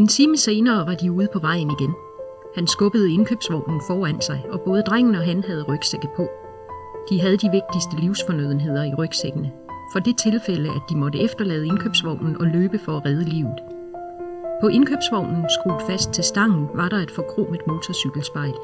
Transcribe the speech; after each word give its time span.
En 0.00 0.08
time 0.08 0.36
senere 0.36 0.86
var 0.86 0.94
de 0.94 1.12
ude 1.12 1.28
på 1.32 1.38
vejen 1.38 1.70
igen. 1.70 1.94
Han 2.54 2.66
skubbede 2.66 3.12
indkøbsvognen 3.12 3.80
foran 3.86 4.20
sig, 4.20 4.44
og 4.52 4.60
både 4.60 4.82
drengen 4.82 5.14
og 5.14 5.24
han 5.24 5.44
havde 5.44 5.62
rygsække 5.62 6.08
på. 6.16 6.28
De 7.10 7.20
havde 7.20 7.36
de 7.36 7.50
vigtigste 7.50 7.96
livsfornødenheder 8.00 8.84
i 8.84 8.94
rygsækkene, 8.94 9.52
for 9.92 9.98
det 9.98 10.18
tilfælde, 10.18 10.68
at 10.70 10.82
de 10.90 10.96
måtte 10.96 11.20
efterlade 11.20 11.66
indkøbsvognen 11.66 12.40
og 12.40 12.46
løbe 12.46 12.78
for 12.78 12.96
at 12.96 13.04
redde 13.04 13.24
livet. 13.24 13.58
På 14.60 14.68
indkøbsvognen, 14.68 15.44
skruet 15.60 15.82
fast 15.88 16.10
til 16.12 16.24
stangen, 16.24 16.68
var 16.74 16.88
der 16.88 16.96
et 16.96 17.10
forkromet 17.10 17.60
motorcykelspejl. 17.66 18.54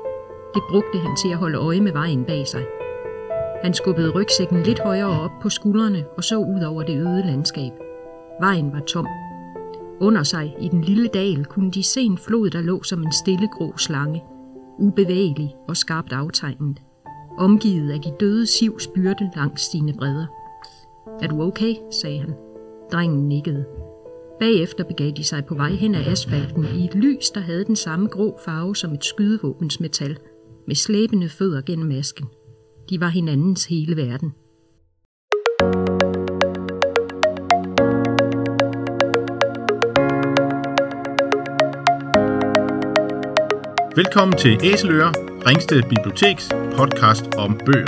Det 0.54 0.62
brugte 0.70 0.98
han 0.98 1.16
til 1.16 1.28
at 1.28 1.38
holde 1.38 1.58
øje 1.58 1.80
med 1.80 1.92
vejen 1.92 2.24
bag 2.24 2.46
sig. 2.46 2.64
Han 3.62 3.74
skubbede 3.74 4.10
rygsækken 4.10 4.62
lidt 4.62 4.80
højere 4.80 5.20
op 5.20 5.32
på 5.42 5.48
skuldrene 5.48 6.04
og 6.16 6.24
så 6.24 6.36
ud 6.36 6.62
over 6.62 6.82
det 6.82 6.96
øde 6.96 7.26
landskab. 7.26 7.72
Vejen 8.40 8.72
var 8.72 8.80
tom. 8.80 9.06
Under 10.00 10.22
sig 10.22 10.56
i 10.60 10.68
den 10.68 10.82
lille 10.82 11.08
dal 11.08 11.44
kunne 11.44 11.70
de 11.70 11.82
se 11.82 12.00
en 12.00 12.18
flod, 12.18 12.50
der 12.50 12.60
lå 12.60 12.82
som 12.82 13.02
en 13.02 13.12
stille 13.12 13.48
grå 13.48 13.76
slange, 13.76 14.22
ubevægelig 14.78 15.54
og 15.68 15.76
skarpt 15.76 16.12
aftegnet, 16.12 16.82
omgivet 17.38 17.90
af 17.90 18.00
de 18.00 18.12
døde 18.20 18.46
sivs 18.46 18.86
byrde 18.86 19.30
langs 19.36 19.70
sine 19.70 19.94
bredder. 19.98 20.26
Er 21.22 21.28
du 21.28 21.42
okay? 21.42 21.74
sagde 22.02 22.18
han. 22.18 22.34
Drengen 22.92 23.28
nikkede. 23.28 23.64
Bagefter 24.40 24.84
begav 24.84 25.10
de 25.10 25.24
sig 25.24 25.44
på 25.44 25.54
vej 25.54 25.70
hen 25.70 25.94
ad 25.94 26.06
asfalten 26.06 26.64
i 26.64 26.84
et 26.84 26.94
lys, 26.94 27.30
der 27.30 27.40
havde 27.40 27.64
den 27.64 27.76
samme 27.76 28.08
grå 28.08 28.38
farve 28.44 28.76
som 28.76 28.92
et 28.92 29.04
skydevåbens 29.04 29.80
metal, 29.80 30.18
med 30.66 30.74
slæbende 30.74 31.28
fødder 31.28 31.60
gennem 31.60 31.88
masken. 31.88 32.26
De 32.90 33.00
var 33.00 33.08
hinandens 33.08 33.64
hele 33.64 33.96
verden. 33.96 34.32
Velkommen 43.96 44.38
til 44.38 44.60
Æseløer, 44.64 45.12
Ringsted 45.48 45.82
Biblioteks 45.82 46.48
podcast 46.76 47.34
om 47.34 47.58
bøger. 47.66 47.86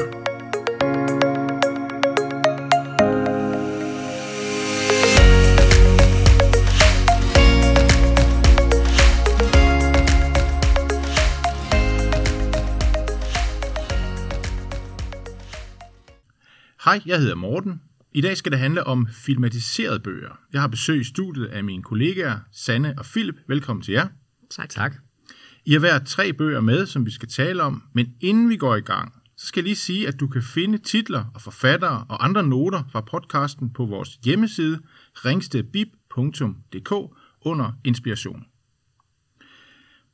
Hej, 16.85 17.01
jeg 17.07 17.19
hedder 17.19 17.35
Morten. 17.35 17.83
I 18.13 18.21
dag 18.21 18.37
skal 18.37 18.53
det 18.53 18.59
handle 18.59 18.85
om 18.85 19.07
filmatiserede 19.13 20.01
bøger. 20.01 20.39
Jeg 20.53 20.61
har 20.61 20.69
besøg 20.69 21.01
i 21.01 21.05
studiet 21.05 21.47
af 21.47 21.65
mine 21.65 21.83
kollegaer, 21.83 22.39
Sanne 22.53 22.95
og 22.99 23.05
Philip. 23.05 23.37
Velkommen 23.49 23.83
til 23.83 23.93
jer. 23.93 24.09
Tak. 24.51 24.69
Tak. 24.69 25.08
I 25.69 25.73
har 25.73 25.81
været 25.81 26.07
tre 26.07 26.33
bøger 26.33 26.61
med, 26.61 26.87
som 26.87 27.07
vi 27.07 27.11
skal 27.11 27.29
tale 27.29 27.63
om, 27.63 27.83
men 27.93 28.15
inden 28.21 28.49
vi 28.49 28.57
går 28.57 28.77
i 28.77 28.81
gang, 28.81 29.13
så 29.37 29.47
skal 29.47 29.61
jeg 29.61 29.65
lige 29.65 29.77
sige, 29.77 30.09
at 30.09 30.21
du 30.21 30.29
kan 30.29 30.43
finde 30.43 30.79
titler 30.79 31.25
og 31.35 31.43
forfattere 31.43 32.07
og 32.09 32.25
andre 32.25 32.43
noter 32.43 32.83
fra 32.93 33.01
podcasten 33.01 33.73
på 33.73 33.87
vores 33.87 34.19
hjemmeside 34.25 34.81
ringstedbib.dk 35.15 36.93
under 37.41 37.73
inspiration. 37.85 38.47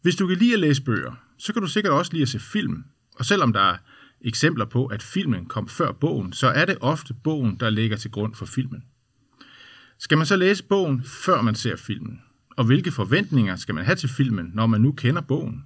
Hvis 0.03 0.17
du 0.17 0.27
kan 0.27 0.39
lide 0.39 0.55
at 0.55 0.61
læse 0.61 0.83
bøger, 0.83 1.13
så 1.39 1.53
kan 1.53 1.63
du 1.63 1.69
sikkert 1.69 1.93
også 1.93 2.13
lide 2.13 2.23
at 2.23 2.29
se 2.29 2.39
film. 2.39 2.85
Og 3.19 3.25
selvom 3.25 3.53
der 3.53 3.61
er 3.61 3.77
eksempler 4.21 4.65
på, 4.65 4.87
at 4.87 5.03
filmen 5.03 5.47
kom 5.47 5.69
før 5.69 5.93
bogen, 5.93 6.33
så 6.33 6.47
er 6.47 6.65
det 6.65 6.79
ofte 6.81 7.15
bogen, 7.15 7.57
der 7.61 7.71
ligger 7.71 7.97
til 7.97 8.11
grund 8.11 8.35
for 8.35 8.47
filmen. 8.47 8.85
Skal 9.99 10.19
man 10.19 10.27
så 10.27 10.37
læse 10.37 10.65
bogen, 10.65 11.05
før 11.05 11.43
man 11.43 11.55
ser 11.55 11.77
filmen? 11.77 12.21
Og 12.57 12.65
hvilke 12.65 12.93
forventninger 12.93 13.57
skal 13.57 13.75
man 13.75 13.85
have 13.85 13.97
til 13.97 14.09
filmen, 14.09 14.51
når 14.55 14.67
man 14.67 14.81
nu 14.81 14.93
kender 14.93 15.21
bogen? 15.21 15.65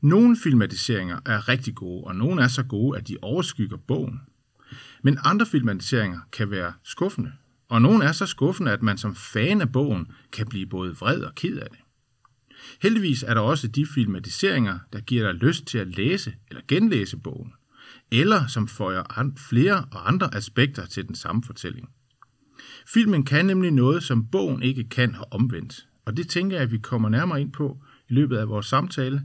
Nogle 0.00 0.36
filmatiseringer 0.42 1.20
er 1.26 1.48
rigtig 1.48 1.74
gode, 1.74 2.04
og 2.04 2.16
nogle 2.16 2.42
er 2.42 2.48
så 2.48 2.62
gode, 2.62 2.98
at 2.98 3.08
de 3.08 3.16
overskygger 3.22 3.76
bogen. 3.76 4.20
Men 5.02 5.18
andre 5.24 5.46
filmatiseringer 5.46 6.20
kan 6.32 6.50
være 6.50 6.72
skuffende, 6.82 7.32
og 7.68 7.82
nogle 7.82 8.04
er 8.04 8.12
så 8.12 8.26
skuffende, 8.26 8.72
at 8.72 8.82
man 8.82 8.98
som 8.98 9.14
fan 9.14 9.60
af 9.60 9.72
bogen 9.72 10.06
kan 10.32 10.46
blive 10.46 10.66
både 10.66 10.96
vred 10.96 11.20
og 11.20 11.34
ked 11.34 11.56
af 11.56 11.68
det. 11.70 11.78
Heldigvis 12.82 13.22
er 13.22 13.34
der 13.34 13.40
også 13.40 13.68
de 13.68 13.86
filmatiseringer, 13.86 14.78
der 14.92 15.00
giver 15.00 15.32
dig 15.32 15.34
lyst 15.34 15.66
til 15.66 15.78
at 15.78 15.96
læse 15.96 16.34
eller 16.48 16.62
genlæse 16.68 17.16
bogen, 17.16 17.52
eller 18.12 18.46
som 18.46 18.68
føjer 18.68 19.32
flere 19.50 19.84
og 19.92 20.08
andre 20.08 20.34
aspekter 20.34 20.86
til 20.86 21.08
den 21.08 21.14
samme 21.14 21.42
fortælling. 21.44 21.88
Filmen 22.86 23.24
kan 23.24 23.46
nemlig 23.46 23.70
noget, 23.70 24.02
som 24.02 24.26
bogen 24.26 24.62
ikke 24.62 24.88
kan 24.88 25.14
have 25.14 25.32
omvendt, 25.32 25.88
og 26.06 26.16
det 26.16 26.28
tænker 26.28 26.56
jeg, 26.56 26.62
at 26.62 26.72
vi 26.72 26.78
kommer 26.78 27.08
nærmere 27.08 27.40
ind 27.40 27.52
på 27.52 27.78
i 28.08 28.14
løbet 28.14 28.36
af 28.36 28.48
vores 28.48 28.66
samtale. 28.66 29.22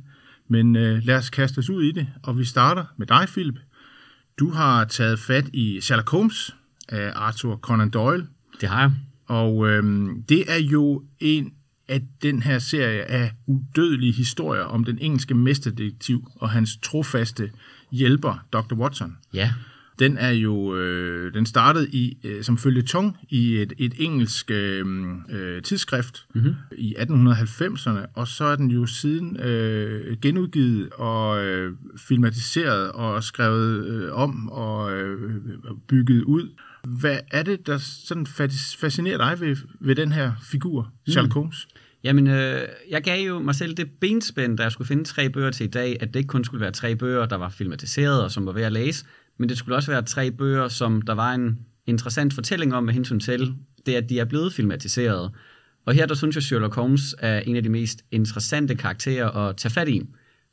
Men 0.47 0.75
øh, 0.75 1.03
lad 1.03 1.16
os 1.16 1.30
kaste 1.30 1.59
os 1.59 1.69
ud 1.69 1.84
i 1.84 1.92
det, 1.92 2.08
og 2.24 2.38
vi 2.38 2.46
starter 2.46 2.86
med 2.97 3.08
dig, 3.08 3.28
Philip. 3.28 3.59
Du 4.40 4.50
har 4.50 4.86
taget 4.86 5.19
fat 5.19 5.50
i 5.53 5.81
Sherlock 5.81 6.09
Holmes 6.09 6.56
af 6.90 7.12
Arthur 7.16 7.56
Conan 7.56 7.90
Doyle. 7.90 8.28
Det 8.62 8.69
har 8.69 8.81
jeg. 8.81 8.92
Og 9.25 9.69
øh, 9.69 10.09
det 10.30 10.52
er 10.52 10.59
jo 10.59 11.03
en 11.19 11.53
af 11.88 12.02
den 12.22 12.42
her 12.42 12.59
serie 12.59 13.03
af 13.03 13.31
udødelige 13.48 14.12
historier 14.12 14.63
om 14.63 14.84
den 14.84 14.98
engelske 15.02 15.34
mesterdetektiv 15.34 16.28
og 16.36 16.50
hans 16.50 16.78
trofaste 16.84 17.52
hjælper, 17.92 18.46
Dr. 18.53 18.75
Watson. 18.75 19.18
Ja. 19.34 19.53
Den 20.01 20.17
er 20.17 20.29
jo, 20.29 20.75
øh, 20.75 21.34
den 21.34 21.45
startede 21.45 21.89
i 21.89 22.17
øh, 22.23 22.44
som 22.44 22.57
følgetong 22.57 23.17
i 23.29 23.57
et, 23.57 23.73
et 23.78 23.94
engelsk 23.97 24.51
øh, 24.51 24.85
øh, 25.29 25.62
tidsskrift 25.62 26.25
mm-hmm. 26.35 26.56
i 26.78 26.95
1890'erne, 26.97 28.00
og 28.13 28.28
så 28.28 28.44
er 28.44 28.56
den 28.56 28.72
jo 28.72 28.85
siden 28.85 29.39
øh, 29.39 30.17
genudgivet 30.22 30.89
og 30.94 31.45
øh, 31.45 31.73
filmatiseret 31.97 32.91
og 32.91 33.23
skrevet 33.23 33.85
øh, 33.85 34.13
om 34.13 34.50
og 34.50 34.94
øh, 34.94 35.41
bygget 35.88 36.23
ud. 36.23 36.50
Hvad 37.00 37.18
er 37.31 37.44
det, 37.44 37.68
der 37.68 37.78
sådan 37.78 38.25
fascinerer 38.79 39.18
dig 39.18 39.39
ved, 39.39 39.56
ved 39.79 39.95
den 39.95 40.12
her 40.12 40.31
figur, 40.51 40.91
Sherlock 41.07 41.33
Holmes? 41.33 41.68
Mm. 41.69 41.79
Jamen, 42.03 42.28
øh, 42.28 42.62
jeg 42.89 43.03
gav 43.03 43.28
jo 43.28 43.39
mig 43.39 43.56
selv 43.56 43.73
det 43.73 43.89
benspænd, 44.01 44.57
da 44.57 44.63
jeg 44.63 44.72
skulle 44.72 44.88
finde 44.88 45.03
tre 45.03 45.29
bøger 45.29 45.51
til 45.51 45.63
i 45.63 45.69
dag, 45.69 45.97
at 46.00 46.07
det 46.07 46.16
ikke 46.16 46.28
kun 46.28 46.44
skulle 46.44 46.62
være 46.62 46.72
tre 46.72 46.95
bøger, 46.95 47.25
der 47.25 47.35
var 47.35 47.50
filmatiseret 47.50 48.23
og 48.23 48.31
som 48.31 48.45
var 48.45 48.51
værd 48.51 48.66
at 48.66 48.72
læse, 48.72 49.06
men 49.41 49.50
det 49.50 49.57
skulle 49.57 49.75
også 49.75 49.91
være 49.91 50.02
tre 50.02 50.31
bøger, 50.31 50.68
som 50.68 51.02
der 51.02 51.13
var 51.13 51.34
en 51.34 51.59
interessant 51.85 52.34
fortælling 52.34 52.75
om 52.75 52.84
med 52.84 52.94
hensyn 52.94 53.19
til 53.19 53.53
det, 53.85 53.94
at 53.94 54.09
de 54.09 54.19
er 54.19 54.25
blevet 54.25 54.53
filmatiseret. 54.53 55.31
Og 55.85 55.94
her 55.94 56.06
der 56.06 56.16
synes 56.16 56.35
jeg, 56.35 56.44
Sherlock 56.44 56.75
Holmes 56.75 57.16
er 57.19 57.40
en 57.40 57.56
af 57.56 57.63
de 57.63 57.69
mest 57.69 58.01
interessante 58.12 58.75
karakterer 58.75 59.30
at 59.30 59.57
tage 59.57 59.72
fat 59.72 59.90
i. 59.90 60.01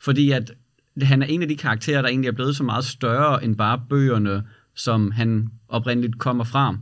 Fordi 0.00 0.30
at 0.30 0.52
han 1.02 1.22
er 1.22 1.26
en 1.26 1.42
af 1.42 1.48
de 1.48 1.56
karakterer, 1.56 2.02
der 2.02 2.08
egentlig 2.08 2.28
er 2.28 2.32
blevet 2.32 2.56
så 2.56 2.62
meget 2.62 2.84
større 2.84 3.44
end 3.44 3.56
bare 3.56 3.82
bøgerne, 3.88 4.42
som 4.74 5.10
han 5.10 5.48
oprindeligt 5.68 6.18
kommer 6.18 6.44
fra. 6.44 6.76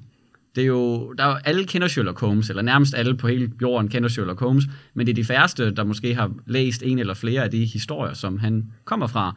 Det 0.55 0.63
er 0.63 0.67
jo, 0.67 1.13
der 1.13 1.25
er 1.25 1.29
jo, 1.29 1.37
alle 1.45 1.65
kender 1.65 1.89
Sherlock 1.89 2.21
Holmes, 2.21 2.51
eller 2.51 2.63
nærmest 2.63 2.95
alle 2.95 3.17
på 3.17 3.29
hele 3.29 3.51
jorden 3.63 3.89
kender 3.89 4.09
Sherlock 4.09 4.41
Holmes, 4.41 4.65
men 4.95 5.07
det 5.07 5.13
er 5.13 5.15
de 5.15 5.25
færreste, 5.25 5.71
der 5.71 5.85
måske 5.85 6.15
har 6.15 6.33
læst 6.47 6.83
en 6.83 6.99
eller 6.99 7.15
flere 7.15 7.45
af 7.45 7.51
de 7.51 7.65
historier, 7.65 8.15
som 8.15 8.39
han 8.39 8.73
kommer 8.85 9.07
fra. 9.07 9.37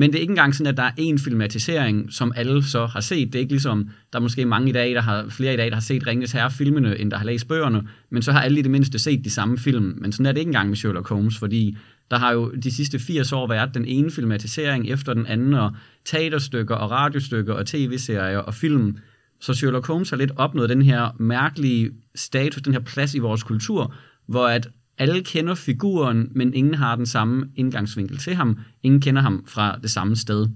Men 0.00 0.12
det 0.12 0.16
er 0.16 0.20
ikke 0.20 0.30
engang 0.30 0.54
sådan, 0.54 0.72
at 0.72 0.76
der 0.76 0.82
er 0.82 0.90
en 0.96 1.18
filmatisering, 1.18 2.12
som 2.12 2.32
alle 2.36 2.64
så 2.64 2.86
har 2.86 3.00
set. 3.00 3.26
Det 3.26 3.34
er 3.34 3.40
ikke 3.40 3.52
ligesom, 3.52 3.90
der 4.12 4.18
er 4.18 4.22
måske 4.22 4.44
mange 4.44 4.68
i 4.68 4.72
dag, 4.72 4.94
der 4.94 5.00
har, 5.00 5.28
flere 5.28 5.54
i 5.54 5.56
dag, 5.56 5.66
der 5.66 5.74
har 5.74 5.80
set 5.80 6.06
Ringens 6.06 6.32
Herre-filmene, 6.32 6.98
end 6.98 7.10
der 7.10 7.16
har 7.16 7.24
læst 7.24 7.48
bøgerne, 7.48 7.88
men 8.10 8.22
så 8.22 8.32
har 8.32 8.40
alle 8.40 8.58
i 8.58 8.62
det 8.62 8.70
mindste 8.70 8.98
set 8.98 9.24
de 9.24 9.30
samme 9.30 9.58
film. 9.58 9.94
Men 10.00 10.12
sådan 10.12 10.26
er 10.26 10.32
det 10.32 10.38
ikke 10.38 10.48
engang 10.48 10.68
med 10.68 10.76
Sherlock 10.76 11.08
Holmes, 11.08 11.38
fordi 11.38 11.76
der 12.10 12.18
har 12.18 12.32
jo 12.32 12.50
de 12.50 12.70
sidste 12.70 12.98
80 12.98 13.32
år 13.32 13.48
været 13.48 13.74
den 13.74 13.84
ene 13.84 14.10
filmatisering 14.10 14.88
efter 14.88 15.14
den 15.14 15.26
anden, 15.26 15.54
og 15.54 15.72
teaterstykker 16.04 16.74
og 16.74 16.90
radiostykker 16.90 17.54
og 17.54 17.66
tv-serier 17.66 18.38
og 18.38 18.54
film. 18.54 18.96
Så 19.40 19.54
Sherlock 19.54 19.86
Holmes 19.86 20.10
har 20.10 20.16
lidt 20.16 20.32
opnået 20.36 20.68
den 20.68 20.82
her 20.82 21.16
mærkelige 21.18 21.90
status, 22.14 22.62
den 22.62 22.72
her 22.72 22.80
plads 22.80 23.14
i 23.14 23.18
vores 23.18 23.42
kultur, 23.42 23.94
hvor 24.26 24.46
at 24.46 24.68
alle 25.00 25.22
kender 25.22 25.54
figuren, 25.54 26.28
men 26.34 26.54
ingen 26.54 26.74
har 26.74 26.96
den 26.96 27.06
samme 27.06 27.46
indgangsvinkel 27.56 28.18
til 28.18 28.34
ham. 28.34 28.58
Ingen 28.82 29.00
kender 29.00 29.22
ham 29.22 29.44
fra 29.48 29.78
det 29.82 29.90
samme 29.90 30.16
sted. 30.16 30.48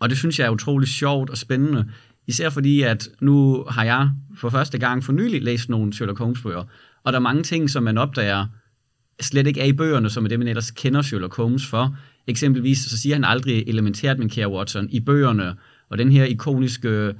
Og 0.00 0.08
det 0.08 0.18
synes 0.18 0.38
jeg 0.38 0.46
er 0.46 0.50
utrolig 0.50 0.88
sjovt 0.88 1.30
og 1.30 1.38
spændende. 1.38 1.90
Især 2.26 2.50
fordi, 2.50 2.82
at 2.82 3.08
nu 3.20 3.64
har 3.68 3.84
jeg 3.84 4.10
for 4.36 4.48
første 4.48 4.78
gang 4.78 5.04
for 5.04 5.12
nylig 5.12 5.42
læst 5.42 5.68
nogle 5.68 5.92
Sherlock 5.92 6.18
Holmes-bøger. 6.18 6.64
Og 7.04 7.12
der 7.12 7.18
er 7.18 7.22
mange 7.22 7.42
ting, 7.42 7.70
som 7.70 7.82
man 7.82 7.98
opdager, 7.98 8.46
slet 9.20 9.46
ikke 9.46 9.60
er 9.60 9.64
i 9.64 9.72
bøgerne, 9.72 10.10
som 10.10 10.24
er 10.24 10.28
det, 10.28 10.38
man 10.38 10.48
ellers 10.48 10.70
kender 10.70 11.02
Sherlock 11.02 11.36
Holmes 11.36 11.66
for. 11.66 11.96
Eksempelvis 12.26 12.78
så 12.78 12.98
siger 12.98 13.14
han 13.14 13.24
aldrig 13.24 13.64
elementært 13.66 14.18
min 14.18 14.28
Kære 14.28 14.52
Watson 14.52 14.88
i 14.90 15.00
bøgerne. 15.00 15.54
Og 15.90 15.98
den 15.98 16.12
her 16.12 16.24
ikoniske 16.24 17.14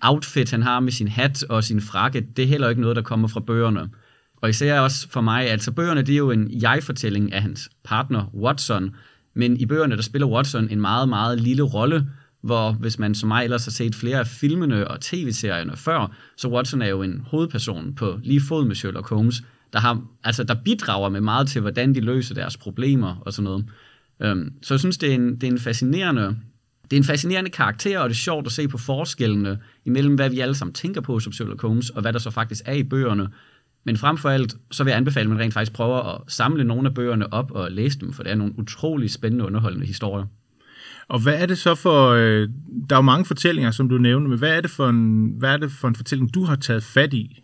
outfit, 0.00 0.50
han 0.50 0.62
har 0.62 0.80
med 0.80 0.92
sin 0.92 1.08
hat 1.08 1.42
og 1.42 1.64
sin 1.64 1.80
frakke, 1.80 2.26
det 2.36 2.42
er 2.42 2.48
heller 2.48 2.68
ikke 2.68 2.80
noget, 2.80 2.96
der 2.96 3.02
kommer 3.02 3.28
fra 3.28 3.40
bøgerne. 3.40 3.88
Og 4.44 4.50
især 4.50 4.80
også 4.80 5.08
for 5.08 5.20
mig, 5.20 5.50
altså 5.50 5.72
bøgerne, 5.72 6.02
det 6.02 6.12
er 6.12 6.16
jo 6.16 6.30
en 6.30 6.62
jeg-fortælling 6.62 7.32
af 7.32 7.42
hans 7.42 7.70
partner 7.84 8.34
Watson, 8.34 8.96
men 9.34 9.56
i 9.56 9.66
bøgerne, 9.66 9.96
der 9.96 10.02
spiller 10.02 10.28
Watson 10.28 10.68
en 10.70 10.80
meget, 10.80 11.08
meget 11.08 11.40
lille 11.40 11.62
rolle, 11.62 12.06
hvor 12.42 12.72
hvis 12.72 12.98
man 12.98 13.14
som 13.14 13.28
mig 13.28 13.44
ellers 13.44 13.64
har 13.64 13.70
set 13.70 13.94
flere 13.94 14.18
af 14.18 14.26
filmene 14.26 14.88
og 14.88 15.00
tv-serierne 15.00 15.76
før, 15.76 16.16
så 16.36 16.48
Watson 16.48 16.82
er 16.82 16.86
jo 16.86 17.02
en 17.02 17.22
hovedperson 17.26 17.94
på 17.94 18.18
lige 18.22 18.40
fod 18.40 18.64
med 18.64 18.74
Sherlock 18.74 19.08
Holmes. 19.08 19.42
der, 19.72 19.78
har, 19.78 20.02
altså, 20.24 20.44
der 20.44 20.54
bidrager 20.64 21.08
med 21.08 21.20
meget 21.20 21.48
til, 21.48 21.60
hvordan 21.60 21.94
de 21.94 22.00
løser 22.00 22.34
deres 22.34 22.56
problemer 22.56 23.16
og 23.20 23.32
sådan 23.32 23.44
noget. 23.44 23.64
Øhm, 24.22 24.52
så 24.62 24.74
jeg 24.74 24.80
synes, 24.80 24.98
det 24.98 25.10
er 25.10 25.14
en, 25.14 25.34
det 25.34 25.44
er 25.44 25.52
en 25.52 25.58
fascinerende 25.58 26.36
det 26.90 26.92
er 26.92 27.00
en 27.00 27.04
fascinerende 27.04 27.50
karakter, 27.50 27.98
og 27.98 28.08
det 28.08 28.14
er 28.14 28.18
sjovt 28.18 28.46
at 28.46 28.52
se 28.52 28.68
på 28.68 28.78
forskellene 28.78 29.58
imellem, 29.84 30.14
hvad 30.14 30.30
vi 30.30 30.40
alle 30.40 30.54
sammen 30.54 30.74
tænker 30.74 31.00
på 31.00 31.20
som 31.20 31.32
Sherlock 31.32 31.62
Holmes, 31.62 31.90
og 31.90 32.02
hvad 32.02 32.12
der 32.12 32.18
så 32.18 32.30
faktisk 32.30 32.62
er 32.64 32.72
i 32.72 32.82
bøgerne. 32.82 33.28
Men 33.84 33.96
frem 33.96 34.18
for 34.18 34.30
alt, 34.30 34.54
så 34.70 34.84
vil 34.84 34.90
jeg 34.90 34.98
anbefale, 34.98 35.24
at 35.24 35.30
man 35.30 35.38
rent 35.38 35.54
faktisk 35.54 35.72
prøver 35.72 36.14
at 36.14 36.20
samle 36.28 36.64
nogle 36.64 36.88
af 36.88 36.94
bøgerne 36.94 37.32
op 37.32 37.50
og 37.50 37.70
læse 37.70 37.98
dem, 38.00 38.12
for 38.12 38.22
det 38.22 38.32
er 38.32 38.36
nogle 38.36 38.58
utrolig 38.58 39.10
spændende 39.10 39.44
underholdende 39.44 39.86
historier. 39.86 40.26
Og 41.08 41.22
hvad 41.22 41.34
er 41.34 41.46
det 41.46 41.58
så 41.58 41.74
for, 41.74 42.08
øh, 42.08 42.48
der 42.90 42.96
er 42.96 42.98
jo 42.98 43.02
mange 43.02 43.24
fortællinger, 43.24 43.70
som 43.70 43.88
du 43.88 43.98
nævner, 43.98 44.28
men 44.28 44.38
hvad 44.38 44.56
er 44.56 44.60
det 44.60 44.70
for 44.70 44.88
en, 44.88 45.34
hvad 45.38 45.52
er 45.52 45.56
det 45.56 45.72
for 45.72 45.88
en 45.88 45.94
fortælling, 45.94 46.34
du 46.34 46.44
har 46.44 46.56
taget 46.56 46.82
fat 46.82 47.14
i? 47.14 47.42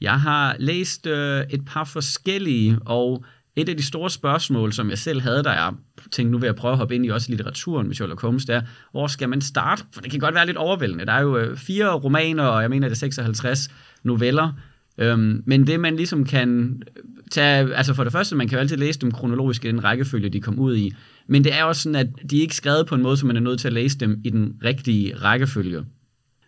Jeg 0.00 0.20
har 0.20 0.56
læst 0.58 1.06
øh, 1.06 1.44
et 1.50 1.64
par 1.66 1.84
forskellige, 1.84 2.78
og 2.86 3.24
et 3.56 3.68
af 3.68 3.76
de 3.76 3.82
store 3.82 4.10
spørgsmål, 4.10 4.72
som 4.72 4.90
jeg 4.90 4.98
selv 4.98 5.20
havde, 5.20 5.42
der 5.42 5.52
jeg 5.52 5.72
tænkte, 6.12 6.32
nu 6.32 6.38
vil 6.38 6.46
jeg 6.46 6.56
prøve 6.56 6.72
at 6.72 6.78
hoppe 6.78 6.94
ind 6.94 7.06
i 7.06 7.08
også 7.08 7.30
litteraturen 7.30 7.86
med 7.86 7.94
Sherlock 7.94 8.20
Holmes, 8.20 8.44
det 8.44 8.54
er, 8.54 8.62
hvor 8.90 9.06
skal 9.06 9.28
man 9.28 9.40
starte? 9.40 9.84
For 9.94 10.00
det 10.00 10.10
kan 10.10 10.20
godt 10.20 10.34
være 10.34 10.46
lidt 10.46 10.56
overvældende. 10.56 11.06
Der 11.06 11.12
er 11.12 11.20
jo 11.20 11.36
øh, 11.36 11.56
fire 11.56 11.92
romaner, 11.92 12.44
og 12.44 12.62
jeg 12.62 12.70
mener, 12.70 12.88
det 12.88 12.94
er 12.94 12.98
56 12.98 13.70
noveller. 14.02 14.52
Øhm, 14.98 15.42
men 15.46 15.66
det, 15.66 15.80
man 15.80 15.96
ligesom 15.96 16.24
kan 16.24 16.82
tage, 17.30 17.74
altså 17.74 17.94
for 17.94 18.04
det 18.04 18.12
første, 18.12 18.36
man 18.36 18.48
kan 18.48 18.56
jo 18.56 18.60
altid 18.60 18.76
læse 18.76 19.00
dem 19.00 19.10
kronologisk 19.10 19.64
i 19.64 19.68
den 19.68 19.84
rækkefølge, 19.84 20.28
de 20.28 20.40
kom 20.40 20.58
ud 20.58 20.76
i. 20.76 20.92
Men 21.26 21.44
det 21.44 21.54
er 21.54 21.64
også 21.64 21.82
sådan, 21.82 21.96
at 21.96 22.30
de 22.30 22.36
er 22.36 22.40
ikke 22.40 22.56
skrevet 22.56 22.86
på 22.86 22.94
en 22.94 23.02
måde, 23.02 23.16
så 23.16 23.26
man 23.26 23.36
er 23.36 23.40
nødt 23.40 23.60
til 23.60 23.68
at 23.68 23.74
læse 23.74 23.98
dem 23.98 24.20
i 24.24 24.30
den 24.30 24.52
rigtige 24.64 25.16
rækkefølge. 25.16 25.84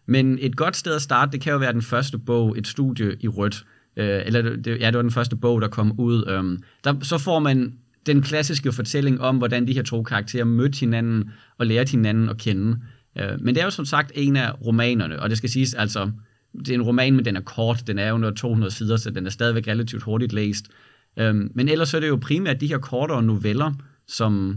Men 0.07 0.39
et 0.41 0.57
godt 0.57 0.77
sted 0.77 0.95
at 0.95 1.03
starte, 1.03 1.33
det 1.33 1.41
kan 1.41 1.53
jo 1.53 1.59
være 1.59 1.73
den 1.73 1.83
første 1.83 2.19
bog, 2.19 2.59
et 2.59 2.67
studie 2.67 3.17
i 3.21 3.29
rødt. 3.29 3.65
Øh, 3.97 4.23
eller 4.27 4.43
det, 4.43 4.81
ja, 4.81 4.87
det 4.87 4.95
var 4.95 5.03
den 5.03 5.11
første 5.11 5.37
bog, 5.37 5.61
der 5.61 5.69
kom 5.69 6.01
ud. 6.01 6.25
Øhm, 6.29 6.63
der, 6.85 6.95
så 7.03 7.19
får 7.19 7.39
man 7.39 7.73
den 8.07 8.23
klassiske 8.23 8.73
fortælling 8.73 9.21
om, 9.21 9.37
hvordan 9.37 9.67
de 9.67 9.73
her 9.73 9.83
to 9.83 10.03
karakterer 10.03 10.45
mødte 10.45 10.81
hinanden 10.81 11.31
og 11.59 11.67
lærte 11.67 11.91
hinanden 11.91 12.29
at 12.29 12.39
kende. 12.39 12.79
Øh, 13.19 13.41
men 13.41 13.55
det 13.55 13.61
er 13.61 13.65
jo 13.65 13.71
som 13.71 13.85
sagt 13.85 14.13
en 14.15 14.37
af 14.37 14.67
romanerne, 14.67 15.21
og 15.21 15.31
det 15.31 15.39
skal 15.39 15.51
siges 15.51 15.75
altså, 15.75 16.11
det 16.59 16.69
er 16.69 16.75
en 16.75 16.83
roman, 16.83 17.15
men 17.15 17.25
den 17.25 17.37
er 17.37 17.41
kort, 17.41 17.87
den 17.87 17.99
er 17.99 18.13
under 18.13 18.31
200 18.31 18.75
sider, 18.75 18.97
så 18.97 19.11
den 19.11 19.27
er 19.27 19.31
stadigvæk 19.31 19.69
relativt 19.69 20.03
hurtigt 20.03 20.33
læst. 20.33 20.69
Øhm, 21.17 21.51
men 21.55 21.69
ellers 21.69 21.89
så 21.89 21.97
er 21.97 22.01
det 22.01 22.09
jo 22.09 22.19
primært 22.23 22.61
de 22.61 22.67
her 22.67 22.79
kortere 22.79 23.23
noveller, 23.23 23.73
som, 24.09 24.57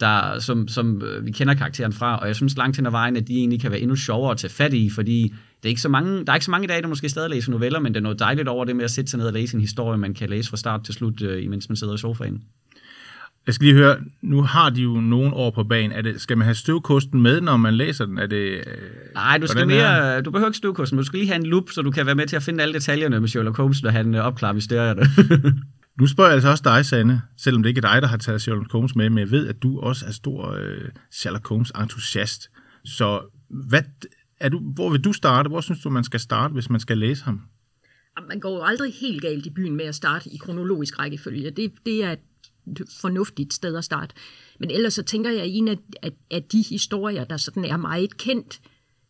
der, 0.00 0.38
som, 0.38 0.68
som 0.68 1.02
øh, 1.02 1.26
vi 1.26 1.30
kender 1.30 1.54
karakteren 1.54 1.92
fra, 1.92 2.18
og 2.18 2.26
jeg 2.26 2.36
synes 2.36 2.56
langt 2.56 2.76
hen 2.76 2.86
ad 2.86 2.90
vejen, 2.90 3.16
at 3.16 3.28
de 3.28 3.36
egentlig 3.36 3.60
kan 3.60 3.70
være 3.70 3.80
endnu 3.80 3.96
sjovere 3.96 4.30
at 4.30 4.38
tage 4.38 4.52
fat 4.52 4.74
i, 4.74 4.90
fordi 4.90 5.22
det 5.62 5.64
er 5.64 5.68
ikke 5.68 5.80
så 5.80 5.88
mange, 5.88 6.24
der 6.24 6.32
er 6.32 6.36
ikke 6.36 6.44
så 6.44 6.50
mange 6.50 6.64
i 6.64 6.68
dag, 6.68 6.82
der 6.82 6.88
måske 6.88 7.08
stadig 7.08 7.30
læser 7.30 7.50
noveller, 7.50 7.80
men 7.80 7.94
det 7.94 8.00
er 8.00 8.02
noget 8.02 8.18
dejligt 8.18 8.48
over 8.48 8.64
det 8.64 8.76
med 8.76 8.84
at 8.84 8.90
sætte 8.90 9.10
sig 9.10 9.18
ned 9.18 9.26
og 9.26 9.32
læse 9.32 9.54
en 9.54 9.60
historie, 9.60 9.98
man 9.98 10.14
kan 10.14 10.28
læse 10.28 10.50
fra 10.50 10.56
start 10.56 10.84
til 10.84 10.94
slut, 10.94 11.22
øh, 11.22 11.44
imens 11.44 11.68
man 11.68 11.76
sidder 11.76 11.94
i 11.94 11.98
sofaen. 11.98 12.42
Jeg 13.48 13.54
skal 13.54 13.64
lige 13.64 13.76
høre, 13.76 13.96
nu 14.22 14.42
har 14.42 14.70
de 14.70 14.82
jo 14.82 15.00
nogle 15.00 15.34
år 15.34 15.50
på 15.50 15.64
banen. 15.64 15.92
Er 15.92 16.02
det, 16.02 16.20
skal 16.20 16.38
man 16.38 16.44
have 16.44 16.54
støvkosten 16.54 17.22
med, 17.22 17.40
når 17.40 17.56
man 17.56 17.74
læser 17.74 18.06
den? 18.06 18.18
Er 18.18 18.26
det, 18.26 18.50
øh, 18.50 18.64
Nej, 19.14 19.38
du, 19.38 19.46
skal 19.46 19.66
mere, 19.66 20.20
du 20.20 20.30
behøver 20.30 20.48
ikke 20.48 20.56
støvkosten, 20.56 20.96
men 20.96 21.02
du 21.02 21.06
skal 21.06 21.18
lige 21.18 21.28
have 21.28 21.40
en 21.40 21.46
lup, 21.46 21.70
så 21.70 21.82
du 21.82 21.90
kan 21.90 22.06
være 22.06 22.14
med 22.14 22.26
til 22.26 22.36
at 22.36 22.42
finde 22.42 22.62
alle 22.62 22.74
detaljerne 22.74 23.20
med 23.20 23.28
Sherlock 23.28 23.56
Holmes, 23.56 23.82
når 23.82 23.90
han 23.90 24.14
opklarer 24.14 24.52
mysterierne. 24.52 25.02
Nu 26.00 26.06
spørger 26.06 26.30
jeg 26.30 26.34
altså 26.34 26.48
også 26.48 26.62
dig, 26.64 26.86
Sanne, 26.86 27.22
selvom 27.36 27.62
det 27.62 27.68
ikke 27.68 27.78
er 27.78 27.92
dig, 27.92 28.02
der 28.02 28.08
har 28.08 28.16
taget 28.16 28.42
Sherlock 28.42 28.72
Holmes 28.72 28.96
med, 28.96 29.10
men 29.10 29.18
jeg 29.18 29.30
ved, 29.30 29.48
at 29.48 29.62
du 29.62 29.80
også 29.80 30.06
er 30.06 30.10
stor 30.10 30.52
øh, 30.52 30.88
Sherlock 31.12 31.48
Holmes-entusiast. 31.48 32.50
Så 32.84 33.20
hvad, 33.68 33.82
er 34.40 34.48
du, 34.48 34.58
hvor 34.74 34.90
vil 34.90 35.00
du 35.00 35.12
starte? 35.12 35.48
Hvor 35.48 35.60
synes 35.60 35.82
du, 35.82 35.90
man 35.90 36.04
skal 36.04 36.20
starte, 36.20 36.52
hvis 36.52 36.70
man 36.70 36.80
skal 36.80 36.98
læse 36.98 37.24
ham? 37.24 37.40
Man 38.28 38.40
går 38.40 38.56
jo 38.56 38.62
aldrig 38.62 38.92
helt 39.00 39.22
galt 39.22 39.46
i 39.46 39.50
byen 39.50 39.76
med 39.76 39.84
at 39.84 39.94
starte 39.94 40.30
i 40.30 40.36
kronologisk 40.36 40.98
rækkefølge. 40.98 41.50
Det, 41.50 41.72
det 41.86 42.04
er 42.04 42.14
fornuftigt 43.00 43.54
sted 43.54 43.76
at 43.76 43.84
starte. 43.84 44.14
Men 44.60 44.70
ellers 44.70 44.94
så 44.94 45.02
tænker 45.02 45.30
jeg, 45.30 45.40
at 45.40 45.50
en 45.50 45.68
af, 45.68 45.76
af, 46.02 46.12
af 46.30 46.42
de 46.42 46.62
historier, 46.62 47.24
der 47.24 47.36
sådan 47.36 47.64
er 47.64 47.76
meget 47.76 48.16
kendt, 48.16 48.60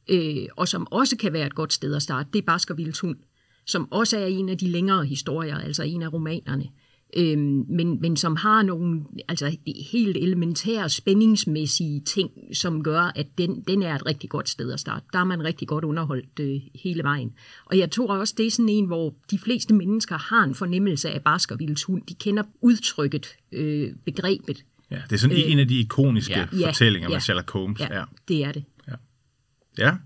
øh, 0.08 0.46
og 0.56 0.68
som 0.68 0.86
også 0.90 1.16
kan 1.16 1.32
være 1.32 1.46
et 1.46 1.54
godt 1.54 1.72
sted 1.72 1.94
at 1.94 2.02
starte, 2.02 2.28
det 2.32 2.38
er 2.38 2.46
Baskervilles 2.46 3.00
hund 3.00 3.16
som 3.68 3.92
også 3.92 4.18
er 4.18 4.26
en 4.26 4.48
af 4.48 4.58
de 4.58 4.68
længere 4.68 5.04
historier, 5.04 5.58
altså 5.58 5.82
en 5.82 6.02
af 6.02 6.12
romanerne, 6.12 6.68
øhm, 7.16 7.64
men, 7.68 8.00
men 8.00 8.16
som 8.16 8.36
har 8.36 8.62
nogle 8.62 9.04
altså 9.28 9.56
helt 9.92 10.16
elementære 10.16 10.88
spændingsmæssige 10.88 12.00
ting, 12.00 12.30
som 12.52 12.82
gør, 12.82 13.12
at 13.16 13.26
den, 13.38 13.60
den 13.60 13.82
er 13.82 13.94
et 13.94 14.06
rigtig 14.06 14.30
godt 14.30 14.48
sted 14.48 14.72
at 14.72 14.80
starte. 14.80 15.06
Der 15.12 15.18
er 15.18 15.24
man 15.24 15.44
rigtig 15.44 15.68
godt 15.68 15.84
underholdt 15.84 16.40
øh, 16.40 16.60
hele 16.74 17.02
vejen. 17.02 17.32
Og 17.64 17.78
jeg 17.78 17.90
tror 17.90 18.18
også, 18.18 18.34
det 18.36 18.46
er 18.46 18.50
sådan 18.50 18.68
en, 18.68 18.86
hvor 18.86 19.14
de 19.30 19.38
fleste 19.38 19.74
mennesker 19.74 20.18
har 20.18 20.44
en 20.44 20.54
fornemmelse 20.54 21.10
af 21.10 21.22
Baskervilles 21.22 21.84
hund. 21.84 22.02
De 22.08 22.14
kender 22.14 22.42
udtrykket, 22.60 23.36
øh, 23.52 23.92
begrebet. 24.04 24.64
Ja, 24.90 25.00
det 25.10 25.12
er 25.12 25.16
sådan 25.16 25.36
øh, 25.36 25.52
en 25.52 25.58
af 25.58 25.68
de 25.68 25.80
ikoniske 25.80 26.48
ja, 26.52 26.66
fortællinger 26.68 27.08
ja, 27.08 27.14
med 27.14 27.20
Sherlock 27.20 27.50
Holmes. 27.50 27.80
Ja, 27.80 27.98
ja, 27.98 28.04
det 28.28 28.44
er 28.44 28.52
det. 28.52 28.64
Ja, 28.88 28.94
ja 29.78 29.96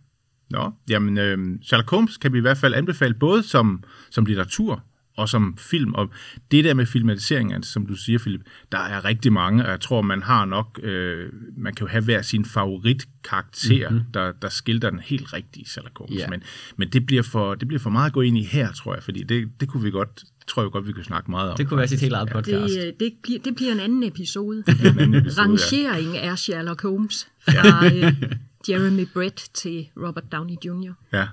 Nå, 0.51 0.71
jamen 0.89 1.19
øh, 1.19 1.39
Sherlock 1.63 1.91
Holmes 1.91 2.17
kan 2.17 2.33
vi 2.33 2.39
i 2.39 2.41
hvert 2.41 2.59
fald 2.59 2.75
anbefale 2.75 3.15
både 3.15 3.43
som, 3.43 3.85
som 4.11 4.25
litteratur 4.25 4.85
og 5.17 5.29
som 5.29 5.57
film. 5.59 5.95
Og 5.95 6.11
det 6.51 6.65
der 6.65 6.75
med 6.75 6.87
filmatisering, 6.87 7.55
altså, 7.55 7.73
som 7.73 7.87
du 7.87 7.95
siger, 7.95 8.19
Philip, 8.19 8.41
der 8.73 8.79
er 8.79 9.05
rigtig 9.05 9.33
mange, 9.33 9.65
og 9.65 9.71
jeg 9.71 9.81
tror, 9.81 10.03
man 10.03 10.23
har 10.23 10.45
nok, 10.45 10.81
øh, 10.83 11.33
man 11.57 11.75
kan 11.75 11.87
jo 11.87 11.91
have 11.91 12.05
hver 12.05 12.23
sin 12.23 12.45
favoritkarakter, 12.45 13.91
mm-hmm. 13.91 14.05
der, 14.15 14.33
der 14.33 14.49
skildrer 14.49 14.91
den 14.91 15.01
helt 15.01 15.33
rigtige 15.33 15.69
Sherlock 15.69 15.99
Holmes. 15.99 16.19
Yeah. 16.21 16.31
Men, 16.31 16.43
men 16.77 16.89
det, 16.89 17.07
bliver 17.07 17.23
for, 17.23 17.55
det 17.55 17.69
bliver 17.69 17.81
for 17.81 17.91
meget 17.91 18.07
at 18.07 18.13
gå 18.13 18.21
ind 18.21 18.39
i 18.39 18.45
her, 18.45 18.73
tror 18.73 18.95
jeg, 18.95 19.03
fordi 19.03 19.23
det, 19.23 19.49
det 19.61 19.69
kunne 19.69 19.83
vi 19.83 19.91
godt, 19.91 20.25
tror 20.47 20.63
jeg 20.63 20.71
godt, 20.71 20.87
vi 20.87 20.93
kunne 20.93 21.05
snakke 21.05 21.31
meget 21.31 21.51
om. 21.51 21.57
Det 21.57 21.69
kunne 21.69 21.79
være 21.79 21.89
sit 21.89 22.01
helt 22.01 22.15
eget 22.15 22.29
podcast. 22.29 22.75
Det, 22.75 22.95
det, 23.01 23.13
bliver, 23.23 23.41
det 23.41 23.55
bliver 23.55 23.73
en 23.73 23.81
anden 23.81 24.03
episode. 24.03 24.65
en 24.81 24.87
anden 24.87 25.15
episode 25.15 25.49
Rangering 25.49 26.13
ja. 26.13 26.27
er 26.27 26.35
Sherlock 26.35 26.83
Holmes 26.83 27.29
fra 27.41 27.87
øh, 27.87 28.33
Jeremy 28.69 29.07
Brett 29.15 29.55
til 29.55 29.89
Robert 29.97 30.33
Downey 30.33 30.55
Jr. 30.65 30.93
Ja. 31.13 31.27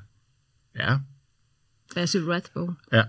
Ja. 0.76 0.98
Basil 1.96 2.26
Rathbone. 2.26 2.76
Ja. 2.94 3.04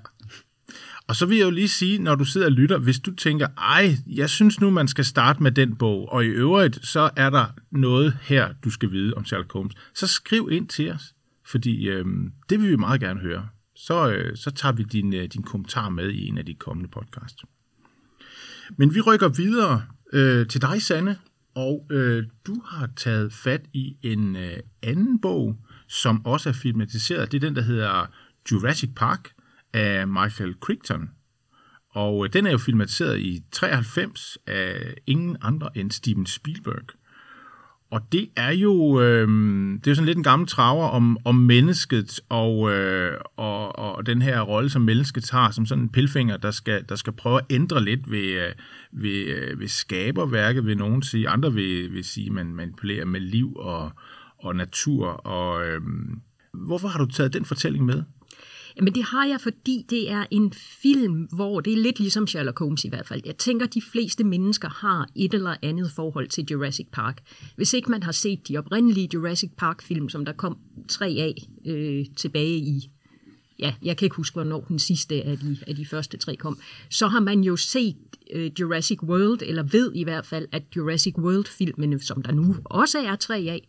Og 1.07 1.17
så 1.17 1.27
vil 1.27 1.37
jeg 1.37 1.45
jo 1.45 1.51
lige 1.51 1.69
sige, 1.69 1.99
når 1.99 2.15
du 2.15 2.25
sidder 2.25 2.47
og 2.47 2.53
lytter, 2.53 2.79
hvis 2.79 3.01
du 3.01 3.15
tænker, 3.15 3.47
ej, 3.59 3.97
jeg 4.07 4.31
synes 4.31 4.61
nu, 4.61 4.71
man 4.71 4.89
skal 4.89 5.05
starte 5.05 5.43
med 5.43 5.53
den 5.53 5.77
bog, 5.77 6.13
og 6.13 6.25
i 6.25 6.29
øvrigt, 6.29 6.87
så 6.87 7.11
er 7.17 7.31
der 7.31 7.47
noget 7.71 8.19
her, 8.23 8.53
du 8.65 8.71
skal 8.71 8.91
vide 8.91 9.15
om 9.15 9.25
Sherlock 9.25 9.53
Holmes, 9.53 9.75
så 9.95 10.07
skriv 10.07 10.49
ind 10.53 10.69
til 10.69 10.93
os, 10.93 11.15
fordi 11.47 11.89
øh, 11.89 12.05
det 12.51 12.63
vil 12.63 12.71
vi 12.71 12.77
meget 12.77 13.01
gerne 13.01 13.21
høre. 13.21 13.49
Så, 13.77 14.11
øh, 14.11 14.37
så 14.37 14.51
tager 14.51 14.73
vi 14.73 14.83
din, 14.83 15.15
øh, 15.15 15.29
din 15.29 15.43
kommentar 15.43 15.89
med 15.89 16.11
i 16.11 16.27
en 16.27 16.39
af 16.39 16.47
de 16.47 16.55
kommende 16.55 16.91
podcasts. 16.91 17.45
Men 18.77 18.95
vi 18.95 19.01
rykker 19.01 19.29
videre 19.29 19.83
øh, 20.13 20.47
til 20.47 20.63
dig, 20.63 20.83
Sanne, 20.83 21.17
og 21.55 21.87
øh, 21.91 22.25
du 22.47 22.63
har 22.67 22.89
taget 22.97 23.33
fat 23.33 23.63
i 23.73 23.97
en 24.03 24.37
øh, 24.37 24.57
anden 24.83 25.21
bog, 25.21 25.57
som 25.89 26.27
også 26.27 26.49
er 26.49 26.53
filmatiseret. 26.53 27.33
Det 27.33 27.37
er 27.37 27.49
den, 27.49 27.57
der 27.57 27.63
hedder 27.63 28.07
Jurassic 28.53 28.91
Park 28.97 29.33
af 29.73 30.09
Michael 30.09 30.55
Crichton. 30.61 31.11
Og 31.91 32.25
øh, 32.25 32.33
den 32.33 32.47
er 32.47 32.51
jo 32.51 32.59
filmatiseret 32.59 33.19
i 33.19 33.43
93 33.53 34.39
af 34.47 34.95
ingen 35.07 35.37
andre 35.41 35.69
end 35.75 35.91
Steven 35.91 36.27
Spielberg. 36.27 36.85
Og 37.91 38.13
det 38.13 38.29
er 38.37 38.51
jo 38.51 39.01
øh, 39.01 39.29
det 39.75 39.87
er 39.87 39.91
jo 39.91 39.95
sådan 39.95 40.07
lidt 40.07 40.19
en 40.19 40.25
gammel 40.25 40.49
traver 40.49 40.89
om, 40.89 41.19
om 41.25 41.35
mennesket 41.35 42.21
og, 42.29 42.73
øh, 42.73 43.19
og, 43.37 43.79
og 43.79 44.07
den 44.07 44.23
her 44.23 44.41
rolle, 44.41 44.71
som 44.71 44.83
mennesket 44.83 45.31
har, 45.31 45.51
som 45.51 45.67
sådan 45.67 45.85
en 45.85 45.89
pilfinger, 45.89 46.37
der 46.37 46.51
skal, 46.51 46.85
der 46.89 46.95
skal 46.95 47.13
prøve 47.13 47.39
at 47.39 47.47
ændre 47.51 47.85
lidt 47.85 48.11
ved, 48.11 48.47
øh, 48.47 48.53
ved, 48.93 49.27
øh, 49.27 49.61
ved 49.61 49.69
skaberværket, 49.69 50.67
vil 50.67 50.77
nogen 50.77 51.03
sige. 51.03 51.29
Andre 51.29 51.53
vil, 51.53 51.93
vil 51.93 52.05
sige, 52.05 52.27
at 52.27 52.33
man 52.33 52.55
manipulerer 52.55 53.05
med 53.05 53.21
liv 53.21 53.57
og, 53.57 53.93
og 54.39 54.57
natur. 54.57 55.07
Og, 55.09 55.67
øh, 55.67 55.81
hvorfor 56.53 56.89
har 56.89 56.99
du 56.99 57.07
taget 57.07 57.33
den 57.33 57.45
fortælling 57.45 57.85
med? 57.85 58.03
Jamen 58.77 58.95
det 58.95 59.05
har 59.05 59.27
jeg, 59.27 59.41
fordi 59.41 59.87
det 59.91 60.11
er 60.11 60.25
en 60.31 60.53
film, 60.53 61.29
hvor 61.33 61.61
det 61.61 61.73
er 61.73 61.77
lidt 61.77 61.99
ligesom 61.99 62.27
Sherlock 62.27 62.59
Holmes 62.59 62.85
i 62.85 62.89
hvert 62.89 63.07
fald. 63.07 63.23
Jeg 63.25 63.37
tænker, 63.37 63.67
de 63.67 63.83
fleste 63.83 64.25
mennesker 64.25 64.69
har 64.69 65.09
et 65.17 65.35
eller 65.35 65.57
andet 65.63 65.91
forhold 65.91 66.29
til 66.29 66.47
Jurassic 66.51 66.87
Park. 66.93 67.23
Hvis 67.57 67.73
ikke 67.73 67.91
man 67.91 68.03
har 68.03 68.13
set 68.13 68.49
de 68.49 68.59
oprindelige 68.59 69.09
Jurassic 69.15 69.51
Park-film, 69.57 70.09
som 70.09 70.25
der 70.25 70.33
kom 70.33 70.59
tre 70.89 71.07
af 71.07 71.35
øh, 71.67 72.07
tilbage 72.17 72.57
i 72.57 72.91
ja, 73.61 73.75
jeg 73.83 73.97
kan 73.97 74.07
ikke 74.07 74.17
huske, 74.17 74.35
hvornår 74.35 74.61
den 74.61 74.79
sidste 74.79 75.23
af 75.23 75.39
de, 75.39 75.59
af 75.67 75.77
de 75.77 75.87
første 75.87 76.17
tre 76.17 76.37
kom, 76.37 76.59
så 76.91 77.09
har 77.09 77.21
man 77.21 77.41
jo 77.41 77.57
set 77.57 77.97
øh, 78.33 78.51
Jurassic 78.61 79.03
World, 79.03 79.43
eller 79.43 79.63
ved 79.63 79.93
i 79.95 80.05
hvert 80.05 80.27
fald, 80.27 80.49
at 80.53 80.63
Jurassic 80.77 81.19
World-filmene, 81.19 82.01
som 82.01 82.23
der 82.23 82.33
nu 82.33 82.57
også 82.65 82.99
er 82.99 83.17
tre 83.17 83.37
af, 83.37 83.69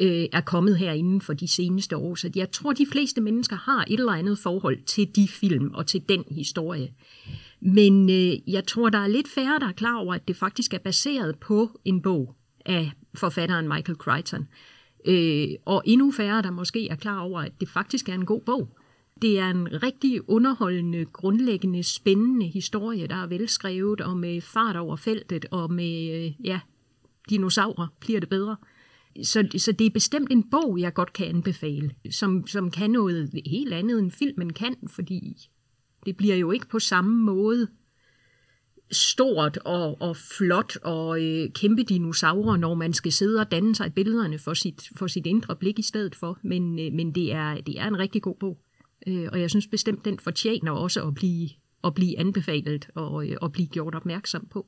øh, 0.00 0.26
er 0.32 0.40
kommet 0.40 0.78
her 0.78 0.92
inden 0.92 1.20
for 1.20 1.32
de 1.32 1.48
seneste 1.48 1.96
år. 1.96 2.14
Så 2.14 2.30
jeg 2.34 2.50
tror, 2.50 2.72
de 2.72 2.86
fleste 2.92 3.20
mennesker 3.20 3.56
har 3.56 3.84
et 3.88 4.00
eller 4.00 4.12
andet 4.12 4.38
forhold 4.38 4.82
til 4.82 5.16
de 5.16 5.28
film 5.28 5.70
og 5.74 5.86
til 5.86 6.02
den 6.08 6.24
historie. 6.30 6.92
Men 7.60 8.10
øh, 8.10 8.50
jeg 8.50 8.66
tror, 8.66 8.88
der 8.88 8.98
er 8.98 9.06
lidt 9.06 9.28
færre, 9.28 9.58
der 9.58 9.68
er 9.68 9.72
klar 9.72 9.96
over, 9.96 10.14
at 10.14 10.28
det 10.28 10.36
faktisk 10.36 10.74
er 10.74 10.78
baseret 10.78 11.38
på 11.38 11.80
en 11.84 12.02
bog 12.02 12.34
af 12.66 12.92
forfatteren 13.14 13.68
Michael 13.68 13.98
Crichton. 13.98 14.48
Øh, 15.06 15.48
og 15.64 15.82
endnu 15.86 16.12
færre, 16.12 16.42
der 16.42 16.50
måske 16.50 16.88
er 16.88 16.96
klar 16.96 17.20
over, 17.20 17.40
at 17.40 17.52
det 17.60 17.68
faktisk 17.68 18.08
er 18.08 18.14
en 18.14 18.26
god 18.26 18.40
bog. 18.40 18.68
det 19.22 19.38
er 19.38 19.50
en 19.50 19.82
rigtig 19.82 20.30
underholdende, 20.30 21.04
grundlæggende, 21.04 21.82
spændende 21.82 22.46
historie, 22.46 23.06
der 23.06 23.16
er 23.22 23.26
velskrevet, 23.26 24.00
og 24.00 24.16
med 24.16 24.40
fart 24.40 24.76
over 24.76 24.96
feltet, 24.96 25.46
og 25.50 25.72
med, 25.72 26.24
øh, 26.24 26.46
ja, 26.46 26.60
dinosaurer 27.30 27.86
bliver 28.00 28.20
det 28.20 28.28
bedre. 28.28 28.56
Så, 29.22 29.48
så 29.58 29.72
det 29.72 29.86
er 29.86 29.90
bestemt 29.90 30.32
en 30.32 30.50
bog, 30.50 30.80
jeg 30.80 30.94
godt 30.94 31.12
kan 31.12 31.26
anbefale, 31.26 31.90
som, 32.10 32.46
som 32.46 32.70
kan 32.70 32.90
noget 32.90 33.30
helt 33.46 33.74
andet 33.74 33.98
end 33.98 34.10
filmen 34.10 34.52
kan, 34.52 34.74
fordi 34.86 35.36
det 36.06 36.16
bliver 36.16 36.36
jo 36.36 36.50
ikke 36.50 36.68
på 36.68 36.78
samme 36.78 37.24
måde 37.24 37.68
stort 38.92 39.56
og, 39.56 40.02
og 40.02 40.16
flot 40.16 40.76
og 40.76 41.24
øh, 41.24 41.50
kæmpe 41.52 41.82
dinosaurer, 41.82 42.56
når 42.56 42.74
man 42.74 42.92
skal 42.92 43.12
sidde 43.12 43.40
og 43.40 43.50
danne 43.50 43.74
sig 43.74 43.94
billederne 43.94 44.38
for 44.38 44.54
sit, 44.54 44.88
for 44.96 45.06
sit 45.06 45.26
indre 45.26 45.56
blik 45.56 45.78
i 45.78 45.82
stedet 45.82 46.14
for. 46.14 46.38
Men, 46.42 46.78
øh, 46.78 46.92
men 46.92 47.14
det, 47.14 47.32
er, 47.32 47.60
det 47.60 47.80
er 47.80 47.86
en 47.88 47.98
rigtig 47.98 48.22
god 48.22 48.34
bog. 48.40 48.58
Øh, 49.06 49.28
og 49.32 49.40
jeg 49.40 49.50
synes 49.50 49.66
bestemt, 49.66 50.04
den 50.04 50.18
fortjener 50.18 50.72
også 50.72 51.06
at 51.06 51.14
blive, 51.14 51.48
at 51.84 51.94
blive 51.94 52.18
anbefalet 52.18 52.88
og, 52.94 53.28
øh, 53.28 53.36
og 53.40 53.52
blive 53.52 53.68
gjort 53.68 53.94
opmærksom 53.94 54.46
på. 54.50 54.66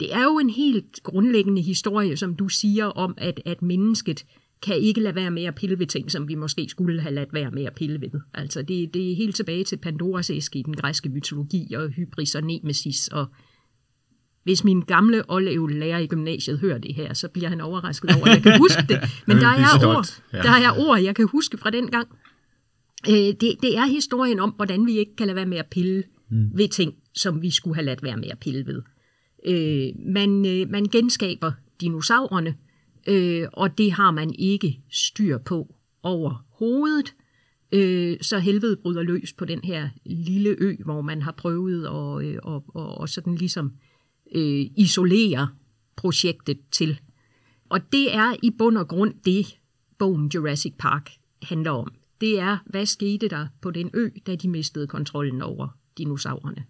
Det 0.00 0.14
er 0.14 0.22
jo 0.22 0.38
en 0.38 0.50
helt 0.50 1.02
grundlæggende 1.02 1.62
historie, 1.62 2.16
som 2.16 2.34
du 2.34 2.48
siger, 2.48 2.84
om 2.84 3.14
at, 3.16 3.40
at 3.46 3.62
mennesket 3.62 4.24
kan 4.62 4.76
ikke 4.76 5.00
lade 5.00 5.14
være 5.14 5.30
med 5.30 5.44
at 5.44 5.54
pille 5.54 5.78
ved 5.78 5.86
ting, 5.86 6.10
som 6.10 6.28
vi 6.28 6.34
måske 6.34 6.68
skulle 6.68 7.00
have 7.00 7.14
ladt 7.14 7.34
være 7.34 7.50
med 7.50 7.64
at 7.64 7.74
pille 7.74 8.00
ved. 8.00 8.20
Altså 8.34 8.62
det, 8.62 8.94
det 8.94 9.12
er 9.12 9.16
helt 9.16 9.36
tilbage 9.36 9.64
til 9.64 9.76
Pandoras 9.76 10.30
æske 10.30 10.58
i 10.58 10.62
den 10.62 10.76
græske 10.76 11.08
mytologi, 11.08 11.74
og 11.74 11.88
hybris 11.88 12.34
og 12.34 12.42
nemesis, 12.42 13.08
og 13.08 13.26
hvis 14.44 14.64
min 14.64 14.80
gamle 14.80 15.30
Olev 15.30 15.66
lærer 15.66 15.98
i 15.98 16.06
gymnasiet 16.06 16.58
hører 16.58 16.78
det 16.78 16.94
her, 16.94 17.14
så 17.14 17.28
bliver 17.28 17.48
han 17.48 17.60
overrasket 17.60 18.10
over, 18.16 18.26
at 18.26 18.34
jeg 18.34 18.42
kan 18.42 18.58
huske 18.58 18.82
det. 18.88 19.00
Men 19.26 19.36
der 19.36 19.46
er, 19.46 19.86
ord, 19.86 20.22
der 20.32 20.50
er 20.50 20.78
ord, 20.78 21.00
jeg 21.00 21.14
kan 21.14 21.28
huske 21.28 21.58
fra 21.58 21.70
den 21.70 21.90
gang. 21.90 22.08
Øh, 23.08 23.14
det, 23.14 23.40
det 23.62 23.76
er 23.78 23.86
historien 23.86 24.40
om, 24.40 24.50
hvordan 24.50 24.86
vi 24.86 24.98
ikke 24.98 25.16
kan 25.16 25.26
lade 25.26 25.36
være 25.36 25.46
med 25.46 25.58
at 25.58 25.66
pille 25.70 26.02
mm. 26.30 26.50
ved 26.54 26.68
ting, 26.68 26.94
som 27.14 27.42
vi 27.42 27.50
skulle 27.50 27.74
have 27.74 27.84
ladt 27.84 28.02
være 28.02 28.16
med 28.16 28.28
at 28.28 28.38
pille 28.38 28.66
ved. 28.66 28.82
Øh, 29.46 29.88
man, 29.98 30.46
øh, 30.46 30.70
man 30.70 30.84
genskaber 30.84 31.52
dinosaurerne, 31.80 32.56
øh, 33.08 33.48
og 33.52 33.78
det 33.78 33.92
har 33.92 34.10
man 34.10 34.34
ikke 34.38 34.80
styr 34.90 35.38
på 35.38 35.74
over 36.02 36.46
hovedet. 36.58 37.14
Øh, 37.72 38.16
så 38.20 38.38
helvede 38.38 38.76
bryder 38.76 39.02
løs 39.02 39.32
på 39.32 39.44
den 39.44 39.60
her 39.64 39.88
lille 40.06 40.56
ø, 40.58 40.76
hvor 40.84 41.00
man 41.00 41.22
har 41.22 41.32
prøvet 41.32 41.86
at 41.86 42.26
øh, 42.26 42.38
og, 42.42 42.64
og, 42.68 42.98
og 42.98 43.08
sådan 43.08 43.34
ligesom 43.34 43.72
øh, 44.34 44.66
isolere 44.76 45.48
projektet 45.96 46.58
til. 46.70 47.00
Og 47.68 47.92
det 47.92 48.14
er 48.14 48.36
i 48.42 48.50
bund 48.58 48.78
og 48.78 48.88
grund 48.88 49.14
det, 49.24 49.58
bogen 49.98 50.30
Jurassic 50.34 50.74
Park 50.78 51.10
handler 51.42 51.70
om. 51.70 51.92
Det 52.20 52.40
er, 52.40 52.58
hvad 52.66 52.86
skete 52.86 53.28
der 53.28 53.46
på 53.62 53.70
den 53.70 53.90
ø, 53.94 54.08
da 54.26 54.34
de 54.34 54.48
mistede 54.48 54.86
kontrollen 54.86 55.42
over 55.42 55.68
dinosaurerne. 55.98 56.64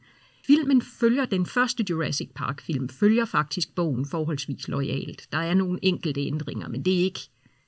Filmen 0.47 0.83
følger 0.83 1.25
den 1.25 1.47
første 1.47 1.85
Jurassic 1.91 2.31
Park-film, 2.35 2.89
følger 2.89 3.25
faktisk 3.25 3.75
bogen 3.75 4.07
forholdsvis 4.07 4.69
lojalt. 4.69 5.29
Der 5.33 5.39
er 5.39 5.55
nogle 5.55 5.79
enkelte 5.83 6.21
ændringer, 6.21 6.69
men 6.69 6.85
det 6.85 7.01
er 7.01 7.05
ikke, 7.05 7.21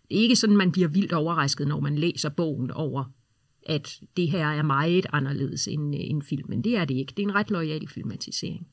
det 0.08 0.18
er 0.18 0.22
ikke 0.22 0.36
sådan, 0.36 0.56
man 0.56 0.72
bliver 0.72 0.88
vildt 0.88 1.12
overrasket, 1.12 1.68
når 1.68 1.80
man 1.80 1.98
læser 1.98 2.28
bogen 2.28 2.70
over, 2.70 3.04
at 3.66 4.00
det 4.16 4.30
her 4.30 4.46
er 4.46 4.62
meget 4.62 5.06
anderledes 5.12 5.68
end, 5.68 5.94
øh, 5.94 6.00
end 6.04 6.22
filmen. 6.22 6.64
Det 6.64 6.76
er 6.76 6.84
det 6.84 6.94
ikke. 6.94 7.12
Det 7.16 7.22
er 7.22 7.26
en 7.26 7.34
ret 7.34 7.50
lojal 7.50 7.88
filmatisering. 7.88 8.66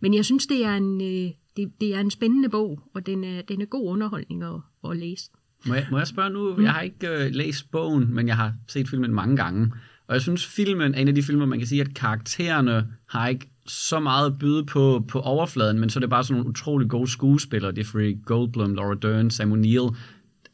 Men 0.00 0.14
jeg 0.14 0.24
synes, 0.24 0.46
det 0.46 0.64
er 0.64 0.74
en, 0.76 1.00
øh, 1.00 1.30
det, 1.56 1.72
det 1.80 1.94
er 1.94 2.00
en 2.00 2.10
spændende 2.10 2.48
bog, 2.48 2.80
og 2.94 3.06
den 3.06 3.24
er, 3.24 3.42
den 3.42 3.60
er 3.60 3.66
god 3.66 3.88
underholdning 3.88 4.42
at, 4.42 4.60
at 4.90 4.96
læse. 4.96 5.30
Må 5.66 5.74
jeg, 5.74 5.86
må 5.90 5.98
jeg 5.98 6.06
spørge 6.06 6.30
nu? 6.30 6.56
Mm. 6.56 6.62
Jeg 6.62 6.72
har 6.72 6.80
ikke 6.80 7.08
uh, 7.10 7.34
læst 7.34 7.70
bogen, 7.70 8.14
men 8.14 8.28
jeg 8.28 8.36
har 8.36 8.54
set 8.68 8.88
filmen 8.88 9.14
mange 9.14 9.36
gange. 9.36 9.72
Og 10.10 10.14
jeg 10.14 10.22
synes, 10.22 10.46
filmen 10.46 10.94
er 10.94 10.98
en 10.98 11.08
af 11.08 11.14
de 11.14 11.22
filmer, 11.22 11.46
man 11.46 11.58
kan 11.58 11.68
sige, 11.68 11.80
at 11.80 11.94
karaktererne 11.94 12.86
har 13.08 13.28
ikke 13.28 13.50
så 13.66 14.00
meget 14.00 14.26
at 14.26 14.38
byde 14.38 14.64
på, 14.66 15.04
på 15.08 15.20
overfladen, 15.20 15.78
men 15.78 15.90
så 15.90 15.98
er 15.98 16.00
det 16.00 16.10
bare 16.10 16.24
sådan 16.24 16.34
nogle 16.34 16.48
utrolig 16.48 16.88
gode 16.88 17.10
skuespillere, 17.10 17.72
Jeffrey 17.78 18.16
Goldblum, 18.24 18.74
Laura 18.74 18.94
Dern, 19.02 19.30
Sam 19.30 19.48
Neill, 19.48 19.88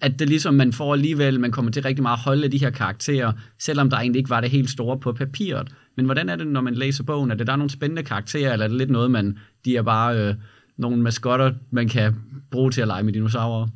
at 0.01 0.19
det 0.19 0.29
ligesom, 0.29 0.55
man 0.55 0.73
får 0.73 0.93
alligevel, 0.93 1.41
man 1.41 1.51
kommer 1.51 1.71
til 1.71 1.83
rigtig 1.83 2.03
meget 2.03 2.17
at 2.17 2.23
holde 2.23 2.45
af 2.45 2.51
de 2.51 2.59
her 2.59 2.71
karakterer, 2.71 3.33
selvom 3.59 3.91
der 3.91 3.97
egentlig 3.97 4.19
ikke 4.19 4.31
var 4.31 4.41
det 4.41 4.51
helt 4.51 4.71
store 4.71 4.99
på 4.99 5.13
papiret. 5.13 5.69
Men 5.97 6.05
hvordan 6.05 6.29
er 6.29 6.37
det, 6.37 6.47
når 6.47 6.61
man 6.61 6.75
læser 6.75 7.05
bogen? 7.05 7.31
Er 7.31 7.35
det 7.35 7.47
der 7.47 7.53
er 7.53 7.57
nogle 7.57 7.71
spændende 7.71 8.03
karakterer, 8.03 8.53
eller 8.53 8.65
er 8.65 8.69
det 8.69 8.79
lidt 8.79 8.91
noget, 8.91 9.11
man, 9.11 9.39
de 9.65 9.77
er 9.77 9.83
bare 9.83 10.19
øh, 10.19 10.35
nogle 10.77 11.03
maskotter, 11.03 11.53
man 11.71 11.89
kan 11.89 12.15
bruge 12.51 12.71
til 12.71 12.81
at 12.81 12.87
lege 12.87 13.03
med 13.03 13.13
dinosaurer? 13.13 13.69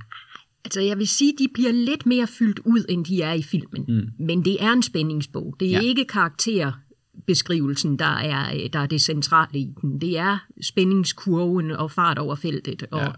Altså 0.64 0.81
jeg 0.81 0.99
vil 0.99 1.09
sige, 1.09 1.33
de 1.38 1.49
bliver 1.55 1.73
lidt 1.73 2.07
mere 2.07 2.26
fyldt 2.26 2.59
ud, 2.59 2.85
end 2.88 3.05
de 3.05 3.23
er 3.23 3.33
i 3.33 3.43
filmen. 3.43 3.85
Mm. 3.88 4.25
Men 4.26 4.45
det 4.45 4.62
er 4.62 4.73
en 4.73 4.83
spændingsbog. 4.83 5.57
Det 5.61 5.69
er 5.69 5.73
ja. 5.73 5.81
ikke 5.81 6.05
karakterbeskrivelsen, 6.05 7.99
der 7.99 8.05
er, 8.05 8.69
der 8.69 8.79
er 8.79 8.87
det 8.87 9.00
centrale 9.00 9.59
i 9.59 9.73
den. 9.81 10.00
Det 10.00 10.19
er 10.19 10.38
spændingskurven 10.62 11.71
og 11.71 11.90
fart 11.90 12.19
over 12.19 12.35
feltet 12.35 12.83
og, 12.90 13.00
ja. 13.00 13.07
og, 13.07 13.14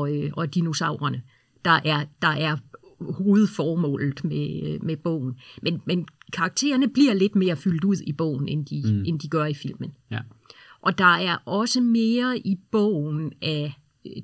og, 0.00 0.16
øh, 0.16 0.30
og 0.32 0.54
dinosaurerne, 0.54 1.22
der 1.64 1.80
er, 1.84 2.04
der 2.22 2.28
er 2.28 2.56
hovedformålet 3.00 4.24
med, 4.24 4.78
med 4.78 4.96
bogen. 4.96 5.34
Men, 5.62 5.82
men 5.86 6.06
karaktererne 6.32 6.88
bliver 6.88 7.14
lidt 7.14 7.34
mere 7.34 7.56
fyldt 7.56 7.84
ud 7.84 7.96
i 8.06 8.12
bogen, 8.12 8.48
end 8.48 8.66
de, 8.66 8.82
mm. 8.84 9.04
end 9.06 9.20
de 9.20 9.28
gør 9.28 9.44
i 9.44 9.54
filmen. 9.54 9.92
Ja. 10.10 10.18
Og 10.80 10.98
der 10.98 11.04
er 11.04 11.36
også 11.44 11.80
mere 11.80 12.38
i 12.38 12.58
bogen 12.70 13.32
af 13.42 13.72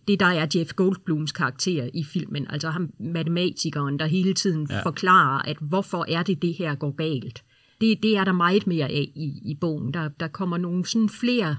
det, 0.09 0.21
der 0.21 0.27
er 0.27 0.47
Jeff 0.55 0.73
Goldblums 0.73 1.33
karakter 1.33 1.89
i 1.95 2.05
filmen, 2.05 2.47
altså 2.51 2.71
ham 2.71 2.91
matematikeren, 3.01 3.99
der 3.99 4.07
hele 4.07 4.35
tiden 4.35 4.67
ja. 4.71 4.83
forklarer, 4.83 5.43
at 5.43 5.57
hvorfor 5.61 6.05
er 6.09 6.23
det, 6.23 6.43
det 6.43 6.55
her 6.55 6.75
går 6.75 6.91
galt. 6.97 7.45
Det, 7.81 8.03
det 8.03 8.17
er 8.17 8.25
der 8.25 8.33
meget 8.33 8.67
mere 8.67 8.89
af 8.89 9.11
i, 9.15 9.41
i 9.45 9.57
bogen. 9.61 9.95
Der, 9.95 10.09
der 10.09 10.29
kommer 10.29 10.57
nogle 10.57 10.87
sådan 10.87 11.09
flere 11.09 11.57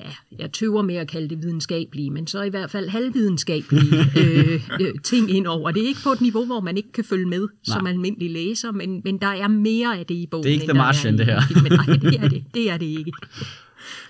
ja, 0.00 0.38
jeg 0.38 0.52
tøver 0.52 0.82
med 0.82 0.94
at 0.94 1.08
kalde 1.08 1.28
det 1.28 1.42
videnskabelige, 1.42 2.10
men 2.10 2.26
så 2.26 2.42
i 2.42 2.48
hvert 2.48 2.70
fald 2.70 2.88
halvvidenskabelige 2.88 3.98
øh, 4.20 4.68
øh, 4.80 4.94
ting 5.04 5.30
ind 5.30 5.46
over. 5.46 5.70
Det 5.70 5.82
er 5.82 5.86
ikke 5.86 6.00
på 6.04 6.12
et 6.12 6.20
niveau, 6.20 6.46
hvor 6.46 6.60
man 6.60 6.76
ikke 6.76 6.92
kan 6.92 7.04
følge 7.04 7.26
med 7.26 7.40
Nej. 7.40 7.48
som 7.76 7.86
almindelig 7.86 8.30
læser, 8.30 8.72
men, 8.72 9.00
men 9.04 9.18
der 9.18 9.26
er 9.26 9.48
mere 9.48 9.98
af 9.98 10.06
det 10.06 10.14
i 10.14 10.26
bogen. 10.30 10.44
Det 10.44 10.50
er 10.50 10.54
ikke 10.54 10.66
The 10.66 10.74
Martian, 10.74 11.18
det 11.18 11.26
her. 11.26 11.40
Nej, 11.76 11.96
det 11.96 12.20
er 12.24 12.28
det, 12.28 12.44
det 12.54 12.70
er 12.70 12.76
det 12.76 12.86
ikke. 12.86 13.12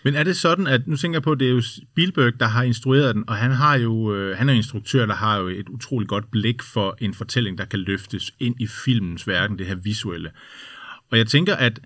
Men 0.03 0.15
er 0.15 0.23
det 0.23 0.37
sådan, 0.37 0.67
at 0.67 0.87
nu 0.87 0.97
tænker 0.97 1.17
jeg 1.17 1.23
på, 1.23 1.33
at 1.33 1.41
det 1.41 1.49
er 1.49 1.53
jo 1.53 1.63
Spielberg, 1.63 2.41
der 2.41 2.47
har 2.47 2.63
instrueret 2.63 3.15
den, 3.15 3.25
og 3.27 3.37
han 3.37 3.51
har 3.51 3.75
jo, 3.75 4.15
øh, 4.15 4.39
han 4.39 4.49
er 4.49 4.53
instruktør, 4.53 5.07
der 5.07 5.15
har 5.15 5.37
jo 5.37 5.49
et 5.49 5.69
utroligt 5.69 6.09
godt 6.09 6.31
blik 6.31 6.63
for 6.63 6.97
en 7.01 7.15
fortælling, 7.15 7.59
der 7.59 7.65
kan 7.65 7.79
løftes 7.79 8.33
ind 8.39 8.61
i 8.61 8.67
filmens 8.67 9.29
verden, 9.29 9.59
det 9.59 9.67
her 9.67 9.75
visuelle. 9.75 10.31
Og 11.11 11.19
jeg 11.19 11.27
tænker, 11.27 11.55
at 11.55 11.81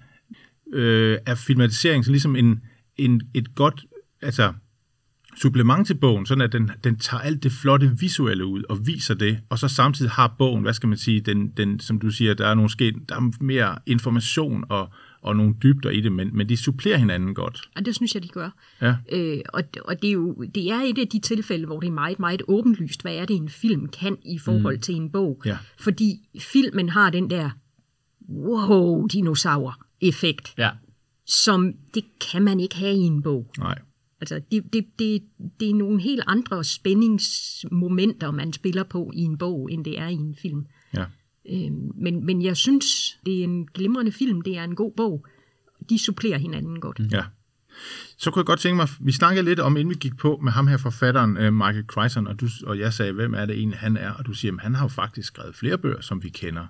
øh, 0.73 1.18
er 1.26 1.35
filmatisering 1.35 2.04
så 2.04 2.11
ligesom 2.11 2.37
en, 2.37 2.61
en, 2.97 3.23
et 3.35 3.54
godt 3.54 3.85
altså, 4.23 4.52
supplement 5.37 5.87
til 5.87 5.95
bogen, 5.95 6.26
sådan 6.26 6.42
at 6.42 6.52
den, 6.52 6.71
den 6.85 6.97
tager 6.97 7.21
alt 7.21 7.42
det 7.42 7.52
flotte 7.52 7.92
visuelle 8.00 8.47
ud 8.47 8.62
og 8.68 8.87
viser 8.87 9.14
det, 9.14 9.38
og 9.49 9.59
så 9.59 9.68
samtidig 9.68 10.11
har 10.11 10.35
bogen, 10.38 10.62
hvad 10.62 10.73
skal 10.73 10.88
man 10.88 10.99
sige, 10.99 11.21
den, 11.21 11.49
den, 11.49 11.80
som 11.80 12.00
du 12.00 12.11
siger, 12.11 12.35
der 12.35 12.47
er, 12.47 12.54
nogle 12.54 12.71
sket, 12.71 12.95
der 13.09 13.16
er 13.16 13.30
mere 13.40 13.78
information 13.87 14.64
og, 14.68 14.92
og 15.22 15.37
nogle 15.37 15.54
dybder 15.62 15.90
i 15.90 16.00
det, 16.00 16.12
men, 16.12 16.37
men 16.37 16.48
de 16.48 16.56
supplerer 16.56 16.96
hinanden 16.96 17.34
godt. 17.34 17.60
Ja, 17.76 17.80
det 17.80 17.94
synes 17.94 18.14
jeg, 18.14 18.22
de 18.22 18.28
gør. 18.28 18.50
Ja. 18.82 18.96
Øh, 19.12 19.40
og 19.52 19.62
og 19.84 20.02
det, 20.02 20.08
er 20.08 20.12
jo, 20.12 20.44
det 20.54 20.70
er 20.70 20.80
et 20.80 20.98
af 20.98 21.08
de 21.08 21.18
tilfælde, 21.18 21.66
hvor 21.66 21.80
det 21.80 21.87
er 21.87 21.92
meget, 21.92 22.18
meget 22.18 22.42
åbenlyst, 22.48 23.02
hvad 23.02 23.14
er 23.14 23.25
det, 23.25 23.37
en 23.37 23.48
film 23.48 23.88
kan 23.88 24.16
i 24.25 24.38
forhold 24.38 24.76
mm. 24.76 24.80
til 24.80 24.94
en 24.94 25.10
bog. 25.10 25.42
Ja. 25.44 25.58
Fordi 25.78 26.28
filmen 26.38 26.88
har 26.88 27.10
den 27.10 27.30
der 27.30 27.50
wow, 28.28 29.06
dinosaur-effekt, 29.06 30.54
ja. 30.58 30.70
som 31.26 31.72
det 31.94 32.04
kan 32.32 32.42
man 32.42 32.60
ikke 32.60 32.76
have 32.76 32.94
i 32.94 33.00
en 33.00 33.22
bog. 33.22 33.52
Nej. 33.58 33.78
Altså, 34.20 34.40
det, 34.50 34.72
det, 34.72 34.87
det, 34.98 35.22
det 35.60 35.70
er 35.70 35.75
nogle 35.75 36.02
helt 36.02 36.22
andre 36.26 36.64
spændingsmomenter, 36.64 38.30
man 38.30 38.52
spiller 38.52 38.82
på 38.82 39.10
i 39.14 39.20
en 39.20 39.38
bog, 39.38 39.72
end 39.72 39.84
det 39.84 39.98
er 39.98 40.08
i 40.08 40.14
en 40.14 40.34
film. 40.34 40.66
Ja. 40.96 41.04
Øh, 41.52 41.71
men, 41.95 42.26
men 42.26 42.43
jeg 42.43 42.57
synes, 42.57 43.19
det 43.26 43.38
er 43.40 43.45
en 43.45 43.67
glimrende 43.75 44.12
film, 44.12 44.40
det 44.40 44.57
er 44.57 44.64
en 44.64 44.75
god 44.75 44.93
bog. 44.97 45.26
De 45.88 45.99
supplerer 45.99 46.38
hinanden 46.38 46.81
godt. 46.81 47.00
Ja. 47.12 47.23
Så 48.17 48.31
kunne 48.31 48.40
jeg 48.40 48.47
godt 48.47 48.61
tænke 48.61 48.76
mig, 48.76 48.88
vi 49.00 49.12
snakkede 49.12 49.45
lidt 49.45 49.61
om, 49.61 49.76
inden 49.76 49.90
vi 49.90 49.99
gik 50.00 50.17
på 50.17 50.40
med 50.43 50.52
ham 50.52 50.67
her 50.67 50.76
forfatteren, 50.76 51.37
uh, 51.37 51.52
Michael 51.55 51.85
Crichton, 51.85 52.26
og, 52.26 52.40
du, 52.40 52.49
og 52.67 52.78
jeg 52.78 52.93
sagde, 52.93 53.12
hvem 53.12 53.35
er 53.35 53.47
det 53.47 53.57
egentlig, 53.57 53.78
han 53.78 53.97
er? 53.97 54.11
Og 54.11 54.26
du 54.26 54.33
siger, 54.33 54.55
at 54.55 54.61
han 54.61 54.75
har 54.75 54.85
jo 54.85 54.88
faktisk 54.88 55.26
skrevet 55.26 55.55
flere 55.55 55.78
bøger, 55.78 56.00
som 56.00 56.23
vi 56.23 56.28
kender. 56.28 56.67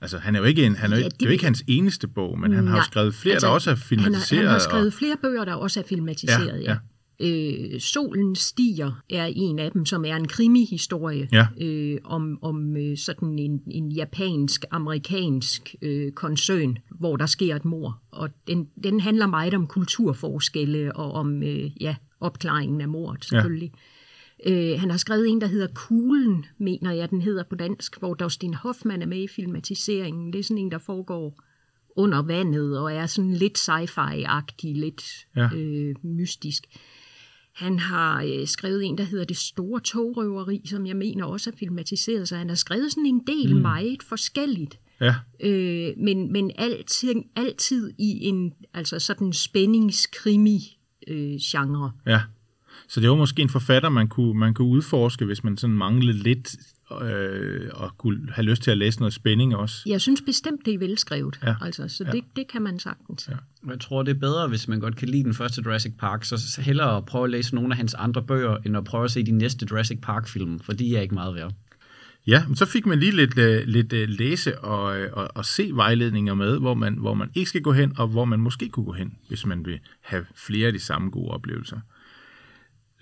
Altså, 0.00 0.18
han 0.18 0.34
er 0.34 0.38
jo 0.38 0.44
ikke, 0.44 0.66
en, 0.66 0.76
han 0.76 0.92
er, 0.92 0.96
ja, 0.96 1.04
det, 1.04 1.12
det 1.12 1.22
er 1.22 1.26
jo 1.26 1.32
ikke 1.32 1.44
hans 1.44 1.64
eneste 1.66 2.08
bog, 2.08 2.38
men 2.38 2.52
han 2.52 2.66
har 2.66 2.76
jo 2.76 2.82
skrevet 2.82 3.14
flere, 3.14 3.34
altså, 3.34 3.46
der 3.46 3.52
også 3.52 3.70
er 3.70 3.74
filmatiseret. 3.74 4.38
Han 4.38 4.46
har, 4.46 4.52
han 4.52 4.60
har 4.60 4.68
skrevet 4.68 4.86
og... 4.86 4.92
flere 4.92 5.16
bøger, 5.22 5.44
der 5.44 5.54
også 5.54 5.80
er 5.80 5.84
filmatiseret, 5.88 6.62
ja. 6.62 6.70
ja. 6.70 6.76
Øh, 7.20 7.80
Solen 7.80 8.36
stiger 8.36 9.02
er 9.10 9.32
en 9.36 9.58
af 9.58 9.72
dem, 9.72 9.86
som 9.86 10.04
er 10.04 10.16
en 10.16 10.28
krimi-historie 10.28 11.28
ja. 11.32 11.46
øh, 11.60 11.98
om, 12.04 12.38
om 12.42 12.76
øh, 12.76 12.96
sådan 12.96 13.38
en, 13.38 13.62
en 13.70 13.92
japansk-amerikansk 13.92 15.74
øh, 15.82 16.12
koncern, 16.12 16.78
hvor 16.90 17.16
der 17.16 17.26
sker 17.26 17.56
et 17.56 17.64
mor. 17.64 18.00
Og 18.10 18.30
den, 18.46 18.68
den 18.84 19.00
handler 19.00 19.26
meget 19.26 19.54
om 19.54 19.66
kulturforskelle 19.66 20.96
og 20.96 21.12
om 21.12 21.42
øh, 21.42 21.70
ja, 21.80 21.96
opklaringen 22.20 22.80
af 22.80 22.88
mordet, 22.88 23.24
selvfølgelig. 23.24 23.72
Ja. 23.74 23.80
Øh, 24.46 24.80
han 24.80 24.90
har 24.90 24.96
skrevet 24.98 25.28
en, 25.28 25.40
der 25.40 25.46
hedder 25.46 25.68
Kuglen, 25.74 26.46
mener 26.58 26.92
jeg, 26.92 27.10
den 27.10 27.22
hedder 27.22 27.42
på 27.50 27.54
dansk, 27.54 27.98
hvor 27.98 28.14
Dustin 28.14 28.54
Hoffman 28.54 29.02
er 29.02 29.06
med 29.06 29.22
i 29.22 29.28
filmatiseringen. 29.28 30.32
Det 30.32 30.38
er 30.38 30.42
sådan 30.42 30.58
en, 30.58 30.70
der 30.70 30.78
foregår 30.78 31.40
under 31.96 32.22
vandet 32.22 32.78
og 32.78 32.92
er 32.92 33.06
sådan 33.06 33.32
lidt 33.32 33.58
sci-fi-agtig, 33.58 34.72
lidt 34.74 35.26
Ja. 35.36 35.42
ja. 35.42 35.56
øh, 35.56 35.94
mystisk. 36.02 36.64
Han 37.54 37.78
har 37.78 38.22
øh, 38.22 38.46
skrevet 38.46 38.84
en, 38.84 38.98
der 38.98 39.04
hedder 39.04 39.24
Det 39.24 39.36
Store 39.36 39.80
Togrøveri, 39.80 40.62
som 40.66 40.86
jeg 40.86 40.96
mener 40.96 41.24
også 41.24 41.50
er 41.50 41.54
filmatiseret, 41.56 42.28
så 42.28 42.36
han 42.36 42.48
har 42.48 42.56
skrevet 42.56 42.92
sådan 42.92 43.06
en 43.06 43.22
del 43.26 43.54
mm. 43.54 43.60
meget 43.62 44.02
forskelligt. 44.02 44.78
Ja, 45.00 45.14
Øh, 45.40 45.92
men 45.96 46.32
men 46.32 46.50
altid, 46.58 47.14
altid 47.36 47.92
i 47.98 48.24
en 48.24 48.52
altså 48.74 48.98
sådan 48.98 49.32
spændingskrimi-genre. 49.32 51.92
ja. 52.06 52.20
Så 52.88 53.00
det 53.00 53.10
var 53.10 53.16
måske 53.16 53.42
en 53.42 53.48
forfatter, 53.48 53.88
man 53.88 54.08
kunne, 54.08 54.34
man 54.34 54.54
kunne 54.54 54.68
udforske, 54.68 55.24
hvis 55.24 55.44
man 55.44 55.56
sådan 55.56 55.76
manglede 55.76 56.18
lidt 56.18 56.56
øh, 57.02 57.70
og 57.72 57.98
kunne 57.98 58.28
have 58.32 58.44
lyst 58.44 58.62
til 58.62 58.70
at 58.70 58.78
læse 58.78 58.98
noget 58.98 59.14
spænding 59.14 59.56
også. 59.56 59.82
Jeg 59.86 60.00
synes 60.00 60.22
bestemt, 60.26 60.60
det 60.66 60.74
er 60.74 60.78
velskrevet. 60.78 61.40
Ja. 61.42 61.54
Altså, 61.62 61.88
så 61.88 62.04
Ja. 62.04 62.10
det, 62.10 62.24
det 62.36 62.48
kan 62.48 62.62
man 62.62 62.78
sagtens. 62.78 63.28
Ja. 63.28 63.70
Jeg 63.70 63.80
tror, 63.80 64.02
det 64.02 64.16
er 64.16 64.20
bedre, 64.20 64.48
hvis 64.48 64.68
man 64.68 64.80
godt 64.80 64.96
kan 64.96 65.08
lide 65.08 65.24
den 65.24 65.34
første 65.34 65.62
Jurassic 65.66 65.92
Park, 65.98 66.24
så 66.24 66.60
hellere 66.60 66.96
at 66.96 67.04
prøve 67.06 67.24
at 67.24 67.30
læse 67.30 67.54
nogle 67.54 67.70
af 67.70 67.76
hans 67.76 67.94
andre 67.94 68.22
bøger, 68.22 68.56
end 68.66 68.76
at 68.76 68.84
prøve 68.84 69.04
at 69.04 69.10
se 69.10 69.22
de 69.26 69.30
næste 69.32 69.66
Jurassic 69.70 69.98
Park-film, 70.02 70.60
for 70.60 70.72
de 70.72 70.96
er 70.96 71.00
ikke 71.00 71.14
meget 71.14 71.34
værd. 71.34 71.52
Ja, 72.26 72.46
men 72.46 72.56
så 72.56 72.66
fik 72.66 72.86
man 72.86 72.98
lige 72.98 73.12
lidt, 73.12 73.38
øh, 73.38 73.62
lidt 73.66 73.92
øh, 73.92 74.08
læse 74.08 74.58
og, 74.58 75.00
øh, 75.00 75.10
og, 75.12 75.28
og 75.34 75.44
se 75.44 75.70
vejledninger 75.72 76.34
med, 76.34 76.58
hvor 76.58 76.74
man, 76.74 76.94
hvor 76.94 77.14
man 77.14 77.30
ikke 77.34 77.48
skal 77.48 77.62
gå 77.62 77.72
hen, 77.72 77.92
og 77.98 78.08
hvor 78.08 78.24
man 78.24 78.40
måske 78.40 78.68
kunne 78.68 78.86
gå 78.86 78.92
hen, 78.92 79.14
hvis 79.28 79.46
man 79.46 79.66
vil 79.66 79.78
have 80.00 80.24
flere 80.36 80.66
af 80.66 80.72
de 80.72 80.80
samme 80.80 81.10
gode 81.10 81.30
oplevelser. 81.30 81.80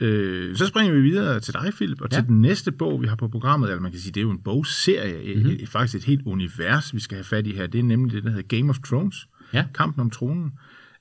Øh, 0.02 0.56
så 0.56 0.66
springer 0.66 0.94
vi 0.94 1.00
videre 1.00 1.40
til 1.40 1.54
dig, 1.54 1.72
Philip, 1.76 2.00
og 2.00 2.08
ja. 2.12 2.16
Til 2.16 2.26
den 2.26 2.40
næste 2.40 2.72
bog, 2.72 3.02
vi 3.02 3.06
har 3.06 3.16
på 3.16 3.28
programmet, 3.28 3.70
eller 3.70 3.82
man 3.82 3.90
kan 3.90 4.00
sige, 4.00 4.12
det 4.12 4.20
er 4.20 4.24
jo 4.24 4.30
en 4.30 4.42
bogserie, 4.44 5.34
mm-hmm. 5.34 5.56
et, 5.60 5.68
faktisk 5.68 5.94
et 5.94 6.04
helt 6.04 6.22
univers, 6.26 6.94
vi 6.94 7.00
skal 7.00 7.16
have 7.16 7.24
fat 7.24 7.46
i 7.46 7.52
her. 7.52 7.66
Det 7.66 7.78
er 7.78 7.82
nemlig 7.82 8.12
det, 8.12 8.24
der 8.24 8.30
hedder 8.30 8.56
Game 8.56 8.70
of 8.70 8.78
Thrones, 8.78 9.28
Ja. 9.52 9.64
Kampen 9.74 10.00
om 10.00 10.10
tronen, 10.10 10.52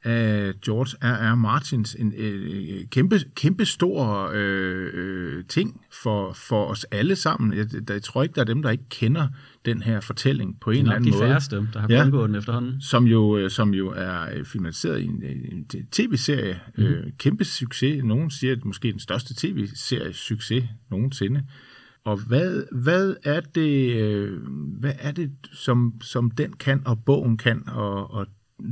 af 0.04 0.54
George 0.66 0.98
R. 1.02 1.32
R. 1.32 1.36
Martins. 1.36 1.96
En 2.00 2.14
øh, 2.18 2.86
kæmpe, 2.92 3.20
kæmpe 3.36 3.66
stor 3.66 4.32
øh, 4.34 4.90
øh, 4.94 5.44
ting 5.46 5.82
for, 6.04 6.34
for 6.34 6.66
os 6.66 6.84
alle 6.84 7.16
sammen. 7.16 7.58
Jeg, 7.58 7.68
jeg 7.90 8.04
tror 8.04 8.24
ikke, 8.24 8.36
der 8.36 8.42
er 8.42 8.46
dem, 8.46 8.62
der 8.62 8.70
ikke 8.70 8.90
kender 8.90 9.28
den 9.66 9.82
her 9.82 10.00
fortælling 10.00 10.60
på 10.60 10.72
en 10.72 10.78
er 10.78 10.82
eller 10.82 10.96
anden 10.96 11.12
de 11.12 11.18
måde 11.18 11.28
færreste, 11.30 11.68
der 11.74 11.80
har 11.80 11.88
Ja. 11.90 12.04
undgået 12.04 12.30
den 12.30 12.36
efterhånden. 12.36 12.82
som 12.82 13.06
jo, 13.06 13.38
øh, 13.38 13.50
som 13.50 13.74
jo 13.74 13.88
er 13.98 14.22
øh, 14.34 14.46
filmatiseret 14.46 15.00
i 15.00 15.06
en, 15.06 15.24
en 15.52 15.66
tv-serie. 15.92 16.60
Mm. 16.78 16.84
Øh, 16.84 17.04
kæmpe 17.18 17.44
succes. 17.46 18.04
Nogen 18.04 18.30
siger, 18.32 18.52
at 18.52 18.58
det 18.58 18.66
måske 18.66 18.92
den 18.92 19.00
største 19.00 19.34
tv-serie 19.38 20.14
succes 20.14 20.64
nogensinde. 20.92 21.44
Og 22.04 22.18
hvad, 22.28 22.64
hvad 22.72 23.16
er 23.24 23.40
det, 23.40 23.96
øh, 23.96 24.40
hvad 24.80 24.94
er 25.00 25.12
det 25.12 25.32
som, 25.54 25.94
som 26.02 26.32
den 26.32 26.54
kan, 26.54 26.82
og 26.86 27.04
bogen 27.06 27.38
kan, 27.38 27.64
og, 27.70 28.12
og 28.14 28.28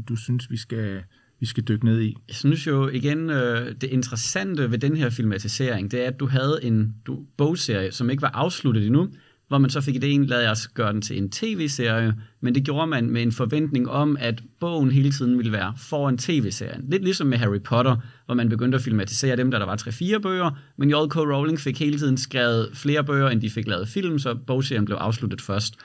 du 0.10 0.16
synes, 0.16 0.52
vi 0.52 0.58
skal, 0.58 1.04
vi 1.40 1.46
skal 1.46 1.64
dykke 1.64 1.86
ned 1.86 2.02
i? 2.02 2.16
Jeg 2.28 2.36
synes 2.36 2.68
jo 2.68 2.88
igen, 2.88 3.30
øh, 3.30 3.76
det 3.82 3.84
interessante 3.84 4.72
ved 4.72 4.78
den 4.78 4.98
her 4.98 5.10
filmatisering, 5.10 5.92
det 5.92 6.04
er, 6.04 6.08
at 6.08 6.20
du 6.20 6.28
havde 6.28 6.60
en 6.64 6.96
du, 7.08 7.20
bogserie, 7.38 7.92
som 7.92 8.10
ikke 8.10 8.22
var 8.22 8.32
afsluttet 8.34 8.86
endnu, 8.86 9.10
hvor 9.50 9.58
man 9.58 9.70
så 9.70 9.82
fik 9.82 9.96
ideen, 9.96 10.26
lad 10.26 10.48
os 10.50 10.68
gøre 10.68 10.94
den 10.94 11.02
til 11.02 11.18
en 11.18 11.30
tv-serie, 11.30 12.16
men 12.42 12.56
det 12.56 12.64
gjorde 12.64 12.88
man 12.88 13.10
med 13.10 13.22
en 13.22 13.32
forventning 13.32 13.90
om, 13.90 14.18
at 14.20 14.44
bogen 14.60 14.92
hele 14.92 15.12
tiden 15.12 15.38
ville 15.38 15.52
være 15.52 15.74
foran 15.78 16.18
tv-serien. 16.18 16.86
Lidt 16.90 17.04
ligesom 17.04 17.28
med 17.28 17.38
Harry 17.38 17.62
Potter, 17.62 17.96
hvor 18.26 18.36
man 18.36 18.50
begyndte 18.50 18.76
at 18.76 18.82
filmatisere 18.82 19.36
dem, 19.36 19.52
da 19.52 19.60
der 19.60 19.66
var 19.66 19.78
3-4 19.78 20.18
bøger, 20.18 20.52
men 20.78 20.90
J.K. 20.90 21.16
Rowling 21.16 21.60
fik 21.60 21.80
hele 21.80 21.98
tiden 21.98 22.18
skrevet 22.18 22.70
flere 22.74 23.04
bøger, 23.04 23.30
end 23.30 23.42
de 23.42 23.50
fik 23.50 23.68
lavet 23.68 23.88
film, 23.88 24.20
så 24.20 24.36
bogserien 24.48 24.86
blev 24.86 24.98
afsluttet 24.98 25.42
først. 25.42 25.76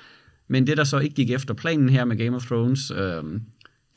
Men 0.49 0.67
det, 0.67 0.77
der 0.77 0.85
så 0.85 0.99
ikke 0.99 1.15
gik 1.15 1.31
efter 1.31 1.55
planen 1.55 1.89
her 1.89 2.05
med 2.05 2.17
Game 2.17 2.37
of 2.37 2.47
Thrones, 2.47 2.91
øh, 2.91 3.23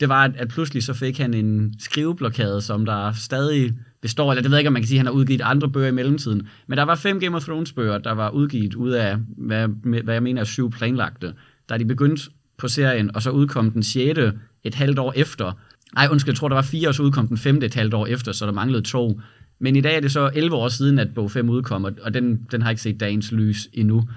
det 0.00 0.08
var, 0.08 0.24
at, 0.24 0.36
at 0.36 0.48
pludselig 0.48 0.82
så 0.82 0.94
fik 0.94 1.18
han 1.18 1.34
en 1.34 1.74
skriveblokade, 1.78 2.60
som 2.60 2.86
der 2.86 3.12
stadig 3.12 3.74
består, 4.02 4.32
eller 4.32 4.42
det 4.42 4.50
ved 4.50 4.56
jeg 4.56 4.60
ikke, 4.60 4.68
om 4.68 4.72
man 4.72 4.82
kan 4.82 4.88
sige, 4.88 4.96
at 4.96 5.00
han 5.00 5.06
har 5.06 5.12
udgivet 5.12 5.40
andre 5.40 5.68
bøger 5.68 5.88
i 5.88 5.92
mellemtiden. 5.92 6.48
Men 6.66 6.78
der 6.78 6.84
var 6.84 6.94
fem 6.94 7.20
Game 7.20 7.36
of 7.36 7.44
Thrones 7.44 7.72
bøger, 7.72 7.98
der 7.98 8.12
var 8.12 8.30
udgivet 8.30 8.74
ud 8.74 8.90
af, 8.90 9.16
hvad, 9.36 9.68
hvad 10.04 10.14
jeg 10.14 10.22
mener 10.22 10.40
er 10.40 10.44
syv 10.44 10.70
planlagte. 10.70 11.34
Da 11.68 11.78
de 11.78 11.84
begyndte 11.84 12.22
på 12.58 12.68
serien, 12.68 13.14
og 13.14 13.22
så 13.22 13.30
udkom 13.30 13.70
den 13.70 13.82
sjette 13.82 14.32
et 14.64 14.74
halvt 14.74 14.98
år 14.98 15.12
efter. 15.16 15.52
Ej, 15.96 16.08
undskyld, 16.10 16.32
jeg 16.32 16.36
tror, 16.38 16.48
der 16.48 16.54
var 16.54 16.62
fire, 16.62 16.88
og 16.88 16.94
så 16.94 17.02
udkom 17.02 17.28
den 17.28 17.38
femte 17.38 17.66
et 17.66 17.74
halvt 17.74 17.94
år 17.94 18.06
efter, 18.06 18.32
så 18.32 18.46
der 18.46 18.52
manglede 18.52 18.82
to. 18.82 19.20
Men 19.60 19.76
i 19.76 19.80
dag 19.80 19.96
er 19.96 20.00
det 20.00 20.12
så 20.12 20.30
11 20.34 20.56
år 20.56 20.68
siden, 20.68 20.98
at 20.98 21.14
bog 21.14 21.30
5 21.30 21.48
udkom, 21.48 21.84
og- 21.84 21.96
og 22.02 22.14
den, 22.14 22.46
den 22.50 22.62
har 22.62 22.70
ikke 22.70 22.82
set 22.82 23.00
dagens 23.00 23.32
lys 23.32 23.68
endnu. 23.72 24.08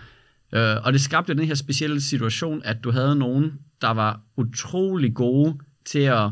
Øh, 0.56 0.76
og 0.84 0.94
det 0.94 1.02
skabte 1.02 1.34
den 1.34 1.44
her 1.46 1.56
specielle 1.56 2.02
situation, 2.02 2.62
at 2.66 2.84
du 2.84 2.92
havde 2.92 3.16
nogen, 3.16 3.54
der 3.82 3.92
var 3.92 4.22
utrolig 4.38 5.14
gode 5.14 5.58
til 5.86 6.00
at 6.00 6.30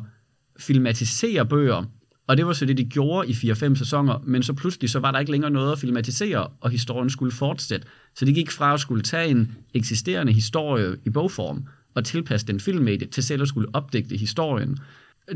filmatisere 0.60 1.46
bøger, 1.46 1.84
og 2.30 2.38
det 2.38 2.46
var 2.46 2.54
så 2.54 2.66
det, 2.66 2.78
de 2.78 2.86
gjorde 2.86 3.30
i 3.30 3.32
4-5 3.32 3.76
sæsoner, 3.76 4.24
men 4.24 4.44
så 4.44 4.54
pludselig 4.54 4.90
så 4.90 5.00
var 5.00 5.12
der 5.12 5.20
ikke 5.20 5.32
længere 5.32 5.52
noget 5.52 5.72
at 5.72 5.80
filmatisere, 5.80 6.48
og 6.62 6.70
historien 6.70 7.10
skulle 7.10 7.32
fortsætte. 7.32 7.88
Så 8.16 8.26
det 8.26 8.36
gik 8.36 8.52
fra 8.52 8.74
at 8.74 8.80
skulle 8.80 9.04
tage 9.04 9.28
en 9.30 9.52
eksisterende 9.74 10.34
historie 10.34 10.96
i 11.06 11.10
bogform, 11.10 11.64
og 11.96 12.06
tilpasse 12.06 12.48
den 12.48 12.60
filmmedie 12.60 13.08
til 13.08 13.24
selv 13.24 13.42
at 13.42 13.48
skulle 13.48 13.70
opdægte 13.74 14.18
historien. 14.18 14.78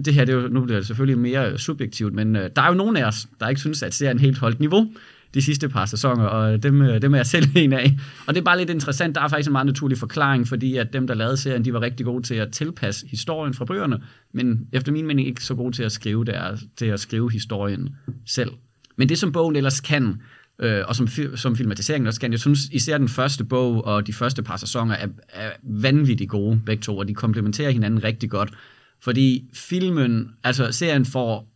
Det 0.05 0.13
her, 0.13 0.25
det 0.25 0.35
er 0.35 0.37
jo, 0.37 0.47
nu 0.47 0.61
bliver 0.61 0.79
det 0.79 0.87
selvfølgelig 0.87 1.17
mere 1.17 1.57
subjektivt, 1.57 2.13
men 2.13 2.35
øh, 2.35 2.49
der 2.55 2.61
er 2.61 2.67
jo 2.67 2.73
nogen 2.73 2.97
af 2.97 3.05
os, 3.05 3.27
der 3.39 3.49
ikke 3.49 3.61
synes, 3.61 3.83
at 3.83 3.93
serien 3.93 4.19
helt 4.19 4.37
holdt 4.37 4.59
niveau 4.59 4.91
de 5.33 5.41
sidste 5.41 5.69
par 5.69 5.85
sæsoner, 5.85 6.23
og 6.23 6.63
dem, 6.63 6.81
øh, 6.81 7.01
dem 7.01 7.13
er 7.13 7.17
jeg 7.17 7.25
selv 7.25 7.45
en 7.55 7.73
af. 7.73 7.97
Og 8.27 8.33
det 8.33 8.41
er 8.41 8.45
bare 8.45 8.57
lidt 8.57 8.69
interessant, 8.69 9.15
der 9.15 9.21
er 9.21 9.27
faktisk 9.27 9.47
en 9.47 9.51
meget 9.51 9.65
naturlig 9.65 9.97
forklaring, 9.97 10.47
fordi 10.47 10.77
at 10.77 10.93
dem, 10.93 11.07
der 11.07 11.13
lavede 11.13 11.37
serien, 11.37 11.65
de 11.65 11.73
var 11.73 11.81
rigtig 11.81 12.05
gode 12.05 12.23
til 12.23 12.35
at 12.35 12.51
tilpasse 12.51 13.07
historien 13.07 13.53
fra 13.53 13.65
bøgerne, 13.65 13.99
men 14.33 14.67
efter 14.71 14.91
min 14.91 15.07
mening 15.07 15.27
ikke 15.27 15.43
så 15.43 15.55
gode 15.55 15.75
til 15.75 15.83
at 15.83 15.91
skrive, 15.91 16.25
der, 16.25 16.57
til 16.77 16.85
at 16.85 16.99
skrive 16.99 17.31
historien 17.31 17.89
selv. 18.25 18.51
Men 18.95 19.09
det, 19.09 19.17
som 19.17 19.31
bogen 19.31 19.55
ellers 19.55 19.79
kan, 19.79 20.21
øh, 20.59 20.81
og 20.87 20.95
som, 20.95 21.07
som 21.35 21.55
filmatiseringen 21.55 22.07
også 22.07 22.19
kan, 22.19 22.31
jeg 22.31 22.39
synes 22.39 22.59
især 22.71 22.97
den 22.97 23.09
første 23.09 23.43
bog 23.43 23.85
og 23.85 24.07
de 24.07 24.13
første 24.13 24.43
par 24.43 24.57
sæsoner 24.57 24.95
er, 24.95 25.07
er 25.29 25.51
vanvittigt 25.63 26.29
gode, 26.29 26.61
begge 26.65 26.81
to, 26.81 26.97
og 26.97 27.07
de 27.07 27.13
komplementerer 27.13 27.71
hinanden 27.71 28.03
rigtig 28.03 28.29
godt. 28.29 28.53
Fordi 29.01 29.43
filmen, 29.53 30.29
altså 30.43 30.71
serien 30.71 31.05
får 31.05 31.52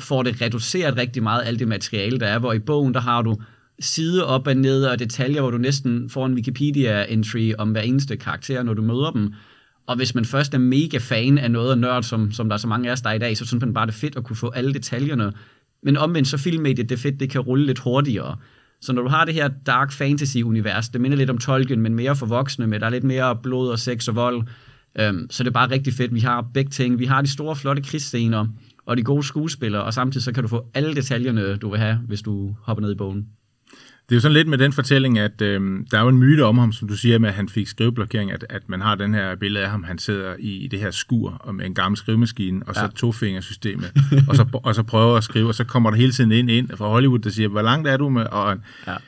får 0.00 0.22
det 0.22 0.42
reduceret 0.42 0.96
rigtig 0.96 1.22
meget 1.22 1.42
alt 1.46 1.58
det 1.58 1.68
materiale, 1.68 2.20
der 2.20 2.26
er, 2.26 2.38
hvor 2.38 2.52
i 2.52 2.58
bogen, 2.58 2.94
der 2.94 3.00
har 3.00 3.22
du 3.22 3.36
side 3.80 4.26
op 4.26 4.46
og 4.46 4.54
ned 4.54 4.84
og 4.84 4.98
detaljer, 4.98 5.40
hvor 5.40 5.50
du 5.50 5.58
næsten 5.58 6.10
får 6.10 6.26
en 6.26 6.34
Wikipedia-entry 6.34 7.52
om 7.58 7.70
hver 7.70 7.80
eneste 7.80 8.16
karakter, 8.16 8.62
når 8.62 8.74
du 8.74 8.82
møder 8.82 9.10
dem. 9.10 9.32
Og 9.86 9.96
hvis 9.96 10.14
man 10.14 10.24
først 10.24 10.54
er 10.54 10.58
mega 10.58 10.98
fan 10.98 11.38
af 11.38 11.50
noget 11.50 11.70
og 11.70 11.78
nørd, 11.78 12.02
som, 12.02 12.32
som 12.32 12.48
der 12.48 12.54
er 12.54 12.58
så 12.58 12.68
mange 12.68 12.88
af 12.88 12.92
os, 12.92 13.00
der 13.00 13.10
er 13.10 13.14
i 13.14 13.18
dag, 13.18 13.36
så 13.36 13.46
synes 13.46 13.60
man 13.60 13.74
bare, 13.74 13.86
det 13.86 13.92
er 13.92 13.98
fedt 13.98 14.16
at 14.16 14.24
kunne 14.24 14.36
få 14.36 14.50
alle 14.50 14.74
detaljerne. 14.74 15.32
Men 15.82 15.96
omvendt, 15.96 16.28
så 16.28 16.38
filmmediet, 16.38 16.88
det 16.88 16.94
er 16.94 17.00
fedt, 17.00 17.20
det 17.20 17.30
kan 17.30 17.40
rulle 17.40 17.66
lidt 17.66 17.78
hurtigere. 17.78 18.36
Så 18.80 18.92
når 18.92 19.02
du 19.02 19.08
har 19.08 19.24
det 19.24 19.34
her 19.34 19.48
dark 19.66 19.92
fantasy-univers, 19.92 20.88
det 20.88 21.00
minder 21.00 21.16
lidt 21.16 21.30
om 21.30 21.38
Tolkien, 21.38 21.80
men 21.80 21.94
mere 21.94 22.16
for 22.16 22.26
voksne, 22.26 22.66
med 22.66 22.80
der 22.80 22.86
er 22.86 22.90
lidt 22.90 23.04
mere 23.04 23.36
blod 23.42 23.70
og 23.70 23.78
sex 23.78 24.08
og 24.08 24.14
vold, 24.14 24.42
øhm, 24.98 25.30
så 25.30 25.42
det 25.42 25.48
er 25.48 25.52
bare 25.52 25.70
rigtig 25.70 25.94
fedt. 25.94 26.14
Vi 26.14 26.20
har 26.20 26.46
begge 26.54 26.70
ting. 26.70 26.98
Vi 26.98 27.04
har 27.04 27.22
de 27.22 27.28
store, 27.28 27.56
flotte 27.56 27.82
krigsscener, 27.82 28.46
og 28.88 28.96
de 28.96 29.02
gode 29.02 29.22
skuespillere, 29.22 29.82
og 29.82 29.94
samtidig 29.94 30.24
så 30.24 30.32
kan 30.32 30.42
du 30.42 30.48
få 30.48 30.70
alle 30.74 30.94
detaljerne, 30.94 31.56
du 31.56 31.70
vil 31.70 31.78
have, 31.78 32.00
hvis 32.08 32.22
du 32.22 32.56
hopper 32.62 32.82
ned 32.82 32.92
i 32.92 32.96
bogen. 32.96 33.26
Det 34.08 34.14
er 34.14 34.16
jo 34.16 34.20
sådan 34.20 34.32
lidt 34.32 34.48
med 34.48 34.58
den 34.58 34.72
fortælling, 34.72 35.18
at 35.18 35.42
øh, 35.42 35.60
der 35.90 35.98
er 35.98 36.02
jo 36.02 36.08
en 36.08 36.18
myte 36.18 36.44
om 36.44 36.58
ham, 36.58 36.72
som 36.72 36.88
du 36.88 36.96
siger, 36.96 37.18
med 37.18 37.28
at 37.28 37.34
han 37.34 37.48
fik 37.48 37.66
skriveblokering, 37.66 38.32
at, 38.32 38.46
at 38.48 38.68
man 38.68 38.80
har 38.80 38.94
den 38.94 39.14
her 39.14 39.34
billede 39.36 39.64
af 39.64 39.70
ham, 39.70 39.84
han 39.84 39.98
sidder 39.98 40.34
i, 40.38 40.56
i 40.64 40.68
det 40.68 40.78
her 40.80 40.90
skur 40.90 41.30
og 41.30 41.54
med 41.54 41.66
en 41.66 41.74
gammel 41.74 41.96
skrivemaskine, 41.98 42.62
og 42.66 42.74
så 42.74 42.80
Ja. 42.82 42.88
tofingersystemet, 42.96 43.92
og, 44.28 44.36
så, 44.36 44.46
og 44.52 44.74
så 44.74 44.82
prøver 44.82 45.16
at 45.16 45.24
skrive, 45.24 45.48
og 45.48 45.54
så 45.54 45.64
kommer 45.64 45.90
der 45.90 45.96
hele 45.96 46.12
tiden 46.12 46.32
ind, 46.32 46.50
ind 46.50 46.68
fra 46.76 46.88
Hollywood, 46.88 47.18
der 47.18 47.30
siger, 47.30 47.48
hvor 47.48 47.62
langt 47.62 47.88
er 47.88 47.96
du 47.96 48.08
med, 48.08 48.22
og 48.24 48.56
Ja. 48.86 48.92
øh, 48.94 48.98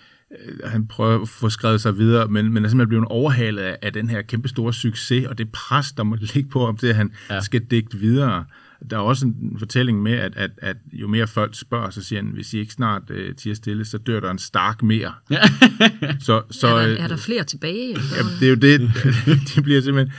han 0.70 0.86
prøver 0.86 1.22
at 1.22 1.28
få 1.28 1.48
skrevet 1.48 1.80
sig 1.80 1.98
videre, 1.98 2.28
men, 2.28 2.52
men 2.52 2.64
er 2.64 2.68
simpelthen 2.68 2.88
blevet 2.88 3.04
overhalet 3.08 3.62
af, 3.62 3.78
af 3.82 3.92
den 3.92 4.10
her 4.10 4.22
kæmpe 4.22 4.48
store 4.48 4.72
succes, 4.74 5.26
og 5.26 5.38
det 5.38 5.52
pres, 5.52 5.92
der 5.92 6.02
må 6.02 6.16
ligge 6.34 6.50
på, 6.50 6.66
om 6.66 6.76
det, 6.76 6.88
at 6.88 6.96
han. 6.96 7.12
Ja. 7.30 7.40
skal 7.40 7.60
digte 7.60 7.96
videre. 7.98 8.44
Der 8.90 8.96
er 8.96 9.00
også 9.00 9.26
en 9.26 9.56
fortælling 9.58 10.02
med, 10.02 10.12
at, 10.12 10.36
at, 10.36 10.50
at 10.58 10.76
jo 10.92 11.08
mere 11.08 11.26
folk 11.26 11.58
spørger, 11.58 11.90
så 11.90 12.02
siger 12.02 12.22
han, 12.22 12.30
hvis 12.30 12.54
I 12.54 12.58
ikke 12.58 12.72
snart 12.72 13.02
øh, 13.10 13.34
tiger 13.34 13.54
stille, 13.54 13.84
så 13.84 13.98
dør 13.98 14.20
der 14.20 14.30
en 14.30 14.38
stark 14.38 14.82
mere. 14.82 15.12
så, 16.20 16.42
så, 16.50 16.66
er, 16.66 16.86
der, 16.86 16.88
øh, 16.88 17.04
er 17.04 17.08
der 17.08 17.16
flere 17.16 17.44
tilbage? 17.44 17.88
Ja, 17.88 18.22
det 18.40 18.46
er 18.46 18.50
jo 18.50 18.54
det, 18.54 18.90
det 19.54 19.64
bliver 19.64 19.80
simpelthen... 19.80 20.12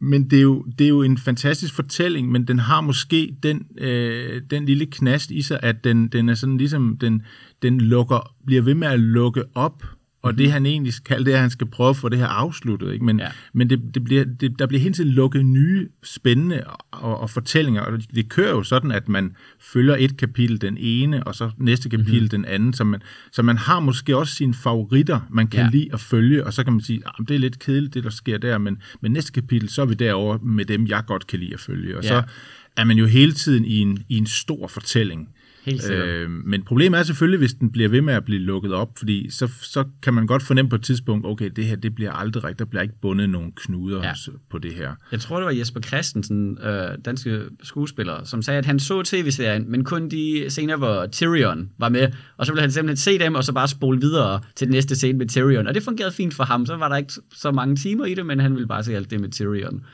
Men 0.00 0.30
det 0.30 0.38
er, 0.38 0.42
jo, 0.42 0.62
det 0.78 0.84
er 0.84 0.88
jo 0.88 1.02
en 1.02 1.18
fantastisk 1.18 1.74
fortælling, 1.74 2.30
men 2.30 2.48
den 2.48 2.58
har 2.58 2.80
måske 2.80 3.36
den, 3.42 3.66
øh, 3.78 4.42
den 4.50 4.64
lille 4.64 4.86
knast 4.86 5.30
i 5.30 5.42
sig, 5.42 5.60
at 5.62 5.84
den, 5.84 6.08
den 6.08 6.28
er 6.28 6.34
sådan 6.34 6.58
ligesom, 6.58 6.96
den, 7.00 7.22
den 7.62 7.80
lukker, 7.80 8.34
bliver 8.46 8.62
ved 8.62 8.74
med 8.74 8.88
at 8.88 9.00
lukke 9.00 9.44
op 9.54 9.82
og 10.22 10.38
det 10.38 10.52
han 10.52 10.66
egentlig 10.66 10.92
skal, 10.92 11.24
det 11.24 11.32
er, 11.32 11.36
at 11.36 11.40
han 11.40 11.50
skal 11.50 11.66
prøve 11.66 11.90
at 11.90 11.96
få 11.96 12.08
det 12.08 12.18
her 12.18 12.26
afsluttet. 12.26 12.92
Ikke? 12.92 13.04
Men, 13.04 13.18
Ja. 13.20 13.28
men 13.52 13.70
det, 13.70 13.80
det 13.94 14.04
bliver, 14.04 14.24
det, 14.24 14.58
der 14.58 14.66
bliver 14.66 14.80
hele 14.80 14.94
tiden 14.94 15.10
lukket 15.10 15.46
nye, 15.46 15.88
spændende 16.02 16.64
og, 16.90 17.20
og 17.20 17.30
fortællinger, 17.30 17.80
og 17.82 17.92
det, 17.92 18.06
det 18.14 18.28
kører 18.28 18.50
jo 18.50 18.62
sådan, 18.62 18.90
at 18.92 19.08
man 19.08 19.36
følger 19.60 19.96
et 19.98 20.16
kapitel 20.16 20.60
den 20.60 20.76
ene, 20.80 21.24
og 21.24 21.34
så 21.34 21.50
næste 21.58 21.88
kapitel 21.88 22.12
Mhm. 22.12 22.14
mm-hmm. 22.22 22.28
den 22.28 22.44
anden, 22.44 22.72
så 22.72 22.84
man, 22.84 23.00
så 23.32 23.42
man 23.42 23.56
har 23.56 23.80
måske 23.80 24.16
også 24.16 24.34
sine 24.34 24.54
favoritter, 24.54 25.20
man 25.30 25.46
kan 25.48 25.58
Ja. 25.60 25.64
ja. 25.64 25.70
lide 25.70 25.88
at 25.92 26.00
følge, 26.00 26.46
og 26.46 26.52
så 26.52 26.64
kan 26.64 26.72
man 26.72 26.82
sige, 26.82 27.02
at 27.06 27.28
det 27.28 27.34
er 27.34 27.38
lidt 27.38 27.58
kedeligt, 27.58 27.94
det 27.94 28.04
der 28.04 28.10
sker 28.10 28.38
der, 28.38 28.58
men, 28.58 28.78
men 29.00 29.12
næste 29.12 29.32
kapitel, 29.32 29.68
så 29.68 29.82
er 29.82 29.86
vi 29.86 29.94
derovre 29.94 30.38
med 30.42 30.64
dem, 30.64 30.86
jeg 30.86 31.02
godt 31.06 31.26
kan 31.26 31.38
lide 31.38 31.54
at 31.54 31.60
følge. 31.60 31.96
Og 31.96 32.02
Ja. 32.02 32.08
så 32.08 32.22
er 32.76 32.84
man 32.84 32.98
jo 32.98 33.06
hele 33.06 33.32
tiden 33.32 33.64
i 33.64 33.78
en, 33.78 33.98
i 34.08 34.16
en 34.16 34.26
stor 34.26 34.66
fortælling. 34.68 35.28
Helt 35.64 35.82
sikkert. 35.82 36.06
Øh, 36.08 36.30
men 36.30 36.62
problemet 36.62 36.98
er 36.98 37.02
selvfølgelig, 37.02 37.38
hvis 37.38 37.52
den 37.54 37.72
bliver 37.72 37.88
ved 37.88 38.00
med 38.00 38.14
at 38.14 38.24
blive 38.24 38.40
lukket 38.40 38.72
op, 38.72 38.88
fordi 38.98 39.30
så, 39.30 39.48
så 39.62 39.84
kan 40.02 40.14
man 40.14 40.26
godt 40.26 40.42
fornemme 40.42 40.68
på 40.68 40.76
et 40.76 40.82
tidspunkt, 40.82 41.26
okay, 41.26 41.50
det 41.56 41.64
her 41.64 41.76
det 41.76 41.94
bliver 41.94 42.12
aldrig 42.12 42.44
rigtigt, 42.44 42.58
der 42.58 42.64
bliver 42.64 42.82
ikke 42.82 42.94
bundet 43.02 43.30
nogen 43.30 43.52
knuder 43.56 43.98
Ja. 44.02 44.08
ja. 44.08 44.32
på 44.50 44.58
det 44.58 44.74
her. 44.74 44.90
Jeg 45.12 45.20
tror, 45.20 45.36
det 45.36 45.44
var 45.44 45.52
Jesper 45.52 45.80
Christensen, 45.80 46.58
øh, 46.62 46.88
danske 47.04 47.40
skuespiller, 47.62 48.24
som 48.24 48.42
sagde, 48.42 48.58
at 48.58 48.66
han 48.66 48.78
så 48.78 49.02
tv-serien, 49.02 49.70
men 49.70 49.84
kun 49.84 50.08
de 50.08 50.44
scener, 50.48 50.76
hvor 50.76 51.06
Tyrion 51.06 51.70
var 51.78 51.88
med, 51.88 52.08
og 52.36 52.46
så 52.46 52.52
ville 52.52 52.60
han 52.60 52.70
simpelthen 52.70 52.96
se 52.96 53.18
dem, 53.18 53.34
og 53.34 53.44
så 53.44 53.52
bare 53.52 53.68
spole 53.68 54.00
videre 54.00 54.40
til 54.56 54.66
den 54.66 54.72
næste 54.74 54.96
scene 54.96 55.18
med 55.18 55.28
Tyrion. 55.28 55.66
Og 55.66 55.74
det 55.74 55.82
fungerede 55.82 56.12
fint 56.12 56.34
for 56.34 56.44
ham, 56.44 56.66
så 56.66 56.76
var 56.76 56.88
der 56.88 56.96
ikke 56.96 57.12
så 57.34 57.50
mange 57.50 57.76
timer 57.76 58.04
i 58.04 58.14
det, 58.14 58.26
men 58.26 58.40
han 58.40 58.54
ville 58.54 58.68
bare 58.68 58.84
se 58.84 58.96
alt 58.96 59.10
det 59.10 59.20
med 59.20 59.28
Tyrion. 59.30 59.84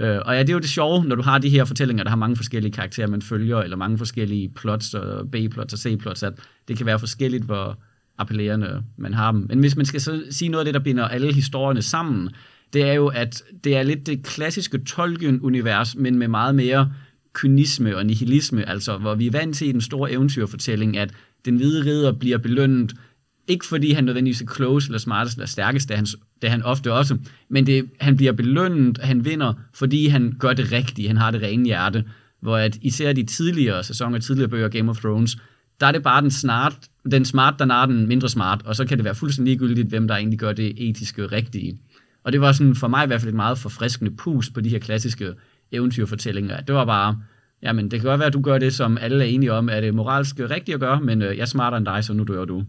Øh, 0.00 0.18
og 0.24 0.34
ja, 0.34 0.40
det 0.40 0.48
er 0.48 0.52
jo 0.52 0.58
det 0.58 0.68
sjove, 0.68 1.04
når 1.04 1.16
du 1.16 1.22
har 1.22 1.38
de 1.38 1.48
her 1.48 1.64
fortællinger, 1.64 2.04
der 2.04 2.10
har 2.10 2.16
mange 2.16 2.36
forskellige 2.36 2.72
karakterer, 2.72 3.06
man 3.06 3.22
følger, 3.22 3.58
eller 3.58 3.76
mange 3.76 3.98
forskellige 3.98 4.48
plots, 4.48 4.94
og 4.94 5.30
B-plots 5.30 5.72
og 5.72 5.78
C-plots, 5.78 6.22
at 6.22 6.32
det 6.68 6.76
kan 6.76 6.86
være 6.86 6.98
forskelligt, 6.98 7.44
hvor 7.44 7.78
appellerende 8.18 8.82
man 8.96 9.14
har 9.14 9.32
dem. 9.32 9.46
Men 9.48 9.58
hvis 9.58 9.76
man 9.76 9.86
skal 9.86 10.00
så 10.00 10.22
sige 10.30 10.48
noget 10.48 10.60
af 10.60 10.64
det, 10.64 10.74
der 10.74 10.84
binder 10.84 11.08
alle 11.08 11.32
historierne 11.32 11.82
sammen, 11.82 12.30
det 12.72 12.82
er 12.82 12.92
jo, 12.92 13.06
at 13.06 13.42
det 13.64 13.76
er 13.76 13.82
lidt 13.82 14.06
det 14.06 14.22
klassiske 14.22 14.78
Tolkien-univers, 14.78 15.96
men 15.96 16.18
med 16.18 16.28
meget 16.28 16.54
mere 16.54 16.92
kynisme 17.32 17.96
og 17.96 18.06
nihilisme, 18.06 18.68
altså 18.68 18.98
hvor 18.98 19.14
vi 19.14 19.26
er 19.26 19.30
vant 19.30 19.56
til 19.56 19.68
i 19.68 19.72
den 19.72 19.80
store 19.80 20.12
eventyrfortælling, 20.12 20.96
at 20.96 21.14
den 21.44 21.56
hvide 21.56 21.84
ridder 21.84 22.12
bliver 22.12 22.38
belønnet, 22.38 22.94
ikke 23.48 23.66
fordi 23.66 23.92
han 23.92 24.04
nødvendigvis 24.04 24.40
er 24.40 24.46
klogest 24.46 24.86
eller 24.86 24.98
smartest 24.98 25.36
eller 25.36 25.46
stærkest, 25.46 25.88
det 25.88 25.94
er 25.94 25.96
han, 25.96 26.06
det 26.06 26.46
er 26.46 26.50
han 26.50 26.62
ofte 26.62 26.92
også, 26.92 27.18
men 27.48 27.66
det, 27.66 27.90
han 28.00 28.16
bliver 28.16 28.32
belønnet, 28.32 28.98
han 28.98 29.24
vinder, 29.24 29.52
fordi 29.74 30.06
han 30.06 30.36
gør 30.38 30.52
det 30.52 30.72
rigtige, 30.72 31.08
han 31.08 31.16
har 31.16 31.30
det 31.30 31.42
rene 31.42 31.64
hjerte, 31.64 32.04
hvor 32.40 32.56
at 32.56 32.78
især 32.82 33.12
de 33.12 33.22
tidligere 33.22 33.84
sæsoner, 33.84 34.18
tidligere 34.18 34.48
bøger 34.48 34.68
Game 34.68 34.90
of 34.90 34.98
Thrones, 34.98 35.38
der 35.80 35.86
er 35.86 35.92
det 35.92 36.02
bare 36.02 36.22
den, 36.22 36.30
snart, 36.30 36.76
den 37.10 37.24
smart, 37.24 37.54
der 37.58 37.74
er 37.74 37.86
den 37.86 38.06
mindre 38.06 38.28
smart, 38.28 38.62
og 38.64 38.76
så 38.76 38.84
kan 38.84 38.98
det 38.98 39.04
være 39.04 39.14
fuldstændig 39.14 39.50
ligegyldigt, 39.52 39.88
hvem 39.88 40.08
der 40.08 40.16
egentlig 40.16 40.38
gør 40.38 40.52
det 40.52 40.88
etiske 40.88 41.26
rigtige. 41.26 41.78
Og 42.24 42.32
det 42.32 42.40
var 42.40 42.52
sådan 42.52 42.74
for 42.74 42.88
mig 42.88 43.04
i 43.04 43.06
hvert 43.06 43.20
fald 43.20 43.28
et 43.28 43.36
meget 43.36 43.58
forfriskende 43.58 44.10
pus 44.10 44.50
på 44.50 44.60
de 44.60 44.68
her 44.68 44.78
klassiske 44.78 45.34
eventyrfortællinger. 45.72 46.60
Det 46.60 46.74
var 46.74 46.84
bare, 46.84 47.18
jamen 47.62 47.90
det 47.90 48.00
kan 48.00 48.08
godt 48.08 48.18
være, 48.18 48.26
at 48.26 48.32
du 48.32 48.40
gør 48.40 48.58
det, 48.58 48.74
som 48.74 48.98
alle 48.98 49.24
er 49.24 49.28
enige 49.28 49.52
om, 49.52 49.68
er 49.68 49.80
det 49.80 49.94
moralsk 49.94 50.40
rigtigt 50.40 50.74
at 50.74 50.80
gøre, 50.80 51.00
men 51.00 51.22
øh, 51.22 51.36
jeg 51.36 51.42
er 51.42 51.46
smartere 51.46 51.78
end 51.78 51.86
dig, 51.86 52.04
så 52.04 52.12
nu 52.12 52.24
dør 52.24 52.44
du. 52.44 52.64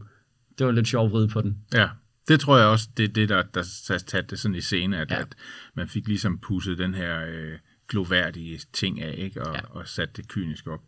Det 0.59 0.65
var 0.67 0.71
lidt 0.71 0.87
sjov 0.87 1.11
vrid 1.11 1.27
på 1.27 1.41
den. 1.41 1.57
Ja, 1.73 1.89
det 2.27 2.39
tror 2.39 2.57
jeg 2.57 2.67
også, 2.67 2.89
det 2.97 3.03
er 3.03 3.13
det, 3.13 3.29
der, 3.29 3.43
der 3.43 3.61
satte 3.61 4.21
det 4.29 4.39
sådan 4.39 4.55
i 4.55 4.61
scene, 4.61 4.97
at, 4.97 5.11
Ja. 5.11 5.21
at 5.21 5.35
man 5.75 5.87
fik 5.87 6.07
ligesom 6.07 6.39
pusset 6.39 6.77
den 6.77 6.93
her 6.93 7.25
øh, 7.29 7.53
gloværdige 7.87 8.59
ting 8.73 9.01
af, 9.01 9.15
ikke? 9.17 9.43
Og, 9.43 9.55
ja. 9.55 9.61
og 9.69 9.87
sat 9.87 10.17
det 10.17 10.27
kynisk 10.27 10.67
op. 10.67 10.81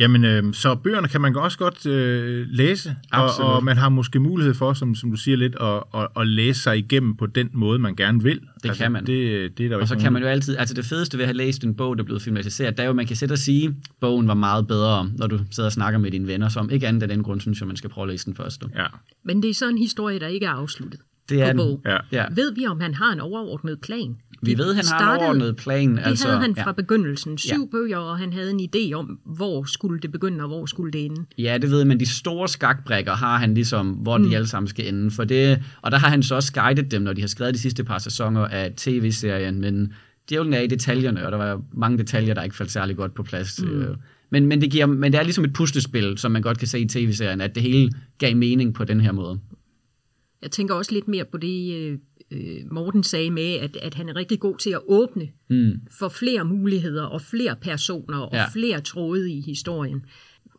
Jamen, 0.00 0.24
øh, 0.24 0.54
så 0.54 0.74
bøgerne 0.74 1.08
kan 1.08 1.20
man 1.20 1.36
også 1.36 1.58
godt 1.58 1.86
øh, 1.86 2.46
læse, 2.48 2.96
og, 3.12 3.24
Absolut. 3.24 3.50
og 3.50 3.64
man 3.64 3.76
har 3.76 3.88
måske 3.88 4.20
mulighed 4.20 4.54
for, 4.54 4.72
som, 4.72 4.94
som 4.94 5.10
du 5.10 5.16
siger 5.16 5.36
lidt, 5.36 5.56
at, 5.60 5.82
at, 5.94 6.08
at 6.16 6.26
læse 6.26 6.62
sig 6.62 6.78
igennem 6.78 7.16
på 7.16 7.26
den 7.26 7.50
måde, 7.52 7.78
man 7.78 7.96
gerne 7.96 8.22
vil. 8.22 8.40
Det 8.62 8.76
kan 8.76 8.92
man. 8.92 9.06
Det, 9.06 9.58
det 9.58 9.64
er 9.64 9.68
der 9.68 9.76
jo 9.76 9.80
Og 9.80 9.88
så 9.88 9.94
ikke 9.94 10.02
kan 10.02 10.12
man 10.12 10.22
jo 10.22 10.28
altid, 10.28 10.56
altså 10.56 10.74
det 10.74 10.84
fedeste 10.84 11.18
ved 11.18 11.24
at 11.24 11.28
have 11.28 11.36
læst 11.36 11.64
en 11.64 11.74
bog, 11.74 11.96
der 11.96 12.02
er 12.02 12.04
blevet 12.04 12.22
filmatiseret, 12.22 12.76
det 12.76 12.80
er 12.80 12.84
jo, 12.84 12.90
at 12.90 12.96
man 12.96 13.06
kan 13.06 13.16
sætte 13.16 13.32
og 13.32 13.38
sige, 13.38 13.66
at 13.66 13.74
bogen 14.00 14.28
var 14.28 14.34
meget 14.34 14.66
bedre, 14.66 15.10
når 15.16 15.26
du 15.26 15.38
sidder 15.50 15.68
og 15.68 15.72
snakker 15.72 15.98
med 15.98 16.10
dine 16.10 16.26
venner, 16.26 16.48
som 16.48 16.70
ikke 16.70 16.88
andet 16.88 17.02
af 17.02 17.08
den 17.08 17.22
grund, 17.22 17.40
synes 17.40 17.60
jeg, 17.60 17.66
man 17.66 17.76
skal 17.76 17.90
prøve 17.90 18.02
at 18.02 18.08
læse 18.10 18.26
den 18.26 18.34
første. 18.34 18.66
Ja, 18.76 18.86
Men 19.24 19.42
det 19.42 19.50
er 19.50 19.54
så 19.54 19.68
en 19.68 19.78
historie, 19.78 20.20
der 20.20 20.26
ikke 20.26 20.46
er 20.46 20.50
afsluttet. 20.50 21.00
Det 21.28 21.42
er 21.42 21.44
på 21.44 21.48
den. 21.48 21.56
bog. 21.56 21.82
ja. 21.86 21.98
Ja. 22.12 22.24
Ved 22.30 22.54
vi, 22.54 22.66
om 22.66 22.80
han 22.80 22.94
har 22.94 23.12
en 23.12 23.20
overordnet 23.20 23.80
plan? 23.80 24.16
Vi 24.42 24.50
Det 24.50 24.58
ved, 24.58 24.66
han 24.66 24.74
har 24.74 24.80
en 24.80 24.84
startede- 24.86 25.18
overordnet 25.18 25.56
plan. 25.56 25.96
Det 25.96 26.02
altså, 26.04 26.28
havde 26.28 26.40
han 26.40 26.54
fra 26.56 26.64
ja. 26.66 26.72
begyndelsen. 26.72 27.38
Syv 27.38 27.48
Ja. 27.50 27.66
bøger, 27.72 27.96
og 27.98 28.18
han 28.18 28.32
havde 28.32 28.50
en 28.50 28.60
idé 28.60 28.92
om, 28.94 29.18
hvor 29.24 29.64
skulle 29.64 30.00
det 30.00 30.12
begynde, 30.12 30.40
og 30.44 30.48
hvor 30.48 30.66
skulle 30.66 30.92
det 30.92 31.04
ende. 31.04 31.24
Ja, 31.38 31.58
det 31.62 31.70
ved 31.70 31.84
men 31.84 32.00
de 32.00 32.06
store 32.06 32.48
skakbrækker 32.48 33.12
har 33.12 33.38
han 33.38 33.54
ligesom, 33.54 33.86
hvor 33.90 34.18
Mm. 34.18 34.28
de 34.28 34.36
alle 34.36 34.48
sammen 34.48 34.68
skal 34.68 34.86
ende. 34.94 35.10
For 35.10 35.24
det, 35.24 35.62
og 35.82 35.90
der 35.90 35.98
har 35.98 36.08
han 36.08 36.22
så 36.22 36.34
også 36.34 36.52
guidet 36.52 36.90
dem, 36.90 37.02
når 37.02 37.12
de 37.12 37.20
har 37.20 37.28
skrevet 37.28 37.54
de 37.54 37.58
sidste 37.58 37.84
par 37.84 37.98
sæsoner 37.98 38.40
af 38.40 38.72
tv-serien, 38.76 39.60
men 39.60 39.92
djævlen 40.30 40.54
er 40.54 40.60
i 40.60 40.66
detaljerne, 40.66 41.26
og 41.26 41.32
der 41.32 41.38
var 41.38 41.60
mange 41.74 41.98
detaljer, 41.98 42.34
der 42.34 42.42
ikke 42.42 42.56
faldt 42.56 42.72
særlig 42.72 42.96
godt 42.96 43.14
på 43.14 43.22
plads. 43.22 43.62
Mm. 43.62 43.84
Men, 44.30 44.46
men, 44.46 44.60
det 44.60 44.70
giver, 44.70 44.86
men 44.86 45.12
det 45.12 45.18
er 45.18 45.22
ligesom 45.22 45.44
et 45.44 45.52
puslespil, 45.52 46.18
som 46.18 46.30
man 46.32 46.42
godt 46.42 46.58
kan 46.58 46.68
se 46.68 46.80
i 46.80 46.88
tv-serien, 46.88 47.40
at 47.40 47.54
det 47.54 47.62
hele 47.62 47.90
gav 48.18 48.36
mening 48.36 48.74
på 48.74 48.84
den 48.84 49.00
her 49.00 49.12
måde. 49.12 49.38
Jeg 50.42 50.50
tænker 50.50 50.74
også 50.74 50.92
lidt 50.94 51.08
mere 51.08 51.24
på 51.24 51.36
det, 51.38 51.74
øh, 51.74 51.98
øh, 52.30 52.72
Morten 52.72 53.02
sagde 53.02 53.30
med, 53.30 53.52
at, 53.54 53.76
at 53.76 53.94
han 53.94 54.08
er 54.08 54.16
rigtig 54.16 54.40
god 54.40 54.58
til 54.58 54.70
at 54.70 54.80
åbne 54.88 55.28
Mm. 55.50 55.72
for 55.98 56.08
flere 56.08 56.44
muligheder 56.44 57.02
og 57.04 57.20
flere 57.22 57.56
personer 57.56 58.18
og 58.18 58.32
Ja. 58.32 58.38
ja. 58.38 58.48
flere 58.52 58.80
tråde 58.80 59.32
i 59.32 59.40
historien. 59.40 60.04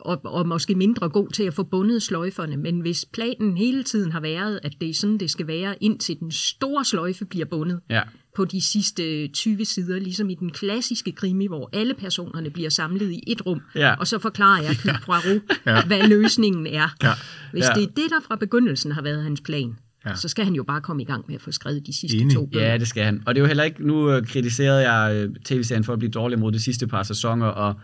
Og, 0.01 0.21
og 0.25 0.47
måske 0.47 0.75
mindre 0.75 1.09
god 1.09 1.29
til 1.29 1.43
at 1.43 1.53
få 1.53 1.63
bundet 1.63 2.03
sløjferne. 2.03 2.57
Men 2.57 2.79
hvis 2.79 3.05
planen 3.13 3.57
hele 3.57 3.83
tiden 3.83 4.11
har 4.11 4.19
været, 4.19 4.59
at 4.63 4.73
det 4.81 4.89
er 4.89 4.93
sådan, 4.93 5.17
det 5.17 5.31
skal 5.31 5.47
være, 5.47 5.75
indtil 5.83 6.19
den 6.19 6.31
store 6.31 6.85
sløjfe 6.85 7.25
bliver 7.25 7.45
bundet 7.45 7.79
Ja. 7.89 8.01
på 8.35 8.45
de 8.45 8.61
sidste 8.61 9.27
20 9.27 9.65
sider, 9.65 9.99
ligesom 9.99 10.29
i 10.29 10.35
den 10.35 10.49
klassiske 10.51 11.11
krimi, 11.11 11.47
hvor 11.47 11.69
alle 11.73 11.93
personerne 11.93 12.49
bliver 12.49 12.69
samlet 12.69 13.11
i 13.11 13.23
et 13.27 13.45
rum, 13.45 13.61
Ja. 13.75 13.93
og 13.95 14.07
så 14.07 14.19
forklarer 14.19 14.61
jeg 14.61 14.69
Hercule 14.69 14.99
Poirot, 15.05 15.41
ja. 15.65 15.85
hvad 15.85 16.07
løsningen 16.07 16.67
er. 16.67 16.95
Ja. 17.03 17.11
Hvis 17.51 17.63
Ja. 17.63 17.73
det 17.75 17.83
er 17.83 17.87
det, 17.87 18.09
der 18.09 18.19
fra 18.27 18.35
begyndelsen 18.35 18.91
har 18.91 19.01
været 19.01 19.23
hans 19.23 19.41
plan, 19.41 19.75
Ja. 20.05 20.09
ja. 20.09 20.15
så 20.15 20.27
skal 20.27 20.45
han 20.45 20.53
jo 20.53 20.63
bare 20.63 20.81
komme 20.81 21.01
i 21.01 21.05
gang 21.05 21.25
med 21.27 21.35
at 21.35 21.41
få 21.41 21.51
skrevet 21.51 21.87
de 21.87 21.93
sidste 21.99 22.17
Enig. 22.17 22.35
to 22.35 22.45
bøger. 22.45 22.71
Ja, 22.71 22.77
det 22.77 22.87
skal 22.87 23.03
han. 23.03 23.23
Og 23.25 23.35
det 23.35 23.39
er 23.41 23.43
jo 23.43 23.47
heller 23.47 23.63
ikke, 23.63 23.87
nu 23.87 24.11
øh, 24.11 24.27
kritiserede 24.27 24.91
jeg 24.91 25.15
øh, 25.15 25.35
tv-serien 25.45 25.83
for 25.83 25.93
at 25.93 25.99
blive 25.99 26.11
dårlig 26.11 26.39
mod 26.39 26.51
de 26.51 26.59
sidste 26.59 26.87
par 26.87 27.03
sæsoner, 27.03 27.45
og 27.45 27.75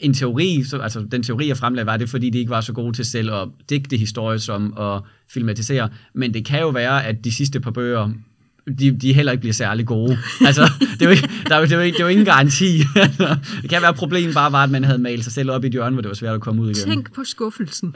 en 0.00 0.14
teori, 0.14 0.62
så, 0.64 0.78
altså 0.78 1.06
den 1.12 1.22
teori, 1.22 1.48
jeg 1.48 1.56
fremlagde, 1.56 1.86
var 1.86 1.96
det, 1.96 2.08
fordi 2.08 2.30
de 2.30 2.38
ikke 2.38 2.50
var 2.50 2.60
så 2.60 2.72
gode 2.72 2.92
til 2.92 3.04
selv 3.04 3.32
at 3.32 3.48
digte 3.70 3.96
historie 3.96 4.38
som 4.38 4.78
at 4.78 5.00
filmatisere. 5.30 5.88
Men 6.14 6.34
det 6.34 6.44
kan 6.44 6.60
jo 6.60 6.68
være, 6.68 7.06
at 7.06 7.24
de 7.24 7.32
sidste 7.32 7.60
par 7.60 7.70
bøger, 7.70 8.10
de, 8.78 8.90
de 8.98 9.12
heller 9.12 9.32
ikke 9.32 9.40
bliver 9.40 9.52
særlig 9.54 9.86
gode. 9.86 10.18
Altså, 10.46 10.62
det 10.98 11.02
er 11.02 11.06
jo 11.06 11.10
ikke, 11.10 11.28
der 11.48 11.54
er 11.54 11.58
jo, 11.58 11.64
det 11.64 11.72
er 11.72 11.76
jo 11.76 11.82
ikke, 11.82 11.96
det 11.96 12.00
er 12.02 12.04
jo 12.06 12.10
ingen 12.10 12.26
garanti. 12.26 12.78
Det 13.62 13.70
kan 13.70 13.80
være, 13.82 13.88
at 13.88 13.94
problemet 13.94 14.34
bare 14.34 14.52
var, 14.52 14.62
at 14.64 14.70
man 14.70 14.84
havde 14.84 14.98
malet 14.98 15.24
sig 15.24 15.32
selv 15.32 15.50
op 15.50 15.64
i 15.64 15.66
et 15.66 15.72
hjørne, 15.72 15.92
hvor 15.94 16.00
det 16.02 16.08
var 16.08 16.14
svært 16.14 16.34
at 16.34 16.40
komme 16.40 16.62
ud 16.62 16.70
igen. 16.70 16.84
Tænk 16.90 17.12
på 17.14 17.24
skuffelsen 17.24 17.94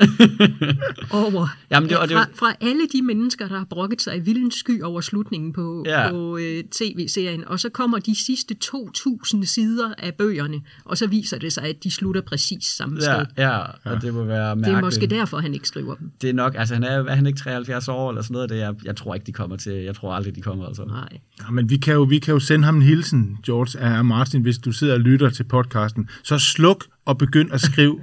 over, 1.10 1.48
Jamen, 1.70 1.88
det- 1.88 1.98
og 1.98 2.08
det- 2.08 2.16
fra, 2.16 2.26
fra 2.34 2.52
alle 2.60 2.80
de 2.92 3.02
mennesker, 3.02 3.48
der 3.48 3.58
har 3.58 3.64
brokket 3.70 4.02
sig 4.02 4.16
i 4.16 4.20
vildens 4.20 4.54
sky 4.54 4.82
over 4.82 5.00
slutningen 5.00 5.52
på, 5.52 5.82
Ja. 5.86 6.02
ja. 6.02 6.10
på 6.10 6.36
øh, 6.38 6.64
tv-serien, 6.72 7.44
og 7.48 7.60
så 7.60 7.68
kommer 7.68 7.98
de 7.98 8.24
sidste 8.26 8.54
2.000 8.64 9.44
sider 9.46 9.88
af 9.98 10.14
bøgerne, 10.14 10.60
og 10.84 10.98
så 10.98 11.06
viser 11.06 11.38
det 11.38 11.52
sig, 11.52 11.64
at 11.64 11.84
de 11.84 11.90
slutter 11.90 12.20
præcis 12.20 12.64
samme 12.64 13.00
sted. 13.00 13.24
Ja, 13.38 13.48
ja, 13.48 13.58
og 13.84 14.02
det 14.02 14.14
må 14.14 14.24
være 14.24 14.50
Det 14.50 14.58
mærkeligt. 14.58 14.78
er 14.78 14.80
måske 14.84 15.06
derfor, 15.06 15.38
han 15.38 15.54
ikke 15.54 15.68
skriver 15.68 15.94
dem. 15.94 16.10
det 16.22 16.30
er 16.30 16.34
nok, 16.34 16.54
altså 16.58 16.74
han 16.74 16.84
er, 16.84 17.04
er 17.04 17.14
han 17.14 17.26
ikke 17.26 17.38
73 17.38 17.88
år 17.88 18.10
eller 18.10 18.22
sådan 18.22 18.32
noget, 18.34 18.50
det 18.50 18.62
er, 18.62 18.74
jeg 18.84 18.96
tror 18.96 19.14
ikke, 19.14 19.26
de 19.26 19.32
kommer 19.32 19.56
til, 19.56 19.72
jeg 19.72 19.94
tror 19.96 20.12
aldrig, 20.12 20.36
de 20.36 20.40
kommer, 20.40 20.55
altså. 20.64 20.84
Nej. 20.84 21.20
Ja, 21.40 21.50
men 21.50 21.70
vi 21.70 21.76
kan, 21.76 21.94
jo, 21.94 22.02
vi 22.02 22.18
kan 22.18 22.34
jo 22.34 22.40
sende 22.40 22.64
ham 22.64 22.76
en 22.76 22.82
hilsen, 22.82 23.38
George 23.46 23.78
af 23.78 24.04
Martin, 24.04 24.42
hvis 24.42 24.58
du 24.58 24.72
sidder 24.72 24.94
og 24.94 25.00
lytter 25.00 25.30
til 25.30 25.44
podcasten. 25.44 26.08
Så 26.24 26.38
sluk 26.38 26.84
og 27.04 27.18
begynd 27.18 27.52
at 27.52 27.60
skrive. 27.60 28.00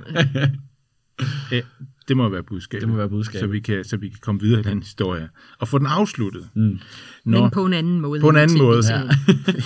Æ, 1.52 1.62
det 2.08 2.18
må 2.18 2.30
være 2.30 2.44
budskabet. 2.44 2.82
Det 2.82 2.90
må 2.90 2.96
være 2.96 3.10
budskabet. 3.10 3.40
Så 3.40 3.48
vi 3.48 3.60
kan, 3.60 3.84
så 3.84 3.98
vi 3.98 4.10
kan 4.10 4.18
komme 4.22 4.42
videre 4.42 4.60
i 4.60 4.64
den 4.64 4.80
historie. 4.80 5.30
Og 5.60 5.68
få 5.68 5.78
den 5.78 5.88
afsluttet. 5.88 6.50
Mm. 6.56 6.80
Nå, 7.26 7.42
Men 7.42 7.52
på 7.52 7.66
en 7.66 7.74
anden 7.74 8.02
måde. 8.02 8.22
På 8.22 8.30
en 8.30 8.36
anden 8.36 8.58
måde. 8.58 8.82
TV-serien. 8.82 9.10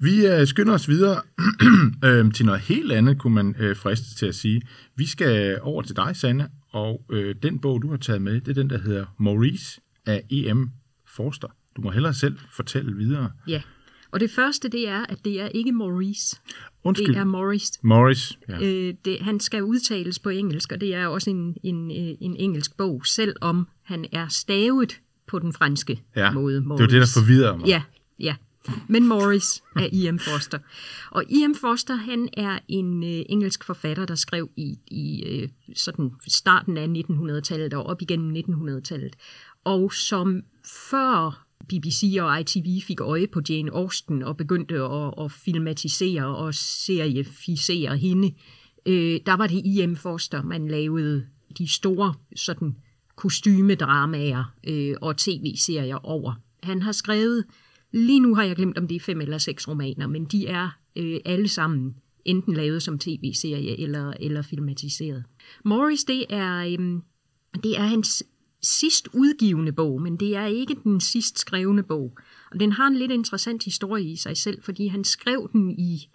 Vi 0.00 0.40
uh, 0.40 0.46
skynder 0.46 0.74
os 0.74 0.88
videre 0.88 1.22
øh, 2.04 2.32
til 2.32 2.46
noget 2.46 2.60
helt 2.60 2.92
andet, 2.92 3.18
kunne 3.18 3.34
man 3.34 3.54
uh, 3.60 3.76
friste 3.76 4.14
til 4.14 4.26
at 4.26 4.34
sige. 4.34 4.62
Vi 4.96 5.06
skal 5.06 5.58
over 5.62 5.82
til 5.82 5.96
dig, 5.96 6.16
Sanne, 6.16 6.48
og 6.72 7.04
øh, 7.10 7.34
den 7.42 7.58
bog, 7.58 7.82
du 7.82 7.90
har 7.90 7.96
taget 7.96 8.22
med, 8.22 8.40
det 8.40 8.48
er 8.48 8.54
den, 8.54 8.70
der 8.70 8.78
hedder 8.78 9.04
Maurice 9.18 9.80
af 10.08 10.22
E.M. 10.30 10.64
Forster. 11.06 11.48
Du 11.76 11.82
må 11.82 11.90
hellere 11.90 12.14
selv 12.14 12.38
fortælle 12.56 12.96
videre. 12.96 13.32
Ja. 13.48 13.62
Og 14.10 14.20
det 14.20 14.30
første, 14.30 14.68
det 14.68 14.88
er, 14.88 15.06
at 15.08 15.24
det 15.24 15.40
er 15.40 15.48
ikke 15.48 15.72
Maurice. 15.72 16.36
Undskyld. 16.84 17.08
Det 17.08 17.16
er 17.16 17.24
Morris. 17.24 17.70
Morris. 17.82 18.38
Ja. 18.48 18.60
Øh, 18.62 18.94
det, 19.04 19.20
han 19.20 19.40
skal 19.40 19.62
udtales 19.62 20.18
på 20.18 20.28
engelsk, 20.28 20.72
og 20.72 20.80
det 20.80 20.94
er 20.94 21.06
også 21.06 21.30
en, 21.30 21.56
en, 21.62 21.90
øh, 21.90 22.16
en 22.20 22.36
engelsk 22.36 22.76
bog, 22.76 23.06
selvom 23.06 23.68
han 23.82 24.06
er 24.12 24.28
stavet 24.28 25.00
på 25.26 25.38
den 25.38 25.52
franske 25.52 26.00
ja. 26.16 26.30
måde. 26.30 26.56
Det 26.56 26.68
var 26.68 26.76
det, 26.76 26.90
der 26.90 27.06
forvirrede 27.14 27.58
mig. 27.58 27.66
Ja, 27.66 27.82
ja. 28.18 28.34
Men 28.88 29.08
Morris 29.08 29.62
af 29.76 29.88
E.M. 29.92 30.18
Foster. 30.18 30.58
Og 31.10 31.24
E.M. 31.30 31.54
Foster, 31.54 31.94
han 31.94 32.28
er 32.32 32.58
en 32.68 33.04
øh, 33.04 33.22
engelsk 33.28 33.64
forfatter, 33.64 34.06
der 34.06 34.14
skrev 34.14 34.50
i, 34.56 34.78
i 34.86 35.24
øh, 35.24 35.48
sådan 35.76 36.10
starten 36.28 36.76
af 36.76 36.86
1900-tallet 36.86 37.74
og 37.74 37.86
op 37.86 38.02
igennem 38.02 38.36
1900-tallet. 38.36 39.16
Og 39.64 39.92
som 39.92 40.42
før 40.90 41.46
BBC 41.68 42.16
og 42.20 42.40
ITV 42.40 42.80
fik 42.86 43.00
øje 43.00 43.26
på 43.26 43.40
Jane 43.48 43.70
Austen 43.70 44.22
og 44.22 44.36
begyndte 44.36 44.74
at, 44.74 45.14
at 45.20 45.32
filmatisere 45.32 46.36
og 46.36 46.54
serieficere 46.54 47.96
hende, 47.96 48.34
øh, 48.86 49.20
der 49.26 49.36
var 49.36 49.46
det 49.46 49.62
I.M. 49.64 49.94
Forster, 49.94 50.42
man 50.42 50.68
lavede 50.68 51.26
de 51.58 51.68
store 51.68 52.14
sådan 52.36 52.76
kostymedramaer 53.16 54.54
øh, 54.66 54.94
og 55.00 55.16
tv-serier 55.16 56.06
over. 56.06 56.34
Han 56.62 56.82
har 56.82 56.92
skrevet, 56.92 57.44
lige 57.92 58.20
nu 58.20 58.34
har 58.34 58.42
jeg 58.42 58.56
glemt, 58.56 58.78
om 58.78 58.88
det 58.88 58.94
er 58.94 59.00
fem 59.00 59.20
eller 59.20 59.38
seks 59.38 59.68
romaner, 59.68 60.06
men 60.06 60.24
de 60.24 60.46
er 60.46 60.78
øh, 60.96 61.20
alle 61.24 61.48
sammen 61.48 61.94
enten 62.24 62.54
lavet 62.54 62.82
som 62.82 62.98
tv-serie 62.98 63.80
eller, 63.80 64.12
eller 64.20 64.42
filmatiseret. 64.42 65.24
Morris, 65.64 66.04
det 66.04 66.24
er, 66.30 66.58
øh, 66.58 67.00
det 67.62 67.78
er 67.78 67.86
hans 67.86 68.24
sidst 68.62 69.08
udgivende 69.14 69.72
bog, 69.72 70.02
men 70.02 70.16
det 70.16 70.36
er 70.36 70.46
ikke 70.46 70.76
den 70.84 71.00
sidst 71.00 71.38
skrevne 71.38 71.82
bog. 71.82 72.18
Og 72.52 72.60
den 72.60 72.72
har 72.72 72.86
en 72.86 72.96
lidt 72.96 73.10
interessant 73.10 73.64
historie 73.64 74.04
i 74.04 74.16
sig 74.16 74.36
selv, 74.36 74.62
fordi 74.62 74.86
han 74.86 75.04
skrev 75.04 75.50
den 75.52 75.70
i 75.70 76.08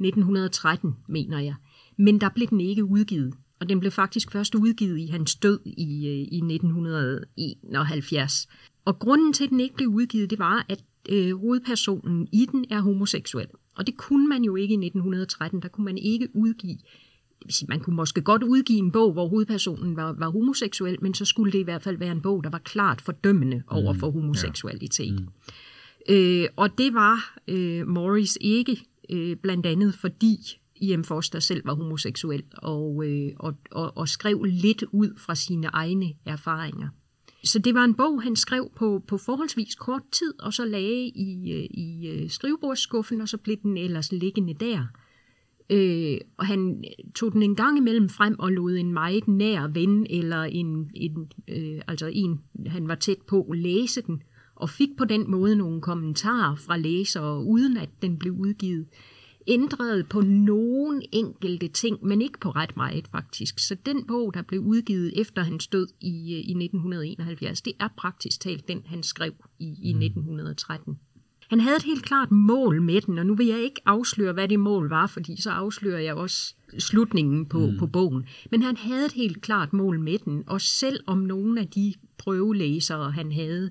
1913, 0.00 0.96
mener 1.08 1.38
jeg. 1.38 1.54
Men 1.96 2.20
der 2.20 2.28
blev 2.28 2.46
den 2.46 2.60
ikke 2.60 2.84
udgivet. 2.84 3.34
Og 3.60 3.68
den 3.68 3.80
blev 3.80 3.92
faktisk 3.92 4.32
først 4.32 4.54
udgivet 4.54 4.98
i 4.98 5.06
hans 5.06 5.36
død 5.36 5.60
i, 5.66 6.06
øh, 6.06 6.26
i 6.32 6.40
1971. 6.40 8.48
Og 8.84 8.98
grunden 8.98 9.32
til, 9.32 9.44
at 9.44 9.50
den 9.50 9.60
ikke 9.60 9.74
blev 9.74 9.88
udgivet, 9.88 10.30
det 10.30 10.38
var, 10.38 10.66
at 10.68 10.84
øh, 11.08 11.36
hovedpersonen 11.36 12.28
i 12.32 12.46
den 12.52 12.64
er 12.70 12.80
homoseksuel. 12.80 13.46
Og 13.76 13.86
det 13.86 13.96
kunne 13.96 14.28
man 14.28 14.44
jo 14.44 14.56
ikke 14.56 14.72
i 14.72 14.76
1913. 14.76 15.62
Der 15.62 15.68
kunne 15.68 15.84
man 15.84 15.98
ikke 15.98 16.28
udgive 16.34 16.78
man 17.68 17.80
kunne 17.80 17.96
måske 17.96 18.20
godt 18.20 18.42
udgive 18.42 18.78
en 18.78 18.92
bog, 18.92 19.12
hvor 19.12 19.28
hovedpersonen 19.28 19.96
var, 19.96 20.12
var 20.12 20.30
homoseksuel, 20.30 20.96
men 21.02 21.14
så 21.14 21.24
skulle 21.24 21.52
det 21.52 21.58
i 21.58 21.62
hvert 21.62 21.82
fald 21.82 21.98
være 21.98 22.12
en 22.12 22.20
bog, 22.20 22.44
der 22.44 22.50
var 22.50 22.58
klart 22.58 23.00
fordømmende 23.00 23.62
over 23.68 23.94
for 23.94 24.10
mm, 24.10 24.12
homoseksualitet. 24.12 25.12
Ja. 25.12 25.18
Mm. 25.18 26.14
Øh, 26.14 26.48
og 26.56 26.78
det 26.78 26.94
var 26.94 27.38
øh, 27.48 27.88
Morris 27.88 28.38
ikke, 28.40 28.80
øh, 29.10 29.36
blandt 29.36 29.66
andet 29.66 29.94
fordi 29.94 30.38
I.M. 30.76 31.04
Foster 31.04 31.40
selv 31.40 31.66
var 31.66 31.74
homoseksuel 31.74 32.42
og, 32.56 33.04
øh, 33.06 33.32
og, 33.38 33.54
og, 33.70 33.96
og 33.96 34.08
skrev 34.08 34.44
lidt 34.44 34.84
ud 34.92 35.18
fra 35.18 35.34
sine 35.34 35.66
egne 35.66 36.12
erfaringer. 36.26 36.88
Så 37.44 37.58
det 37.58 37.74
var 37.74 37.84
en 37.84 37.94
bog, 37.94 38.22
han 38.22 38.36
skrev 38.36 38.70
på, 38.76 39.02
på 39.08 39.18
forholdsvis 39.18 39.74
kort 39.74 40.02
tid, 40.12 40.40
og 40.40 40.52
så 40.52 40.64
lagde 40.64 41.06
i, 41.06 41.52
øh, 41.52 41.64
i 41.70 42.08
øh, 42.08 42.30
skrivebordsskuffen, 42.30 43.20
og 43.20 43.28
så 43.28 43.36
blev 43.36 43.56
den 43.62 43.76
ellers 43.76 44.12
liggende 44.12 44.54
der. 44.54 44.86
Øh, 45.70 46.18
og 46.36 46.46
han 46.46 46.84
tog 47.14 47.32
den 47.32 47.42
en 47.42 47.56
gang 47.56 47.78
imellem 47.78 48.08
frem 48.08 48.38
og 48.38 48.52
lod 48.52 48.76
en 48.76 48.92
meget 48.92 49.28
nær 49.28 49.66
ven, 49.66 50.06
eller 50.10 50.42
en, 50.42 50.90
en, 50.94 51.30
øh, 51.48 51.80
altså 51.88 52.10
en, 52.12 52.40
han 52.66 52.88
var 52.88 52.94
tæt 52.94 53.18
på, 53.28 53.52
læse 53.56 54.02
den, 54.02 54.22
og 54.54 54.70
fik 54.70 54.88
på 54.98 55.04
den 55.04 55.30
måde 55.30 55.56
nogle 55.56 55.80
kommentarer 55.80 56.56
fra 56.56 56.76
læsere, 56.76 57.44
uden 57.44 57.76
at 57.76 57.90
den 58.02 58.18
blev 58.18 58.32
udgivet 58.32 58.86
ændrede 59.48 60.04
på 60.04 60.20
nogle 60.20 61.02
enkelte 61.12 61.68
ting, 61.68 62.04
men 62.04 62.22
ikke 62.22 62.40
på 62.40 62.50
ret 62.50 62.76
meget 62.76 63.08
faktisk. 63.08 63.58
Så 63.58 63.76
den 63.86 64.06
bog, 64.06 64.34
der 64.34 64.42
blev 64.42 64.60
udgivet 64.60 65.20
efter 65.20 65.42
hans 65.42 65.66
død 65.66 65.86
i, 66.00 66.34
øh, 66.34 66.40
i 66.40 66.64
1971, 66.64 67.62
det 67.62 67.72
er 67.80 67.88
praktisk 67.96 68.40
talt 68.40 68.68
den, 68.68 68.82
han 68.86 69.02
skrev 69.02 69.32
i, 69.58 69.66
i 69.82 69.90
1913. 69.90 70.98
Han 71.48 71.60
havde 71.60 71.76
et 71.76 71.82
helt 71.82 72.04
klart 72.04 72.30
mål 72.30 72.82
med 72.82 73.00
den, 73.00 73.18
og 73.18 73.26
nu 73.26 73.34
vil 73.34 73.46
jeg 73.46 73.62
ikke 73.62 73.80
afsløre, 73.86 74.32
hvad 74.32 74.48
det 74.48 74.60
mål 74.60 74.88
var, 74.88 75.06
fordi 75.06 75.40
så 75.40 75.50
afslører 75.50 76.00
jeg 76.00 76.14
også 76.14 76.54
slutningen 76.78 77.46
på, 77.46 77.66
mm. 77.66 77.78
på 77.78 77.86
bogen. 77.86 78.26
Men 78.50 78.62
han 78.62 78.76
havde 78.76 79.06
et 79.06 79.12
helt 79.12 79.42
klart 79.42 79.72
mål 79.72 80.00
med 80.00 80.18
den, 80.18 80.44
og 80.46 80.60
selv 80.60 81.00
om 81.06 81.18
nogle 81.18 81.60
af 81.60 81.68
de 81.68 81.94
prøvelæsere, 82.18 83.10
han 83.10 83.32
havde, 83.32 83.70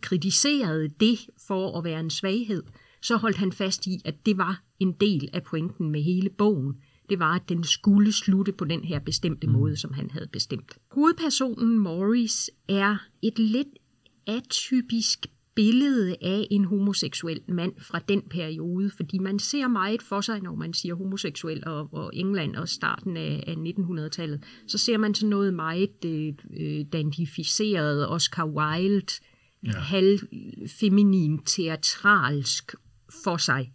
kritiserede 0.00 0.88
det 0.88 1.18
for 1.46 1.78
at 1.78 1.84
være 1.84 2.00
en 2.00 2.10
svaghed, 2.10 2.62
så 3.02 3.16
holdt 3.16 3.36
han 3.36 3.52
fast 3.52 3.86
i, 3.86 4.00
at 4.04 4.26
det 4.26 4.38
var 4.38 4.62
en 4.80 4.92
del 4.92 5.28
af 5.32 5.42
pointen 5.42 5.90
med 5.90 6.02
hele 6.02 6.30
bogen. 6.30 6.74
Det 7.10 7.18
var, 7.18 7.34
at 7.34 7.48
den 7.48 7.64
skulle 7.64 8.12
slutte 8.12 8.52
på 8.52 8.64
den 8.64 8.84
her 8.84 8.98
bestemte 8.98 9.46
mm. 9.46 9.52
måde, 9.52 9.76
som 9.76 9.92
han 9.92 10.10
havde 10.10 10.28
bestemt. 10.32 10.72
Hovedpersonen 10.90 11.78
Morris 11.78 12.50
er 12.68 12.96
et 13.22 13.38
lidt 13.38 13.68
atypisk 14.26 15.26
billede 15.54 16.16
af 16.22 16.46
en 16.50 16.64
homoseksuel 16.64 17.40
mand 17.48 17.72
fra 17.78 17.98
den 18.08 18.22
periode, 18.30 18.90
fordi 18.90 19.18
man 19.18 19.38
ser 19.38 19.68
meget 19.68 20.02
for 20.02 20.20
sig, 20.20 20.40
når 20.40 20.54
man 20.54 20.72
siger 20.72 20.94
homoseksuel 20.94 21.62
og, 21.66 21.88
og 21.92 22.10
England 22.14 22.56
og 22.56 22.68
starten 22.68 23.16
af, 23.16 23.44
af 23.46 23.54
1900-tallet, 23.54 24.42
så 24.66 24.78
ser 24.78 24.98
man 24.98 25.14
sådan 25.14 25.30
noget 25.30 25.54
meget 25.54 26.04
øh, 26.04 26.34
øh 26.56 26.84
dandificeret, 26.92 28.08
Oscar 28.08 28.46
Wilde, 28.46 29.12
ja. 29.66 29.70
halvfeminin, 29.70 31.38
teatralsk 31.38 32.74
for 33.24 33.36
sig. 33.36 33.72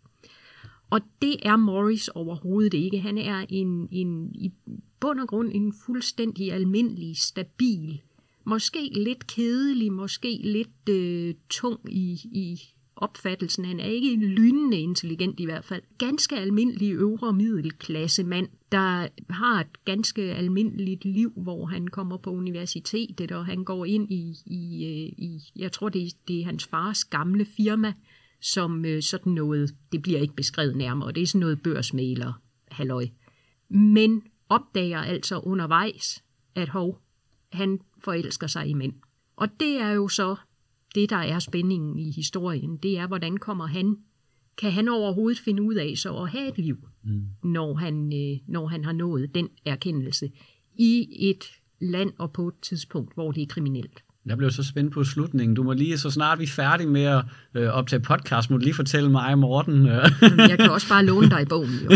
Og 0.90 1.02
det 1.22 1.36
er 1.42 1.56
Morris 1.56 2.08
overhovedet 2.08 2.74
ikke. 2.74 3.00
Han 3.00 3.18
er 3.18 3.46
en, 3.50 3.88
en, 3.92 4.36
i 4.36 4.52
bund 5.00 5.20
og 5.20 5.28
grund 5.28 5.52
en 5.54 5.74
fuldstændig 5.86 6.54
almindelig, 6.54 7.18
stabil, 7.18 8.02
måske 8.50 8.90
lidt 8.94 9.28
kedelig, 9.28 9.92
måske 9.92 10.40
lidt 10.44 10.90
øh, 10.90 11.34
tung 11.50 11.80
i, 11.94 12.12
i 12.24 12.62
opfattelsen. 12.96 13.66
Han 13.66 13.80
er 13.80 13.86
ikke 13.86 14.12
en 14.12 14.24
lynende 14.24 14.80
intelligent 14.80 15.40
i 15.40 15.46
hvert 15.46 15.66
fald. 15.66 15.82
Ganske 15.98 16.38
almindelig 16.38 16.92
øvre 16.94 17.34
middelklasse 17.34 18.24
mand, 18.24 18.48
der 18.72 19.08
har 19.30 19.60
et 19.60 19.86
ganske 19.86 20.22
almindeligt 20.22 21.06
liv, 21.06 21.32
hvor 21.36 21.66
han 21.66 21.88
kommer 21.88 22.18
på 22.18 22.30
universitetet, 22.32 23.32
og 23.32 23.46
han 23.46 23.64
går 23.64 23.86
ind 23.86 24.12
i, 24.12 24.36
i, 24.46 24.86
øh, 24.86 25.26
i 25.26 25.42
jeg 25.56 25.72
tror 25.72 25.90
det 25.90 26.02
er, 26.02 26.10
det 26.28 26.40
er 26.40 26.46
hans 26.46 26.66
fars 26.66 27.06
gamle 27.06 27.46
firma, 27.46 27.94
som 28.42 28.86
øh, 28.86 29.02
sådan 29.02 29.34
noget, 29.34 29.76
det 29.92 30.02
bliver 30.02 30.20
ikke 30.20 30.36
beskrevet 30.36 30.76
nærmere, 30.76 31.12
det 31.12 31.24
er 31.24 31.28
sådan 31.28 31.40
noget 31.40 31.62
børsmæler, 31.62 32.42
halløj. 32.72 33.08
Men 33.70 34.22
opdager 34.50 35.00
altså 35.00 35.40
undervejs, 35.40 36.24
at 36.56 36.70
hov, 36.70 37.02
han 37.52 37.80
forelsker 38.04 38.48
sig 38.48 38.68
i 38.68 38.74
mænd. 38.74 38.94
Og 39.36 39.48
det 39.60 39.78
er 39.78 39.92
jo 39.92 40.08
så 40.08 40.36
det, 40.96 41.10
der 41.10 41.16
er 41.16 41.40
spændingen 41.40 42.00
i 42.00 42.12
historien. 42.12 42.78
Det 42.78 42.98
er, 42.98 43.08
hvordan 43.08 43.38
kommer 43.38 43.66
han, 43.66 43.98
kan 44.58 44.72
han 44.72 44.88
overhovedet 44.88 45.40
finde 45.40 45.62
ud 45.62 45.76
af 45.76 45.94
så 45.98 46.18
at 46.18 46.30
have 46.30 46.50
et 46.50 46.58
liv, 46.58 46.78
mm. 47.04 47.22
når, 47.44 47.74
han, 47.74 48.14
øh, 48.14 48.40
når 48.48 48.68
han 48.68 48.86
har 48.86 48.92
nået 48.92 49.36
den 49.36 49.50
erkendelse 49.66 50.32
i 50.76 51.08
et 51.30 51.44
land 51.80 52.14
og 52.18 52.34
på 52.34 52.48
et 52.48 52.60
tidspunkt, 52.62 53.14
hvor 53.14 53.32
det 53.32 53.44
er 53.44 53.48
kriminelt. 53.48 54.04
Jeg 54.26 54.38
blev 54.38 54.52
så 54.52 54.64
spændt 54.64 54.94
på 54.94 55.04
slutningen. 55.04 55.56
Du 55.56 55.64
må 55.64 55.74
lige, 55.74 55.98
så 55.98 56.10
snart 56.10 56.40
vi 56.40 56.44
er 56.44 56.48
færdige 56.48 56.88
med 56.88 57.04
at 57.04 57.24
øh, 57.56 57.68
optage 57.68 58.00
podcast, 58.00 58.50
må 58.50 58.58
du 58.58 58.64
lige 58.64 58.74
fortælle 58.74 59.12
mig, 59.12 59.38
Morten. 59.38 59.88
Øh. 59.88 60.10
jeg 60.38 60.58
kan 60.60 60.72
også 60.72 60.90
bare 60.90 61.06
låne 61.06 61.30
dig 61.30 61.42
i 61.42 61.46
bogen, 61.46 61.70
jo. 61.84 61.90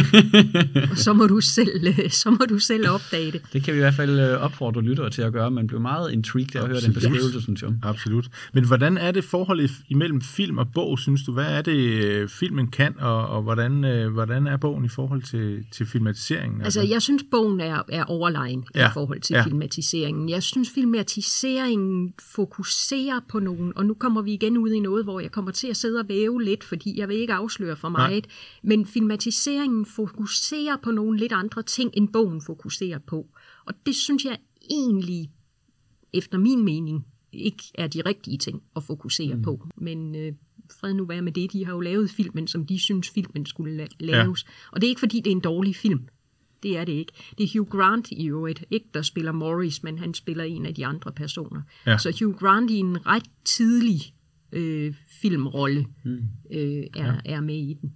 Og 0.92 0.98
så 0.98 1.14
må, 1.14 1.28
du 1.28 1.40
selv, 1.40 1.88
øh, 1.88 2.10
så 2.10 2.32
må 2.32 2.46
du 2.50 2.60
selv 2.60 2.90
opdage 2.90 3.32
det. 3.32 3.42
Det 3.54 3.64
kan 3.64 3.74
vi 3.74 3.80
i 3.80 3.82
hvert 3.82 3.94
fald 3.94 4.20
øh, 4.20 4.42
opfordre 4.42 4.82
lyttere 4.82 5.10
til 5.10 5.22
at 5.22 5.34
gøre. 5.34 5.52
Man 5.52 5.68
blev 5.68 5.80
meget 5.80 6.12
intrigued 6.12 6.56
af 6.56 6.62
at 6.62 6.68
høre 6.68 6.82
den 6.82 6.94
beskrivelse, 6.94 7.42
synes 7.42 7.62
jeg. 7.62 7.70
Absolut. 7.84 8.28
Men 8.54 8.66
hvordan 8.68 8.98
er 8.98 9.12
det 9.12 9.24
forholdet 9.24 9.72
imellem 9.90 10.22
film 10.22 10.58
og 10.58 10.68
bog, 10.74 11.00
synes 11.00 11.24
du? 11.24 11.34
Hvad 11.34 11.58
er 11.58 11.62
det, 11.62 12.32
filmen 12.32 12.68
kan, 12.68 12.96
og, 13.00 13.28
og 13.28 13.42
hvordan, 13.42 13.72
hvordan 14.12 14.48
er 14.48 14.58
bogen 14.58 14.86
i 14.86 14.90
forhold 14.90 15.22
til, 15.22 15.66
til 15.72 15.86
filmatiseringen? 15.86 16.62
Altså, 16.62 16.82
jeg 16.82 17.02
synes, 17.02 17.24
bogen 17.32 17.60
er, 17.60 17.82
er 17.90 18.04
overlegen 18.04 18.66
ja. 18.76 18.90
i 18.90 18.92
forhold 18.94 19.22
til 19.22 19.34
ja. 19.34 19.44
filmatiseringen. 19.44 20.30
Jeg 20.30 20.44
synes, 20.44 20.70
filmatiseringen 20.76 22.14
fokusere 22.32 23.22
på 23.30 23.40
nogen, 23.40 23.74
og 23.76 23.86
nu 23.86 23.94
kommer 23.94 24.22
vi 24.22 24.34
igen 24.34 24.58
ud 24.58 24.72
i 24.72 24.80
noget, 24.80 25.04
hvor 25.04 25.20
jeg 25.20 25.32
kommer 25.32 25.52
til 25.52 25.68
at 25.68 25.78
sidde 25.78 26.00
og 26.00 26.10
væve 26.10 26.44
lidt, 26.44 26.64
fordi 26.64 27.00
jeg 27.00 27.10
vil 27.10 27.18
ikke 27.18 27.34
afsløre 27.34 27.76
for 27.76 27.90
meget, 27.90 28.26
Nej. 28.26 28.32
men 28.64 28.86
filmatiseringen 28.86 29.86
fokuserer 29.86 30.78
på 30.84 30.92
nogle 30.92 31.20
lidt 31.20 31.32
andre 31.32 31.64
ting, 31.64 31.92
end 31.94 32.10
bogen 32.10 32.42
fokuserer 32.42 33.00
på. 33.00 33.28
Og 33.66 33.74
det 33.86 33.96
synes 33.96 34.26
jeg 34.26 34.38
egentlig, 34.70 35.32
efter 36.14 36.38
min 36.38 36.66
mening, 36.66 37.06
ikke 37.34 37.64
er 37.76 37.88
de 37.88 38.02
rigtige 38.02 38.38
ting 38.38 38.64
at 38.76 38.84
fokusere 38.84 39.36
mm. 39.36 39.42
på. 39.42 39.68
Men 39.78 40.16
øh, 40.16 40.34
fred 40.80 40.94
nu 40.94 41.06
være 41.06 41.22
med 41.22 41.32
det, 41.32 41.54
de 41.54 41.66
har 41.66 41.74
jo 41.74 41.80
lavet 41.80 42.10
filmen, 42.10 42.48
som 42.48 42.66
de 42.66 42.80
synes 42.80 43.10
filmen 43.10 43.46
skulle 43.46 43.88
laves. 44.00 44.44
Ja. 44.44 44.52
Og 44.72 44.82
det 44.82 44.88
er 44.88 44.90
ikke 44.90 45.00
fordi, 45.00 45.18
det 45.20 45.28
er 45.28 45.36
en 45.36 45.42
dårlig 45.42 45.76
film. 45.76 46.08
Det 46.63 46.78
er 46.78 46.86
det 46.86 46.93
ikke. 46.93 47.12
Det 47.38 47.43
er 47.43 47.60
Hugh 47.60 47.69
Grant 47.69 48.12
i 48.12 48.30
øvrigt, 48.30 48.63
ikke 48.71 48.88
der 48.93 49.02
spiller 49.02 49.32
Morris, 49.32 49.84
men 49.84 49.99
han 49.99 50.13
spiller 50.13 50.43
en 50.43 50.65
af 50.65 50.76
de 50.76 50.86
andre 50.86 51.12
personer. 51.12 51.62
Ja. 51.86 51.97
Så 51.97 52.17
Hugh 52.19 52.36
Grant 52.36 52.71
i 52.71 52.78
en 52.78 53.06
ret 53.06 53.30
tidlig 53.45 54.13
øh, 54.52 54.93
filmrolle 55.21 55.86
mm. 56.04 56.21
øh, 56.52 56.84
er, 56.95 57.06
ja. 57.06 57.13
er 57.26 57.41
med 57.41 57.58
i 57.58 57.78
den. 57.82 57.93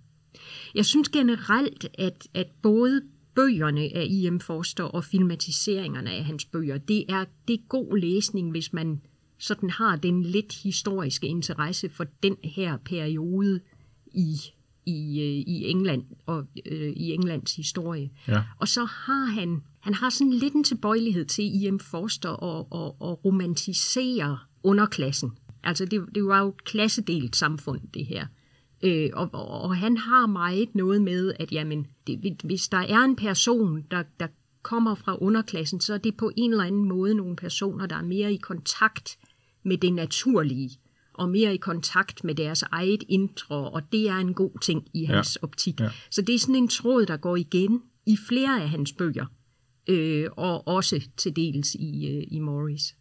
Jeg 0.75 0.85
synes 0.85 1.09
generelt, 1.09 1.87
at, 1.97 2.27
at 2.33 2.47
både 2.61 3.01
bøgerne 3.35 3.81
af 3.81 4.07
I.M. 4.09 4.39
Forster 4.39 4.83
og 4.83 5.03
filmatiseringerne 5.03 6.11
af 6.11 6.25
hans 6.25 6.45
bøger, 6.45 6.77
det 6.77 7.05
er, 7.09 7.25
det 7.47 7.53
er 7.53 7.67
god 7.69 7.97
læsning, 7.97 8.51
hvis 8.51 8.73
man 8.73 9.01
sådan 9.37 9.69
har 9.69 9.95
den 9.95 10.23
lidt 10.23 10.53
historiske 10.63 11.27
interesse 11.27 11.89
for 11.89 12.05
den 12.23 12.37
her 12.43 12.77
periode 12.77 13.59
i, 14.13 14.37
i, 14.87 15.21
øh, 15.21 15.53
i 15.55 15.69
England 15.69 16.03
og 16.25 16.45
øh, 16.65 16.89
i 16.89 17.13
Englands 17.13 17.55
historie. 17.55 18.09
Ja. 18.27 18.43
Og 18.59 18.67
så 18.67 18.85
har 18.85 19.25
han, 19.25 19.63
han 19.79 19.93
har 19.93 20.09
sådan 20.09 20.33
lidt 20.33 20.53
en 20.53 20.63
tilbøjelighed 20.63 21.25
til 21.25 21.63
I.M. 21.63 21.79
Forster 21.79 22.43
at, 22.43 22.59
at, 22.59 23.09
at 23.09 23.25
romantisere 23.25 24.37
underklassen. 24.63 25.31
Altså 25.63 25.85
det, 25.85 26.05
det 26.15 26.25
var 26.25 26.39
jo 26.39 26.47
et 26.47 26.63
klassedelt 26.63 27.35
samfund, 27.35 27.81
det 27.93 28.05
her. 28.05 28.25
Øh, 28.83 29.09
og, 29.13 29.29
og, 29.33 29.61
og 29.61 29.77
han 29.77 29.97
har 29.97 30.25
meget 30.25 30.75
noget 30.75 31.01
med, 31.01 31.33
at 31.39 31.51
jamen, 31.51 31.87
det, 32.07 32.41
hvis 32.43 32.67
der 32.67 32.77
er 32.77 32.99
en 32.99 33.15
person, 33.15 33.83
der, 33.91 34.03
der 34.19 34.27
kommer 34.61 34.95
fra 34.95 35.17
underklassen, 35.21 35.79
så 35.79 35.93
er 35.93 35.97
det 35.97 36.17
på 36.17 36.31
en 36.37 36.51
eller 36.51 36.63
anden 36.63 36.85
måde 36.85 37.15
nogle 37.15 37.35
personer, 37.35 37.85
der 37.85 37.95
er 37.95 38.03
mere 38.03 38.33
i 38.33 38.37
kontakt 38.37 39.17
med 39.63 39.77
det 39.77 39.93
naturlige, 39.93 40.69
og 41.17 41.29
mere 41.29 41.53
i 41.53 41.57
kontakt 41.57 42.23
med 42.23 42.35
deres 42.35 42.63
eget 42.71 43.03
indre, 43.09 43.55
og 43.55 43.81
det 43.91 44.09
er 44.09 44.15
en 44.15 44.33
god 44.33 44.59
ting 44.61 44.87
i 44.93 45.05
hans 45.05 45.37
ja. 45.41 45.47
optik. 45.47 45.79
Ja. 45.79 45.89
Så 46.11 46.21
det 46.21 46.35
er 46.35 46.39
sådan 46.39 46.55
en 46.55 46.67
tråd, 46.67 47.05
der 47.05 47.17
går 47.17 47.35
igen 47.35 47.81
i 48.05 48.17
flere 48.27 48.61
af 48.61 48.69
hans 48.69 48.93
bøger, 48.93 49.25
øh, 49.87 50.27
og 50.31 50.67
også 50.67 51.07
til 51.17 51.35
dels 51.35 51.75
i, 51.75 52.17
øh, 52.17 52.23
i 52.27 52.39
Morris. 52.39 52.95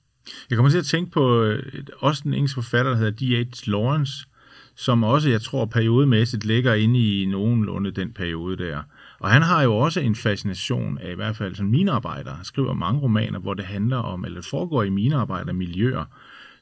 Jeg 0.50 0.56
kommer 0.56 0.70
til 0.70 0.78
at 0.78 0.86
tænke 0.86 1.10
på 1.10 1.42
øh, 1.42 1.84
også 1.98 2.22
den 2.24 2.34
engelske 2.34 2.54
forfatter, 2.54 2.90
der 2.90 2.98
hedder 2.98 3.44
D.H. 3.44 3.70
Lawrence, 3.70 4.26
som 4.76 5.04
også, 5.04 5.28
jeg 5.30 5.42
tror, 5.42 5.64
periodemæssigt 5.64 6.44
ligger 6.44 6.74
inde 6.74 7.22
i 7.22 7.26
nogenlunde 7.26 7.90
den 7.90 8.12
periode 8.12 8.56
der. 8.56 8.82
Og 9.18 9.30
han 9.30 9.42
har 9.42 9.62
jo 9.62 9.76
også 9.76 10.00
en 10.00 10.14
fascination 10.14 10.98
af 10.98 11.12
i 11.12 11.14
hvert 11.14 11.36
fald 11.36 11.54
som 11.54 11.66
minearbejder. 11.66 12.34
Han 12.34 12.44
skriver 12.44 12.74
mange 12.74 13.00
romaner, 13.00 13.38
hvor 13.38 13.54
det 13.54 13.64
handler 13.64 13.96
om, 13.96 14.24
eller 14.24 14.42
foregår 14.42 14.82
i 14.82 14.90
minearbejdermiljøer, 14.90 16.04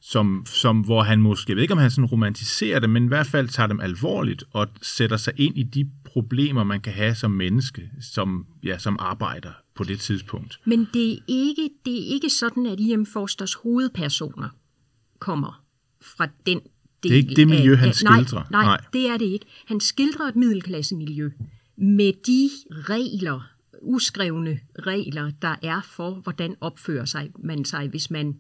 som, 0.07 0.47
som, 0.47 0.81
hvor 0.81 1.03
han 1.03 1.21
måske, 1.21 1.51
jeg 1.51 1.57
ved 1.57 1.63
ikke 1.63 1.73
om 1.73 1.79
han 1.79 1.91
sådan 1.91 2.05
romantiserer 2.05 2.79
det, 2.79 2.91
men 2.91 3.05
i 3.05 3.09
hvert 3.09 3.27
fald 3.27 3.49
tager 3.49 3.67
dem 3.67 3.81
alvorligt 3.81 4.45
og 4.53 4.69
sætter 4.83 5.17
sig 5.17 5.33
ind 5.37 5.59
i 5.59 5.63
de 5.63 5.91
problemer, 6.05 6.65
man 6.65 6.81
kan 6.81 6.93
have 6.93 7.15
som 7.15 7.31
menneske, 7.31 7.91
som, 8.01 8.47
ja, 8.63 8.79
som 8.79 8.97
arbejder 9.01 9.53
på 9.75 9.85
det 9.85 10.01
tidspunkt. 10.01 10.61
Men 10.65 10.89
det 10.95 11.13
er 11.13 11.19
ikke, 11.29 11.71
det 11.85 11.95
er 11.95 12.15
ikke 12.15 12.31
sådan, 12.31 12.67
at 12.67 12.81
I.M. 12.81 13.05
Forsters 13.05 13.55
hovedpersoner 13.55 14.49
kommer 15.19 15.65
fra 16.01 16.29
den 16.47 16.61
del 16.61 16.65
Det 17.03 17.13
er 17.13 17.17
ikke 17.17 17.35
det 17.35 17.49
miljø, 17.49 17.73
af, 17.73 17.79
han 17.79 17.89
af, 17.89 17.95
skildrer. 17.95 18.45
Nej, 18.51 18.65
nej, 18.65 18.65
nej, 18.65 18.81
det 18.93 19.09
er 19.09 19.17
det 19.17 19.27
ikke. 19.27 19.47
Han 19.67 19.81
skildrer 19.81 20.27
et 20.27 20.37
middelklassemiljø 20.37 21.31
med 21.77 22.13
de 22.27 22.51
regler, 22.71 23.51
uskrevne 23.83 24.61
regler, 24.79 25.31
der 25.43 25.55
er 25.63 25.81
for, 25.81 26.11
hvordan 26.11 26.57
opfører 26.61 27.05
sig 27.05 27.31
man 27.39 27.65
sig, 27.65 27.89
hvis 27.89 28.11
man 28.11 28.37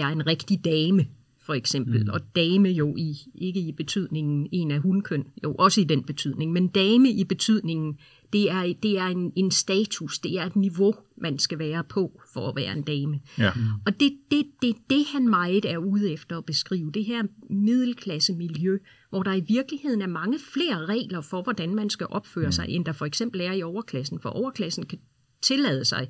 er 0.00 0.06
en 0.06 0.26
rigtig 0.26 0.64
dame, 0.64 1.06
for 1.48 1.54
eksempel. 1.54 2.04
Mm. 2.04 2.10
Og 2.10 2.20
dame 2.36 2.68
jo 2.68 2.96
i, 2.96 3.16
ikke 3.34 3.60
i 3.60 3.72
betydningen 3.72 4.48
en 4.52 4.70
af 4.70 4.80
hundkøn, 4.80 5.24
jo 5.44 5.54
også 5.54 5.80
i 5.80 5.84
den 5.84 6.04
betydning, 6.04 6.52
men 6.52 6.68
dame 6.68 7.10
i 7.10 7.24
betydningen, 7.24 7.98
det 8.32 8.50
er, 8.50 8.72
det 8.82 8.98
er 8.98 9.06
en, 9.06 9.32
en 9.36 9.50
status, 9.50 10.18
det 10.18 10.38
er 10.38 10.44
et 10.44 10.56
niveau, 10.56 10.94
man 11.16 11.38
skal 11.38 11.58
være 11.58 11.84
på 11.84 12.20
for 12.34 12.48
at 12.48 12.56
være 12.56 12.72
en 12.76 12.82
dame. 12.82 13.20
Ja. 13.38 13.50
Og 13.86 14.00
det 14.00 14.06
er 14.06 14.16
det, 14.30 14.46
det, 14.62 14.76
det, 14.90 15.04
han 15.12 15.28
meget 15.28 15.64
er 15.64 15.78
ude 15.78 16.12
efter 16.12 16.38
at 16.38 16.44
beskrive, 16.44 16.90
det 16.90 17.04
her 17.04 17.22
middelklasse 17.50 18.32
miljø, 18.32 18.78
hvor 19.10 19.22
der 19.22 19.34
i 19.34 19.44
virkeligheden 19.48 20.02
er 20.02 20.06
mange 20.06 20.38
flere 20.54 20.86
regler 20.86 21.20
for, 21.20 21.42
hvordan 21.42 21.74
man 21.74 21.90
skal 21.90 22.06
opføre 22.10 22.46
mm. 22.46 22.52
sig, 22.52 22.68
end 22.68 22.84
der 22.84 22.92
for 22.92 23.06
eksempel 23.06 23.40
er 23.40 23.52
i 23.52 23.62
overklassen. 23.62 24.20
For 24.20 24.28
overklassen 24.28 24.86
kan 24.86 24.98
tillade 25.42 25.84
sig 25.84 26.08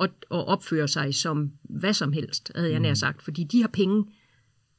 at, 0.00 0.10
at 0.30 0.46
opføre 0.46 0.88
sig 0.88 1.14
som 1.14 1.52
hvad 1.62 1.92
som 1.92 2.12
helst, 2.12 2.52
havde 2.54 2.70
jeg 2.70 2.80
nær 2.80 2.94
sagt, 2.94 3.22
fordi 3.22 3.44
de 3.44 3.60
har 3.60 3.68
penge, 3.68 4.04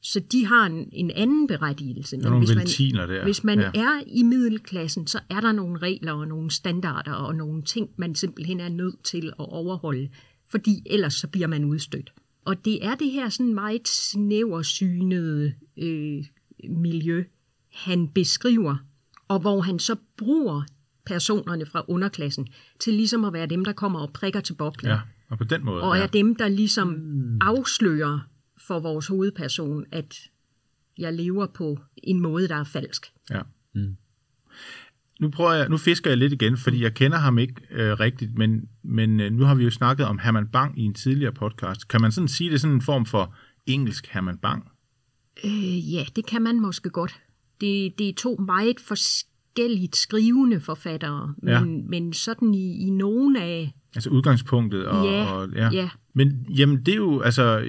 så 0.00 0.20
de 0.20 0.46
har 0.46 0.66
en, 0.66 0.88
en 0.92 1.10
anden 1.10 1.46
berettigelse. 1.46 2.16
Er 2.16 2.20
nogle 2.20 2.48
ventiner 2.56 3.06
der. 3.06 3.24
hvis 3.24 3.44
man 3.44 3.58
ja. 3.58 3.70
er 3.74 4.02
i 4.06 4.22
middelklassen, 4.22 5.06
så 5.06 5.20
er 5.30 5.40
der 5.40 5.52
nogle 5.52 5.78
regler 5.78 6.12
og 6.12 6.28
nogle 6.28 6.50
standarder 6.50 7.12
og 7.12 7.34
nogle 7.34 7.62
ting, 7.62 7.90
man 7.96 8.14
simpelthen 8.14 8.60
er 8.60 8.68
nødt 8.68 9.02
til 9.04 9.26
at 9.26 9.52
overholde, 9.52 10.08
fordi 10.48 10.82
ellers 10.86 11.14
så 11.14 11.28
bliver 11.28 11.46
man 11.46 11.64
udstødt. 11.64 12.12
Og 12.44 12.64
det 12.64 12.84
er 12.86 12.94
det 12.94 13.10
her 13.10 13.28
sådan 13.28 13.54
meget 13.54 13.88
snæversynede 13.88 15.52
øh, 15.76 16.24
miljø, 16.68 17.24
han 17.72 18.08
beskriver, 18.08 18.76
og 19.28 19.40
hvor 19.40 19.60
han 19.60 19.78
så 19.78 19.96
bruger 20.16 20.62
personerne 21.06 21.66
fra 21.66 21.84
underklassen 21.88 22.46
til 22.78 22.94
ligesom 22.94 23.24
at 23.24 23.32
være 23.32 23.46
dem, 23.46 23.64
der 23.64 23.72
kommer 23.72 24.00
og 24.00 24.12
prikker 24.12 24.40
til 24.40 24.54
boblen. 24.54 24.90
Ja, 24.90 25.00
og 25.28 25.38
på 25.38 25.44
den 25.44 25.64
måde. 25.64 25.82
Og 25.82 25.96
ja. 25.96 26.02
er 26.02 26.06
dem, 26.06 26.36
der 26.36 26.48
ligesom 26.48 26.88
mm. 26.88 27.38
afslører 27.40 28.20
for 28.66 28.80
vores 28.80 29.06
hovedperson, 29.06 29.84
at 29.92 30.14
jeg 30.98 31.14
lever 31.14 31.46
på 31.46 31.78
en 31.96 32.20
måde, 32.20 32.48
der 32.48 32.56
er 32.56 32.64
falsk. 32.64 33.06
Ja. 33.30 33.40
Mm. 33.74 33.96
Nu, 35.20 35.30
prøver 35.30 35.52
jeg, 35.52 35.68
nu 35.68 35.76
fisker 35.76 36.10
jeg 36.10 36.18
lidt 36.18 36.32
igen, 36.32 36.56
fordi 36.56 36.82
jeg 36.82 36.94
kender 36.94 37.18
ham 37.18 37.38
ikke 37.38 37.54
øh, 37.70 37.92
rigtigt, 37.92 38.38
men, 38.38 38.68
men 38.82 39.20
øh, 39.20 39.32
nu 39.32 39.44
har 39.44 39.54
vi 39.54 39.64
jo 39.64 39.70
snakket 39.70 40.06
om 40.06 40.18
Herman 40.18 40.48
Bang 40.48 40.78
i 40.78 40.82
en 40.82 40.94
tidligere 40.94 41.32
podcast. 41.32 41.88
Kan 41.88 42.00
man 42.00 42.12
sådan 42.12 42.28
sige, 42.28 42.50
det 42.50 42.54
er 42.54 42.58
sådan 42.58 42.74
en 42.76 42.82
form 42.82 43.06
for 43.06 43.34
engelsk 43.66 44.06
Herman 44.06 44.38
Bang? 44.38 44.70
Øh, 45.44 45.92
ja, 45.94 46.04
det 46.16 46.26
kan 46.26 46.42
man 46.42 46.60
måske 46.60 46.90
godt. 46.90 47.20
Det, 47.60 47.98
det 47.98 48.08
er 48.08 48.12
to 48.16 48.36
meget 48.36 48.80
forskelligt 49.56 49.96
skrivende 49.96 50.60
forfattere, 50.60 51.34
men, 51.42 51.52
Ja. 51.52 51.60
men 51.88 52.12
sådan 52.12 52.54
i, 52.54 52.86
i 52.86 52.90
nogle 52.90 53.42
af... 53.42 53.72
Altså 53.94 54.10
udgangspunktet. 54.10 54.86
Og, 54.86 55.06
Ja, 55.06 55.24
og, 55.24 55.48
ja. 55.54 55.70
ja. 55.72 55.88
Men 56.14 56.46
jamen, 56.58 56.78
det 56.78 56.92
er 56.92 56.96
jo, 56.96 57.20
altså, 57.20 57.64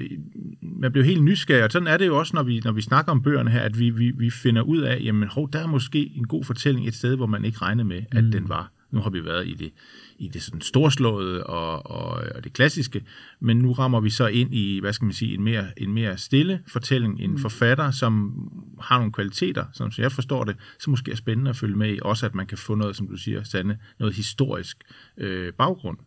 man 0.62 0.92
bliver 0.92 1.04
helt 1.04 1.22
nysgerrig, 1.22 1.64
og 1.64 1.72
sådan 1.72 1.88
er 1.88 1.96
det 1.96 2.06
jo 2.06 2.18
også, 2.18 2.36
når 2.36 2.42
vi, 2.42 2.60
når 2.64 2.72
vi 2.72 2.80
snakker 2.82 3.12
om 3.12 3.22
bøgerne 3.22 3.50
her, 3.50 3.60
at 3.60 3.78
vi, 3.78 3.90
vi, 3.90 4.10
vi 4.10 4.30
finder 4.30 4.62
ud 4.62 4.78
af, 4.78 5.00
jamen, 5.04 5.28
hov, 5.28 5.50
der 5.52 5.58
er 5.58 5.66
måske 5.66 6.12
en 6.16 6.26
god 6.26 6.44
fortælling 6.44 6.88
et 6.88 6.94
sted, 6.94 7.16
hvor 7.16 7.26
man 7.26 7.44
ikke 7.44 7.58
regnede 7.58 7.88
med, 7.88 8.02
at 8.12 8.24
mm. 8.24 8.30
den 8.30 8.48
var. 8.48 8.72
Nu 8.90 9.00
har 9.00 9.10
vi 9.10 9.24
været 9.24 9.48
i 9.48 9.54
det, 9.54 9.72
i 10.18 10.28
det 10.28 10.42
sådan 10.42 10.60
storslåede 10.60 11.44
og, 11.44 11.86
og, 11.86 12.08
og 12.34 12.44
det 12.44 12.52
klassiske, 12.52 13.04
men 13.40 13.58
nu 13.58 13.72
rammer 13.72 14.00
vi 14.00 14.10
så 14.10 14.26
ind 14.26 14.54
i, 14.54 14.80
hvad 14.80 14.92
skal 14.92 15.04
man 15.04 15.14
sige, 15.14 15.34
en 15.34 15.42
mere, 15.42 15.66
en 15.76 15.92
mere 15.92 16.18
stille 16.18 16.60
fortælling, 16.66 17.20
en 17.20 17.30
mm. 17.30 17.38
forfatter, 17.38 17.90
som 17.90 18.34
har 18.80 18.98
nogle 18.98 19.12
kvaliteter, 19.12 19.64
som 19.72 19.90
så 19.90 20.02
jeg 20.02 20.12
forstår 20.12 20.44
det, 20.44 20.56
så 20.80 20.90
måske 20.90 21.10
er 21.10 21.16
spændende 21.16 21.50
at 21.50 21.56
følge 21.56 21.76
med 21.76 21.94
i, 21.94 21.98
også 22.02 22.26
at 22.26 22.34
man 22.34 22.46
kan 22.46 22.58
få 22.58 22.74
noget, 22.74 22.96
som 22.96 23.08
du 23.08 23.16
siger, 23.16 23.42
Sande, 23.42 23.78
noget 23.98 24.14
historisk 24.14 24.84
øh, 25.16 25.52
baggrund. 25.52 25.98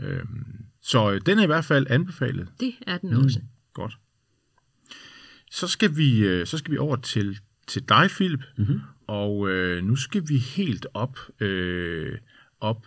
Øh, 0.00 0.24
så 0.82 1.18
den 1.18 1.38
er 1.38 1.42
i 1.42 1.46
hvert 1.46 1.64
fald 1.64 1.86
anbefalet. 1.90 2.48
Det 2.60 2.72
er 2.86 2.98
den 2.98 3.10
mm. 3.10 3.24
også. 3.24 3.40
Godt. 3.74 3.98
Så 5.50 5.68
skal 5.68 5.96
vi, 5.96 6.18
øh, 6.18 6.46
så 6.46 6.58
skal 6.58 6.72
vi 6.72 6.78
over 6.78 6.96
til, 6.96 7.38
til 7.66 7.88
dig, 7.88 8.08
Philip. 8.10 8.40
Mm-hmm. 8.58 8.80
Og 9.10 9.50
øh, 9.50 9.84
nu 9.84 9.96
skal 9.96 10.28
vi 10.28 10.38
helt 10.38 10.86
op, 10.94 11.18
øh, 11.40 12.18
op 12.60 12.86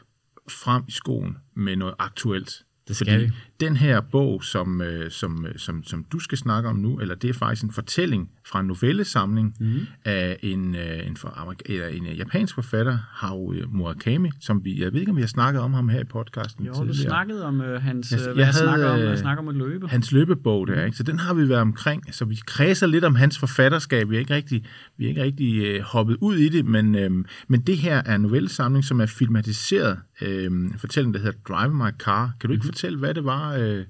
frem 0.49 0.83
i 0.87 0.91
skoen 0.91 1.37
med 1.53 1.75
noget 1.75 1.95
aktuelt. 1.99 2.65
Det 2.87 2.95
skal 2.95 3.21
vi. 3.21 3.31
Den 3.65 3.75
her 3.77 4.01
bog, 4.01 4.43
som, 4.43 4.81
øh, 4.81 5.11
som, 5.11 5.45
øh, 5.45 5.53
som, 5.57 5.83
som 5.83 6.05
du 6.11 6.19
skal 6.19 6.37
snakke 6.37 6.69
om 6.69 6.75
nu, 6.75 6.99
eller 6.99 7.15
det 7.15 7.29
er 7.29 7.33
faktisk 7.33 7.63
en 7.63 7.71
fortælling 7.71 8.29
fra 8.47 8.59
en 8.59 8.67
novellesamling 8.67 9.55
Mhm. 9.59 9.69
mm. 9.69 9.79
af 10.05 10.37
en, 10.41 10.75
øh, 10.75 11.07
en, 11.07 11.17
for, 11.17 11.55
eller 11.65 11.87
en 11.87 12.05
øh, 12.07 12.17
japansk 12.17 12.55
forfatter, 12.55 12.97
Haruo 13.11 13.53
Murakami, 13.71 14.29
som 14.39 14.63
vi, 14.65 14.81
jeg 14.81 14.93
ved 14.93 14.99
ikke, 14.99 15.09
om 15.09 15.15
vi 15.15 15.21
har 15.21 15.27
snakket 15.27 15.61
om 15.61 15.73
ham 15.73 15.89
her 15.89 15.99
i 15.99 16.03
podcasten 16.03 16.65
Jo, 16.65 16.73
du 16.73 16.93
snakkede 16.93 17.45
om 17.45 17.61
øh, 17.61 17.81
hans, 17.81 18.11
Jeg- 18.11 18.19
hvad 18.23 18.35
jeg 18.35 18.45
havde, 18.45 18.57
snakker 18.57 18.89
om, 18.89 18.99
jeg 18.99 19.17
snakker 19.17 19.43
om 19.43 19.47
at 19.49 19.55
løbe. 19.55 19.87
Hans 19.87 20.11
løbebog 20.11 20.67
der, 20.67 20.85
ikke? 20.85 20.97
Så 20.97 21.03
den 21.03 21.19
har 21.19 21.33
vi 21.33 21.49
været 21.49 21.61
omkring. 21.61 22.13
Så 22.15 22.25
vi 22.25 22.39
kredser 22.47 22.87
lidt 22.87 23.03
om 23.03 23.15
hans 23.15 23.39
forfatterskab. 23.39 24.09
Vi 24.09 24.15
er 24.15 24.19
ikke 24.19 24.35
rigtig, 24.35 24.65
vi 24.97 25.05
er 25.05 25.09
ikke 25.09 25.23
rigtig 25.23 25.63
øh, 25.65 25.81
hoppet 25.81 26.17
ud 26.21 26.35
i 26.35 26.49
det, 26.49 26.65
men, 26.65 26.95
øh, 26.95 27.11
men 27.47 27.61
det 27.61 27.77
her 27.77 28.01
er 28.05 28.15
en 28.15 28.21
novellesamling, 28.21 28.83
som 28.85 29.01
er 29.01 29.05
filmatiseret. 29.05 29.99
Øh, 30.21 30.43
en 30.45 30.75
fortælling, 30.77 31.13
der 31.13 31.19
hedder 31.19 31.37
Drive 31.55 31.73
My 31.73 31.89
Car. 31.99 32.31
Kan 32.39 32.47
du 32.47 32.53
ikke 32.53 32.61
mm-hmm. 32.61 32.73
fortælle, 32.73 32.99
hvad 32.99 33.13
det 33.13 33.23
var, 33.25 33.52
øh, 33.59 33.85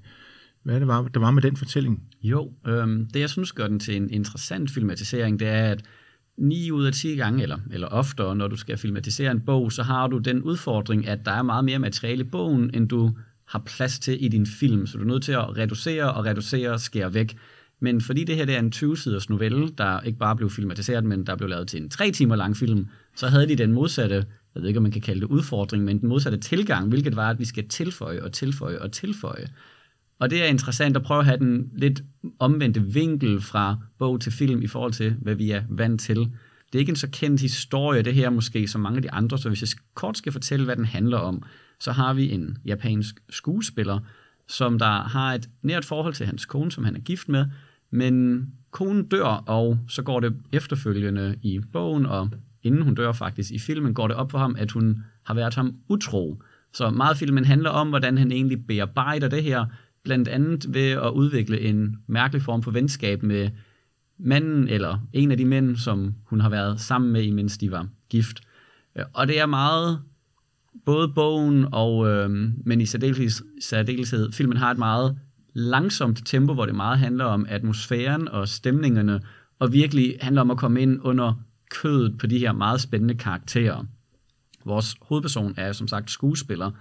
hvad 0.64 0.80
det 0.80 0.88
var, 0.88 1.08
der 1.08 1.20
var 1.20 1.32
med 1.32 1.42
den 1.42 1.58
fortælling? 1.58 2.04
Jo, 2.24 2.52
øh, 2.68 2.88
det 3.14 3.20
jeg 3.20 3.30
synes 3.30 3.52
gør 3.52 3.68
den 3.68 3.80
til 3.80 3.96
en 3.96 4.10
interessant 4.10 4.72
filmatisering, 4.72 5.40
det 5.40 5.48
er, 5.48 5.72
at 5.72 5.84
9 6.38 6.72
ud 6.72 6.86
af 6.86 6.94
10 6.94 7.16
gange, 7.16 7.44
eller, 7.44 7.58
eller 7.72 7.88
oftere, 7.88 8.36
når 8.36 8.48
du 8.48 8.56
skal 8.56 8.78
filmatisere 8.78 9.32
en 9.32 9.42
bog, 9.42 9.72
så 9.72 9.84
har 9.84 10.08
du 10.08 10.18
den 10.18 10.42
udfordring, 10.42 11.08
at 11.08 11.26
der 11.26 11.32
er 11.32 11.42
meget 11.42 11.66
mere 11.66 11.80
materiale 11.80 12.24
i 12.24 12.28
bogen, 12.28 12.72
end 12.74 12.90
du 12.90 13.12
har 13.46 13.60
plads 13.66 14.00
til 14.00 14.26
i 14.26 14.28
din 14.28 14.46
film. 14.46 14.88
Så 14.88 14.98
du 14.98 15.04
er 15.04 15.08
nødt 15.08 15.24
til 15.24 15.32
at 15.32 15.58
reducere 15.58 16.14
og 16.14 16.26
reducere 16.26 16.72
og 16.72 16.80
skære 16.80 17.14
væk. 17.14 17.38
Men 17.80 18.02
fordi 18.02 18.24
det 18.24 18.36
her 18.36 18.46
det 18.46 18.56
er 18.56 18.60
en 18.60 18.74
20-siders 18.76 19.30
novelle, 19.30 19.70
der 19.78 20.02
ikke 20.02 20.20
bare 20.20 20.36
blev 20.36 20.50
filmatiseret, 20.50 21.04
men 21.04 21.26
der 21.26 21.36
blev 21.36 21.50
lavet 21.50 21.68
til 21.68 21.82
en 21.82 21.90
3 21.90 22.12
timer 22.12 22.36
lang 22.36 22.58
film, 22.58 22.88
så 23.16 23.28
havde 23.28 23.48
de 23.48 23.56
den 23.56 23.74
modsatte, 23.74 24.26
jeg 24.56 24.62
ved 24.62 24.68
ikke, 24.68 24.78
om 24.78 24.84
man 24.84 24.92
kan 24.92 25.02
kalde 25.02 25.22
det 25.22 25.28
udfordring, 25.28 25.84
men 25.84 26.02
den 26.02 26.10
modsatte 26.10 26.38
tilgang, 26.38 26.90
hvilket 26.90 27.16
var, 27.16 27.30
at 27.30 27.40
vi 27.40 27.46
skal 27.46 27.68
tilføje 27.68 28.24
og 28.24 28.32
tilføje 28.32 28.80
og 28.80 28.92
tilføje. 28.92 29.48
Og 30.20 30.30
det 30.30 30.42
er 30.42 30.46
interessant 30.46 30.96
at 30.96 31.04
prøve 31.04 31.20
at 31.20 31.26
have 31.26 31.40
den 31.40 31.72
lidt 31.76 32.04
omvendte 32.40 32.82
vinkel 32.82 33.42
fra 33.42 33.78
bog 34.00 34.22
til 34.22 34.32
film 34.32 34.62
i 34.62 34.68
forhold 34.68 34.94
til, 34.94 35.16
hvad 35.22 35.36
vi 35.36 35.52
er 35.52 35.64
vant 35.70 36.02
til. 36.02 36.18
Det 36.18 36.76
er 36.76 36.80
ikke 36.80 36.90
en 36.90 36.96
så 36.96 37.10
kendt 37.10 37.42
historie, 37.42 38.02
det 38.02 38.14
her 38.14 38.30
måske, 38.30 38.68
som 38.68 38.82
mange 38.82 38.96
af 38.96 39.02
de 39.02 39.12
andre, 39.12 39.38
så 39.38 39.50
hvis 39.50 39.62
jeg 39.62 39.70
kort 39.94 40.18
skal 40.18 40.32
fortælle, 40.32 40.66
hvad 40.66 40.76
den 40.76 40.86
handler 40.86 41.18
om, 41.18 41.44
så 41.80 41.92
har 41.92 42.14
vi 42.14 42.32
en 42.32 42.58
japansk 42.66 43.20
skuespiller, 43.30 44.00
som 44.48 44.80
der 44.80 45.04
har 45.04 45.34
et 45.34 45.50
nært 45.62 45.86
forhold 45.86 46.14
til 46.14 46.26
hans 46.26 46.46
kone, 46.46 46.72
som 46.72 46.84
han 46.84 46.96
er 46.96 47.00
gift 47.00 47.30
med, 47.30 47.46
men 47.92 48.46
konen 48.72 49.08
dør, 49.08 49.26
og 49.26 49.80
så 49.88 50.02
går 50.02 50.20
det 50.20 50.36
efterfølgende 50.52 51.36
i 51.42 51.60
bogen, 51.74 52.06
og 52.06 52.30
inden 52.64 52.82
hun 52.82 52.96
dør 52.96 53.12
faktisk. 53.12 53.52
I 53.52 53.60
filmen 53.60 53.94
går 53.94 54.08
det 54.08 54.18
op 54.18 54.32
for 54.32 54.38
ham, 54.38 54.56
at 54.60 54.72
hun 54.72 55.04
har 55.24 55.34
været 55.34 55.56
ham 55.56 55.76
utro. 55.90 56.42
Så 56.74 56.90
meget 56.90 57.18
filmen 57.18 57.46
handler 57.46 57.70
om, 57.70 57.90
hvordan 57.90 58.18
han 58.18 58.32
egentlig 58.32 58.68
bearbejder 58.68 59.28
det 59.28 59.44
her, 59.44 59.66
blandt 60.04 60.28
andet 60.28 60.74
ved 60.74 60.90
at 60.90 61.10
udvikle 61.10 61.62
en 61.62 61.98
mærkelig 62.08 62.42
form 62.42 62.64
for 62.64 62.72
venskab 62.72 63.24
med 63.24 63.50
manden, 64.18 64.68
eller 64.68 65.00
en 65.14 65.32
af 65.32 65.38
de 65.38 65.46
mænd, 65.46 65.76
som 65.76 66.14
hun 66.26 66.40
har 66.40 66.50
været 66.50 66.82
sammen 66.82 67.12
med, 67.12 67.24
imens 67.24 67.58
de 67.58 67.72
var 67.72 67.88
gift. 68.10 68.42
Og 69.14 69.28
det 69.28 69.40
er 69.40 69.46
meget, 69.46 70.00
både 70.86 71.08
bogen 71.08 71.66
og, 71.72 72.08
øh, 72.10 72.30
men 72.66 72.82
i 72.82 72.86
særdeleshed, 72.86 73.46
særdeleshed, 73.62 74.32
filmen 74.32 74.58
har 74.58 74.72
et 74.72 74.78
meget 74.78 75.18
langsomt 75.54 76.22
tempo, 76.26 76.54
hvor 76.54 76.66
det 76.66 76.76
meget 76.76 77.00
handler 77.00 77.26
om 77.26 77.46
atmosfæren 77.50 78.28
og 78.28 78.48
stemningerne, 78.48 79.22
og 79.60 79.74
virkelig 79.74 80.18
handler 80.22 80.42
om 80.42 80.52
at 80.52 80.58
komme 80.58 80.82
ind 80.82 81.00
under 81.02 81.34
kødet 81.82 82.18
på 82.18 82.28
de 82.28 82.40
her 82.40 82.52
meget 82.52 82.82
spændende 82.82 83.16
karakterer. 83.16 83.84
Vores 84.66 84.96
hovedperson 85.02 85.54
er 85.58 85.72
som 85.72 85.88
sagt 85.88 86.12
skuespiller, 86.12 86.72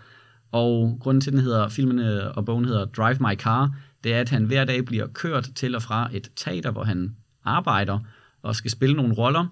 og 0.52 0.96
grunden 1.00 1.20
til, 1.20 1.30
at 1.30 1.34
den 1.34 1.42
hedder, 1.42 1.68
filmen 1.68 1.98
og 2.34 2.44
bogen 2.44 2.64
hedder 2.64 2.84
Drive 2.84 3.16
My 3.20 3.36
Car, 3.36 3.76
det 4.04 4.14
er, 4.14 4.20
at 4.20 4.28
han 4.28 4.44
hver 4.44 4.64
dag 4.64 4.84
bliver 4.84 5.06
kørt 5.06 5.48
til 5.54 5.74
og 5.74 5.82
fra 5.82 6.08
et 6.12 6.30
teater, 6.36 6.70
hvor 6.70 6.84
han 6.84 7.16
arbejder 7.44 7.98
og 8.42 8.56
skal 8.56 8.70
spille 8.70 8.96
nogle 8.96 9.14
roller. 9.14 9.46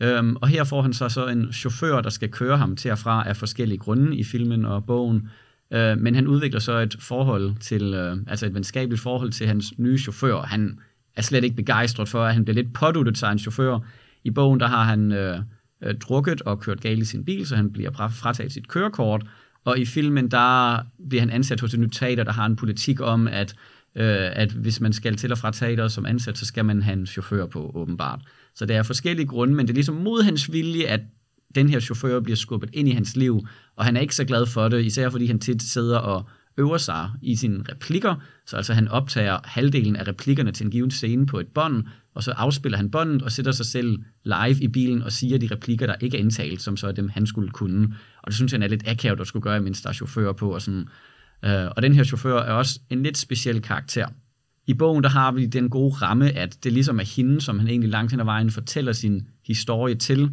Øhm, 0.00 0.36
og 0.36 0.48
her 0.48 0.64
får 0.64 0.82
han 0.82 0.92
så, 0.92 1.08
så 1.08 1.26
en 1.26 1.52
chauffør, 1.52 2.00
der 2.00 2.10
skal 2.10 2.30
køre 2.30 2.56
ham 2.56 2.76
til 2.76 2.90
og 2.90 2.98
fra 2.98 3.28
af 3.28 3.36
forskellige 3.36 3.78
grunde 3.78 4.16
i 4.16 4.24
filmen 4.24 4.64
og 4.64 4.84
bogen. 4.84 5.28
Øh, 5.70 5.98
men 5.98 6.14
han 6.14 6.26
udvikler 6.26 6.60
så 6.60 6.78
et 6.78 6.96
forhold 7.00 7.54
til, 7.60 7.94
øh, 7.94 8.16
altså 8.26 8.46
et 8.46 8.54
venskabeligt 8.54 9.02
forhold 9.02 9.32
til 9.32 9.46
hans 9.46 9.78
nye 9.78 9.98
chauffør. 9.98 10.42
Han 10.42 10.78
er 11.16 11.22
slet 11.22 11.44
ikke 11.44 11.56
begejstret 11.56 12.08
for, 12.08 12.24
at 12.24 12.34
han 12.34 12.44
bliver 12.44 12.54
lidt 12.54 12.72
påduttet 12.72 13.18
sig 13.18 13.32
en 13.32 13.38
chauffør. 13.38 13.78
I 14.24 14.30
bogen, 14.30 14.60
der 14.60 14.66
har 14.66 14.84
han 14.84 15.12
øh, 15.12 15.38
øh, 15.82 15.94
drukket 15.94 16.42
og 16.42 16.60
kørt 16.60 16.80
galt 16.80 17.02
i 17.02 17.04
sin 17.04 17.24
bil, 17.24 17.46
så 17.46 17.56
han 17.56 17.72
bliver 17.72 17.90
frataget 17.90 18.52
sit 18.52 18.68
kørekort. 18.68 19.26
Og 19.64 19.78
i 19.78 19.84
filmen, 19.84 20.30
der 20.30 20.78
bliver 21.08 21.20
han 21.20 21.30
ansat 21.30 21.60
hos 21.60 21.74
et 21.74 21.80
nyt 21.80 21.92
teater, 21.92 22.24
der 22.24 22.32
har 22.32 22.46
en 22.46 22.56
politik 22.56 23.00
om, 23.00 23.28
at, 23.28 23.54
øh, 23.94 24.30
at 24.32 24.52
hvis 24.52 24.80
man 24.80 24.92
skal 24.92 25.16
til 25.16 25.32
og 25.32 25.38
fra 25.38 25.50
teater 25.50 25.88
som 25.88 26.06
ansat, 26.06 26.38
så 26.38 26.46
skal 26.46 26.64
man 26.64 26.82
have 26.82 26.98
en 26.98 27.06
chauffør 27.06 27.46
på, 27.46 27.72
åbenbart. 27.74 28.20
Så 28.54 28.66
det 28.66 28.76
er 28.76 28.82
forskellige 28.82 29.26
grunde, 29.26 29.54
men 29.54 29.66
det 29.66 29.72
er 29.72 29.74
ligesom 29.74 29.94
mod 29.94 30.22
hans 30.22 30.52
vilje, 30.52 30.84
at 30.84 31.00
den 31.54 31.68
her 31.68 31.80
chauffør 31.80 32.20
bliver 32.20 32.36
skubbet 32.36 32.70
ind 32.72 32.88
i 32.88 32.92
hans 32.92 33.16
liv, 33.16 33.46
og 33.76 33.84
han 33.84 33.96
er 33.96 34.00
ikke 34.00 34.14
så 34.14 34.24
glad 34.24 34.46
for 34.46 34.68
det, 34.68 34.84
især 34.84 35.10
fordi 35.10 35.26
han 35.26 35.38
tit 35.38 35.62
sidder 35.62 35.98
og 35.98 36.28
øver 36.56 36.78
sig 36.78 37.10
i 37.22 37.36
sine 37.36 37.64
replikker, 37.72 38.14
så 38.46 38.56
altså 38.56 38.74
han 38.74 38.88
optager 38.88 39.38
halvdelen 39.44 39.96
af 39.96 40.08
replikkerne 40.08 40.52
til 40.52 40.64
en 40.64 40.70
given 40.70 40.90
scene 40.90 41.26
på 41.26 41.40
et 41.40 41.46
bånd, 41.46 41.84
og 42.14 42.22
så 42.22 42.30
afspiller 42.30 42.76
han 42.76 42.90
båndet 42.90 43.22
og 43.22 43.32
sætter 43.32 43.52
sig 43.52 43.66
selv 43.66 43.98
live 44.24 44.60
i 44.60 44.68
bilen 44.68 45.02
og 45.02 45.12
siger 45.12 45.38
de 45.38 45.48
replikker, 45.50 45.86
der 45.86 45.94
ikke 46.00 46.16
er 46.16 46.20
indtalt, 46.20 46.62
som 46.62 46.76
så 46.76 46.88
er 46.88 46.92
dem, 46.92 47.08
han 47.08 47.26
skulle 47.26 47.50
kunne. 47.50 47.94
Og 48.22 48.26
det 48.26 48.34
synes 48.34 48.52
jeg 48.52 48.62
er 48.62 48.68
lidt 48.68 48.88
akavet 48.88 49.20
at 49.20 49.26
skulle 49.26 49.42
gøre, 49.42 49.60
mens 49.60 49.82
der 49.82 49.88
er 49.88 49.92
chauffør 49.92 50.32
på. 50.32 50.54
Og, 50.54 50.62
sådan. 50.62 50.88
Øh, 51.44 51.66
og 51.76 51.82
den 51.82 51.94
her 51.94 52.04
chauffør 52.04 52.38
er 52.38 52.52
også 52.52 52.80
en 52.90 53.02
lidt 53.02 53.18
speciel 53.18 53.62
karakter. 53.62 54.06
I 54.66 54.74
bogen 54.74 55.02
der 55.02 55.08
har 55.08 55.32
vi 55.32 55.46
den 55.46 55.70
gode 55.70 55.94
ramme, 55.94 56.30
at 56.30 56.64
det 56.64 56.72
ligesom 56.72 56.98
er 57.00 57.16
hende, 57.16 57.40
som 57.40 57.58
han 57.58 57.68
egentlig 57.68 57.90
langt 57.90 58.12
hen 58.12 58.20
ad 58.20 58.24
vejen 58.24 58.50
fortæller 58.50 58.92
sin 58.92 59.28
historie 59.46 59.94
til, 59.94 60.30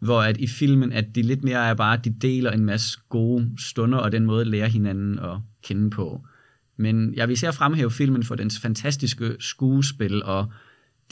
hvor 0.00 0.22
at 0.22 0.36
i 0.36 0.46
filmen, 0.46 0.92
at 0.92 1.14
de 1.14 1.22
lidt 1.22 1.44
mere 1.44 1.68
er 1.68 1.74
bare, 1.74 1.98
at 1.98 2.04
de 2.04 2.14
deler 2.22 2.50
en 2.50 2.64
masse 2.64 2.98
gode 3.08 3.50
stunder, 3.58 3.98
og 3.98 4.12
den 4.12 4.26
måde 4.26 4.44
lærer 4.44 4.68
hinanden 4.68 5.18
at 5.18 5.38
kende 5.62 5.90
på. 5.90 6.26
Men 6.76 7.14
jeg 7.14 7.28
vil 7.28 7.32
især 7.32 7.50
fremhæve 7.50 7.90
filmen 7.90 8.24
for 8.24 8.34
dens 8.34 8.60
fantastiske 8.60 9.36
skuespil, 9.40 10.22
og 10.22 10.52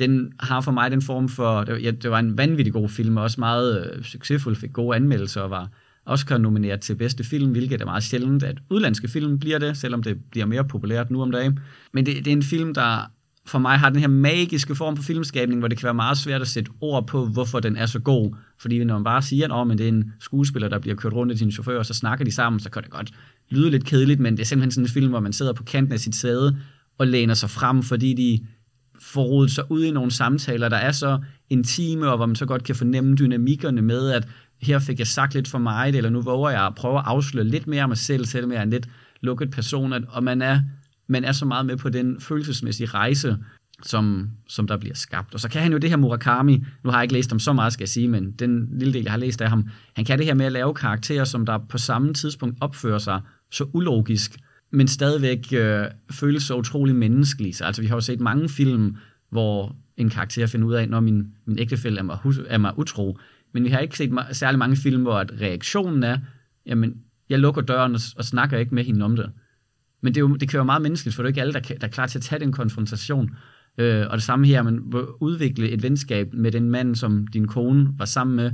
den 0.02 0.32
har 0.40 0.60
for 0.60 0.72
mig 0.72 0.90
den 0.90 1.02
form 1.02 1.28
for, 1.28 1.64
det 1.64 1.74
var, 1.74 1.80
ja, 1.80 1.90
det 1.90 2.10
var 2.10 2.18
en 2.18 2.38
vanvittig 2.38 2.72
god 2.72 2.88
film, 2.88 3.16
og 3.16 3.22
også 3.22 3.40
meget 3.40 3.92
øh, 3.96 4.02
succesfuld, 4.04 4.56
fik 4.56 4.72
gode 4.72 4.96
anmeldelser, 4.96 5.40
og 5.40 5.50
var 5.50 5.68
Oscar 6.06 6.38
nomineret 6.38 6.80
til 6.80 6.94
bedste 6.94 7.24
film, 7.24 7.50
hvilket 7.50 7.80
er 7.80 7.84
meget 7.84 8.02
sjældent, 8.02 8.42
at 8.42 8.58
udlandske 8.70 9.08
film 9.08 9.38
bliver 9.38 9.58
det, 9.58 9.76
selvom 9.76 10.02
det 10.02 10.18
bliver 10.30 10.46
mere 10.46 10.64
populært 10.64 11.10
nu 11.10 11.22
om 11.22 11.30
dagen. 11.30 11.58
Men 11.92 12.06
det, 12.06 12.16
det 12.16 12.26
er 12.26 12.32
en 12.32 12.42
film, 12.42 12.74
der 12.74 13.10
for 13.46 13.58
mig 13.58 13.78
har 13.78 13.90
den 13.90 14.00
her 14.00 14.08
magiske 14.08 14.74
form 14.74 14.96
for 14.96 15.02
filmskabning, 15.02 15.58
hvor 15.58 15.68
det 15.68 15.78
kan 15.78 15.84
være 15.84 15.94
meget 15.94 16.18
svært 16.18 16.40
at 16.40 16.48
sætte 16.48 16.70
ord 16.80 17.06
på, 17.06 17.26
hvorfor 17.26 17.60
den 17.60 17.76
er 17.76 17.86
så 17.86 17.98
god. 17.98 18.36
Fordi 18.58 18.84
når 18.84 18.94
man 18.94 19.04
bare 19.04 19.22
siger, 19.22 19.54
at 19.54 19.78
det 19.78 19.84
er 19.84 19.88
en 19.88 20.12
skuespiller, 20.20 20.68
der 20.68 20.78
bliver 20.78 20.96
kørt 20.96 21.12
rundt 21.12 21.32
i 21.32 21.36
sin 21.36 21.52
chauffør, 21.52 21.78
og 21.78 21.86
så 21.86 21.94
snakker 21.94 22.24
de 22.24 22.32
sammen, 22.32 22.60
så 22.60 22.70
kan 22.70 22.82
det 22.82 22.90
godt 22.90 23.10
lyde 23.50 23.70
lidt 23.70 23.84
kedeligt, 23.84 24.20
men 24.20 24.36
det 24.36 24.42
er 24.42 24.46
simpelthen 24.46 24.70
sådan 24.70 24.84
en 24.84 24.90
film, 24.90 25.10
hvor 25.10 25.20
man 25.20 25.32
sidder 25.32 25.52
på 25.52 25.62
kanten 25.62 25.92
af 25.92 26.00
sit 26.00 26.14
sæde 26.14 26.56
og 26.98 27.06
læner 27.06 27.34
sig 27.34 27.50
frem, 27.50 27.82
fordi 27.82 28.14
de 28.14 28.46
får 29.02 29.22
rodet 29.22 29.50
sig 29.50 29.70
ud 29.70 29.84
i 29.84 29.90
nogle 29.90 30.10
samtaler, 30.10 30.68
der 30.68 30.76
er 30.76 30.92
så 30.92 31.18
intime, 31.50 32.08
og 32.08 32.16
hvor 32.16 32.26
man 32.26 32.36
så 32.36 32.46
godt 32.46 32.64
kan 32.64 32.74
fornemme 32.74 33.16
dynamikkerne 33.16 33.82
med, 33.82 34.10
at 34.10 34.28
her 34.62 34.78
fik 34.78 34.98
jeg 34.98 35.06
sagt 35.06 35.34
lidt 35.34 35.48
for 35.48 35.58
meget, 35.58 35.94
eller 35.96 36.10
nu 36.10 36.20
våger 36.20 36.50
jeg 36.50 36.66
at 36.66 36.74
prøve 36.74 36.98
at 36.98 37.04
afsløre 37.06 37.44
lidt 37.44 37.66
mere 37.66 37.82
af 37.82 37.88
mig 37.88 37.98
selv, 37.98 38.24
selvom 38.24 38.52
jeg 38.52 38.58
er 38.58 38.62
en 38.62 38.70
lidt 38.70 38.88
lukket 39.20 39.50
person, 39.50 39.92
og 40.08 40.24
man 40.24 40.42
er 40.42 40.60
men 41.12 41.24
er 41.24 41.32
så 41.32 41.44
meget 41.44 41.66
med 41.66 41.76
på 41.76 41.88
den 41.88 42.20
følelsesmæssige 42.20 42.86
rejse, 42.86 43.38
som, 43.82 44.30
som 44.48 44.66
der 44.66 44.76
bliver 44.76 44.94
skabt. 44.94 45.34
Og 45.34 45.40
så 45.40 45.48
kan 45.48 45.62
han 45.62 45.72
jo 45.72 45.78
det 45.78 45.90
her 45.90 45.96
Murakami, 45.96 46.64
nu 46.84 46.90
har 46.90 46.98
jeg 46.98 47.02
ikke 47.02 47.14
læst 47.14 47.32
om 47.32 47.38
så 47.38 47.52
meget, 47.52 47.72
skal 47.72 47.82
jeg 47.82 47.88
sige, 47.88 48.08
men 48.08 48.32
den 48.32 48.78
lille 48.78 48.94
del, 48.94 49.02
jeg 49.02 49.12
har 49.12 49.18
læst 49.18 49.40
af 49.40 49.50
ham, 49.50 49.68
han 49.96 50.04
kan 50.04 50.18
det 50.18 50.26
her 50.26 50.34
med 50.34 50.46
at 50.46 50.52
lave 50.52 50.74
karakterer, 50.74 51.24
som 51.24 51.46
der 51.46 51.58
på 51.68 51.78
samme 51.78 52.14
tidspunkt 52.14 52.58
opfører 52.60 52.98
sig 52.98 53.20
så 53.50 53.64
ulogisk, 53.72 54.36
men 54.72 54.88
stadigvæk 54.88 55.52
øh, 55.52 55.86
føles 56.10 56.42
så 56.42 56.56
utrolig 56.56 56.96
menneskeligt. 56.96 57.56
Så, 57.56 57.64
altså, 57.64 57.82
vi 57.82 57.88
har 57.88 57.96
jo 57.96 58.00
set 58.00 58.20
mange 58.20 58.48
film, 58.48 58.96
hvor 59.30 59.76
en 59.96 60.10
karakter 60.10 60.46
finder 60.46 60.68
ud 60.68 60.74
af, 60.74 60.88
når 60.88 61.00
min, 61.00 61.26
min 61.46 61.58
ægtefælle 61.58 61.98
er 61.98 62.02
mig, 62.02 62.18
er 62.48 62.58
mig 62.58 62.78
utro, 62.78 63.18
men 63.52 63.64
vi 63.64 63.68
har 63.68 63.78
ikke 63.78 63.96
set 63.96 64.12
særlig 64.32 64.58
mange 64.58 64.76
film, 64.76 65.02
hvor 65.02 65.18
at 65.18 65.32
reaktionen 65.40 66.02
er, 66.02 66.18
jamen, 66.66 66.94
jeg 67.28 67.38
lukker 67.38 67.62
døren 67.62 67.94
og, 67.94 68.00
og 68.16 68.24
snakker 68.24 68.58
ikke 68.58 68.74
med 68.74 68.84
hende 68.84 69.04
om 69.04 69.16
det. 69.16 69.30
Men 70.00 70.14
det, 70.14 70.20
er 70.20 70.20
jo, 70.20 70.36
det 70.36 70.48
kan 70.48 70.56
være 70.56 70.64
meget 70.64 70.82
menneskeligt, 70.82 71.16
for 71.16 71.22
det 71.22 71.26
er 71.26 71.30
ikke 71.30 71.40
alle, 71.40 71.52
der, 71.52 71.60
der 71.60 71.86
er 71.86 71.90
klar 71.90 72.06
til 72.06 72.18
at 72.18 72.22
tage 72.22 72.40
den 72.40 72.52
konfrontation. 72.52 73.30
Øh, 73.78 74.06
og 74.10 74.16
det 74.16 74.22
samme 74.22 74.46
her, 74.46 74.62
man 74.62 74.80
udvikle 75.20 75.70
et 75.70 75.82
venskab 75.82 76.34
med 76.34 76.52
den 76.52 76.70
mand, 76.70 76.94
som 76.94 77.26
din 77.26 77.46
kone 77.46 77.88
var 77.98 78.04
sammen 78.04 78.36
med. 78.36 78.50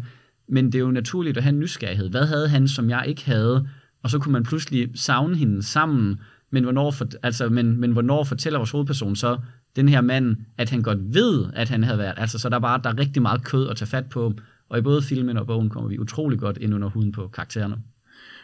Men 0.48 0.66
det 0.66 0.74
er 0.74 0.78
jo 0.78 0.90
naturligt 0.90 1.36
at 1.36 1.42
have 1.42 1.52
en 1.52 1.60
nysgerrighed. 1.60 2.10
Hvad 2.10 2.26
havde 2.26 2.48
han, 2.48 2.68
som 2.68 2.90
jeg 2.90 3.04
ikke 3.08 3.24
havde? 3.24 3.68
Og 4.08 4.12
så 4.12 4.18
kunne 4.18 4.32
man 4.32 4.42
pludselig 4.42 4.90
savne 4.94 5.36
hende 5.36 5.62
sammen. 5.62 6.20
Men 6.50 6.62
hvornår, 6.62 6.90
for, 6.90 7.06
altså, 7.22 7.48
men, 7.48 7.80
men 7.80 7.92
hvornår 7.92 8.24
fortæller 8.24 8.58
vores 8.58 8.70
hovedperson 8.70 9.16
så 9.16 9.38
den 9.76 9.88
her 9.88 10.00
mand, 10.00 10.36
at 10.58 10.70
han 10.70 10.82
godt 10.82 11.14
ved, 11.14 11.46
at 11.52 11.68
han 11.68 11.84
havde 11.84 11.98
været. 11.98 12.14
Altså, 12.16 12.38
så 12.38 12.48
der 12.48 12.56
er 12.56 12.60
bare 12.60 12.80
der 12.84 12.90
er 12.90 12.98
rigtig 12.98 13.22
meget 13.22 13.44
kød 13.44 13.68
at 13.68 13.76
tage 13.76 13.88
fat 13.88 14.08
på. 14.08 14.34
Og 14.68 14.78
i 14.78 14.82
både 14.82 15.02
filmen 15.02 15.36
og 15.36 15.46
bogen 15.46 15.68
kommer 15.68 15.88
vi 15.88 15.98
utrolig 15.98 16.38
godt 16.38 16.58
ind 16.58 16.74
under 16.74 16.88
huden 16.88 17.12
på 17.12 17.28
karaktererne. 17.28 17.76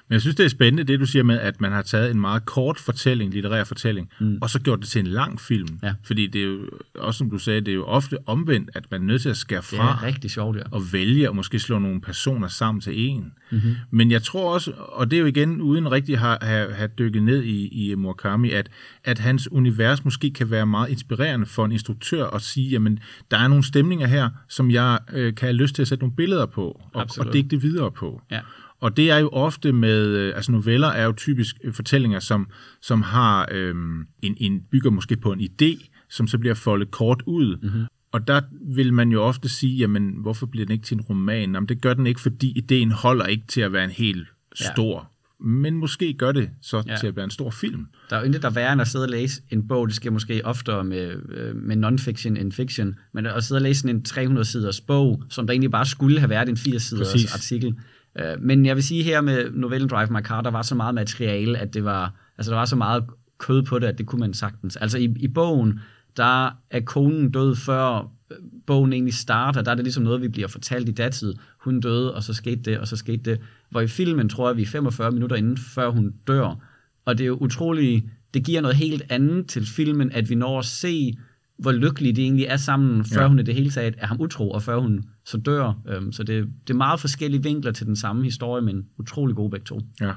Men 0.08 0.12
jeg 0.12 0.20
synes, 0.20 0.36
det 0.36 0.44
er 0.44 0.48
spændende, 0.48 0.92
det 0.92 1.00
du 1.00 1.06
siger 1.06 1.22
med, 1.22 1.40
at 1.40 1.60
man 1.60 1.72
har 1.72 1.82
taget 1.82 2.10
en 2.10 2.20
meget 2.20 2.44
kort 2.44 2.78
fortælling, 2.78 3.32
litterær 3.32 3.64
fortælling, 3.64 4.10
mm. 4.20 4.38
og 4.40 4.50
så 4.50 4.60
gjort 4.60 4.80
det 4.80 4.88
til 4.88 4.98
en 4.98 5.06
lang 5.06 5.40
film. 5.40 5.78
Ja. 5.82 5.94
Fordi 6.02 6.26
det 6.26 6.40
er 6.40 6.46
jo, 6.46 6.58
også 6.94 7.18
som 7.18 7.30
du 7.30 7.38
sagde, 7.38 7.60
det 7.60 7.68
er 7.68 7.74
jo 7.74 7.84
ofte 7.84 8.18
omvendt, 8.26 8.70
at 8.74 8.90
man 8.90 9.00
er 9.00 9.04
nødt 9.04 9.22
til 9.22 9.28
at 9.28 9.36
skære 9.36 9.62
fra. 9.62 9.76
Det 9.76 10.02
er 10.02 10.02
rigtig 10.02 10.30
sjovt, 10.30 10.56
ja. 10.56 10.62
Og 10.70 10.82
vælge 10.92 11.28
og 11.28 11.36
måske 11.36 11.58
slå 11.58 11.78
nogle 11.78 12.00
personer 12.00 12.48
sammen 12.48 12.80
til 12.80 13.08
en. 13.08 13.32
Mm-hmm. 13.50 13.74
Men 13.90 14.10
jeg 14.10 14.22
tror 14.22 14.54
også, 14.54 14.72
og 14.72 15.10
det 15.10 15.16
er 15.16 15.20
jo 15.20 15.26
igen 15.26 15.60
uden 15.60 15.92
rigtig 15.92 16.14
at 16.14 16.20
have, 16.20 16.38
have, 16.42 16.72
have 16.72 16.90
dykket 16.98 17.22
ned 17.22 17.42
i, 17.42 17.90
i 17.90 17.94
Murakami, 17.94 18.50
at, 18.50 18.70
at 19.04 19.18
hans 19.18 19.52
univers 19.52 20.04
måske 20.04 20.30
kan 20.30 20.50
være 20.50 20.66
meget 20.66 20.90
inspirerende 20.90 21.46
for 21.46 21.64
en 21.64 21.72
instruktør 21.72 22.26
at 22.26 22.42
sige, 22.42 22.70
jamen, 22.70 22.98
der 23.30 23.38
er 23.38 23.48
nogle 23.48 23.64
stemninger 23.64 24.06
her, 24.06 24.30
som 24.48 24.70
jeg 24.70 24.98
øh, 25.12 25.34
kan 25.34 25.46
have 25.46 25.56
lyst 25.56 25.74
til 25.74 25.82
at 25.82 25.88
sætte 25.88 26.02
nogle 26.02 26.16
billeder 26.16 26.46
på, 26.46 26.80
og, 26.94 27.06
og 27.18 27.32
digte 27.32 27.60
videre 27.60 27.90
på. 27.92 28.22
Ja. 28.30 28.40
Og 28.80 28.96
det 28.96 29.10
er 29.10 29.18
jo 29.18 29.28
ofte 29.28 29.72
med, 29.72 30.06
øh, 30.06 30.36
altså 30.36 30.52
noveller 30.52 30.88
er 30.88 31.04
jo 31.04 31.12
typisk 31.12 31.56
øh, 31.64 31.72
fortællinger, 31.72 32.18
som, 32.18 32.48
som 32.82 33.02
har 33.02 33.48
øhm, 33.50 34.06
en, 34.22 34.36
en, 34.40 34.60
bygger 34.70 34.90
måske 34.90 35.16
på 35.16 35.32
en 35.32 35.40
idé, 35.40 35.88
som 36.10 36.26
så 36.26 36.38
bliver 36.38 36.54
foldet 36.54 36.90
kort 36.90 37.22
ud. 37.26 37.56
Mm-hmm. 37.62 37.84
Og 38.12 38.28
der 38.28 38.40
vil 38.74 38.92
man 38.92 39.10
jo 39.10 39.22
ofte 39.22 39.48
sige, 39.48 39.76
jamen 39.76 40.14
hvorfor 40.22 40.46
bliver 40.46 40.66
den 40.66 40.72
ikke 40.72 40.84
til 40.84 40.94
en 40.94 41.00
roman? 41.00 41.54
Jamen 41.54 41.68
det 41.68 41.82
gør 41.82 41.94
den 41.94 42.06
ikke, 42.06 42.20
fordi 42.20 42.52
ideen 42.56 42.90
holder 42.90 43.26
ikke 43.26 43.44
til 43.46 43.60
at 43.60 43.72
være 43.72 43.84
en 43.84 43.90
helt 43.90 44.28
stor. 44.54 44.98
Ja. 44.98 45.14
Men 45.46 45.74
måske 45.74 46.14
gør 46.14 46.32
det 46.32 46.50
så 46.62 46.82
ja. 46.86 46.96
til 46.96 47.06
at 47.06 47.16
være 47.16 47.24
en 47.24 47.30
stor 47.30 47.50
film. 47.50 47.86
Der 48.10 48.16
er 48.16 48.20
jo 48.20 48.26
intet, 48.26 48.42
der 48.42 48.48
er 48.48 48.52
værre 48.52 48.72
end 48.72 48.80
at 48.80 48.88
sidde 48.88 49.04
og 49.04 49.08
læse 49.08 49.42
en 49.50 49.68
bog. 49.68 49.86
Det 49.88 49.96
sker 49.96 50.10
måske 50.10 50.40
oftere 50.44 50.84
med, 50.84 51.16
øh, 51.28 51.56
med 51.56 51.76
non-fiction 51.76 52.40
end 52.40 52.52
fiction. 52.52 52.94
Men 53.14 53.26
at 53.26 53.44
sidde 53.44 53.58
og 53.58 53.62
læse 53.62 53.88
en 53.88 54.04
300-siders 54.08 54.80
bog, 54.80 55.22
som 55.30 55.46
der 55.46 55.52
egentlig 55.52 55.70
bare 55.70 55.86
skulle 55.86 56.18
have 56.18 56.30
været 56.30 56.48
en 56.48 56.56
80-siders 56.56 57.34
artikel 57.34 57.74
Øh, 58.18 58.40
men 58.40 58.66
jeg 58.66 58.76
vil 58.76 58.84
sige 58.84 59.02
her 59.02 59.20
med 59.20 59.50
novellen 59.50 59.88
Drive 59.88 60.08
My 60.10 60.20
Car, 60.20 60.40
der 60.40 60.50
var 60.50 60.62
så 60.62 60.74
meget 60.74 60.94
materiale, 60.94 61.58
at 61.58 61.74
det 61.74 61.84
var, 61.84 62.14
altså 62.38 62.50
der 62.50 62.58
var 62.58 62.64
så 62.64 62.76
meget 62.76 63.04
kød 63.38 63.62
på 63.62 63.78
det, 63.78 63.86
at 63.86 63.98
det 63.98 64.06
kunne 64.06 64.20
man 64.20 64.34
sagtens. 64.34 64.76
Altså 64.76 64.98
i, 64.98 65.14
i 65.16 65.28
bogen, 65.28 65.80
der 66.16 66.50
er 66.70 66.80
konen 66.80 67.30
død 67.30 67.56
før 67.56 68.10
øh, 68.30 68.36
bogen 68.66 68.92
egentlig 68.92 69.14
starter, 69.14 69.62
der 69.62 69.70
er 69.70 69.74
det 69.74 69.84
ligesom 69.84 70.02
noget, 70.02 70.22
vi 70.22 70.28
bliver 70.28 70.48
fortalt 70.48 70.88
i 70.88 70.92
datid. 70.92 71.34
Hun 71.58 71.80
døde, 71.80 72.14
og 72.14 72.22
så 72.22 72.34
skete 72.34 72.62
det, 72.62 72.78
og 72.78 72.88
så 72.88 72.96
skete 72.96 73.30
det. 73.30 73.40
Hvor 73.70 73.80
i 73.80 73.86
filmen 73.86 74.28
tror 74.28 74.48
jeg, 74.48 74.56
vi 74.56 74.62
er 74.62 74.66
45 74.66 75.10
minutter 75.10 75.36
inden, 75.36 75.56
før 75.56 75.90
hun 75.90 76.14
dør. 76.26 76.54
Og 77.04 77.18
det 77.18 77.24
er 77.24 77.28
jo 77.28 77.36
utroligt, 77.36 78.04
det 78.34 78.44
giver 78.44 78.60
noget 78.60 78.76
helt 78.76 79.02
andet 79.10 79.46
til 79.46 79.66
filmen, 79.66 80.12
at 80.12 80.30
vi 80.30 80.34
når 80.34 80.58
at 80.58 80.64
se 80.64 81.18
hvor 81.64 81.72
lykkelige 81.72 82.12
de 82.12 82.22
egentlig 82.22 82.44
er 82.46 82.56
sammen, 82.56 83.04
før 83.04 83.20
Ja. 83.22 83.28
hun 83.28 83.38
i 83.38 83.42
det 83.42 83.54
hele 83.54 83.70
taget 83.70 83.94
er 83.98 84.06
ham 84.06 84.20
utro, 84.20 84.50
og 84.50 84.62
før 84.62 84.78
hun 84.78 85.04
så 85.24 85.36
dør. 85.38 85.72
Øhm, 85.88 86.12
så 86.12 86.22
det, 86.22 86.46
det 86.66 86.70
er 86.74 86.78
meget 86.78 87.00
forskellige 87.00 87.42
vinkler 87.42 87.72
til 87.72 87.86
den 87.86 87.96
samme 87.96 88.24
historie, 88.24 88.62
men 88.62 88.84
utrolig 88.98 89.36
gode 89.36 89.50
begge 89.50 89.64
to. 89.64 89.80
Ja. 90.00 90.12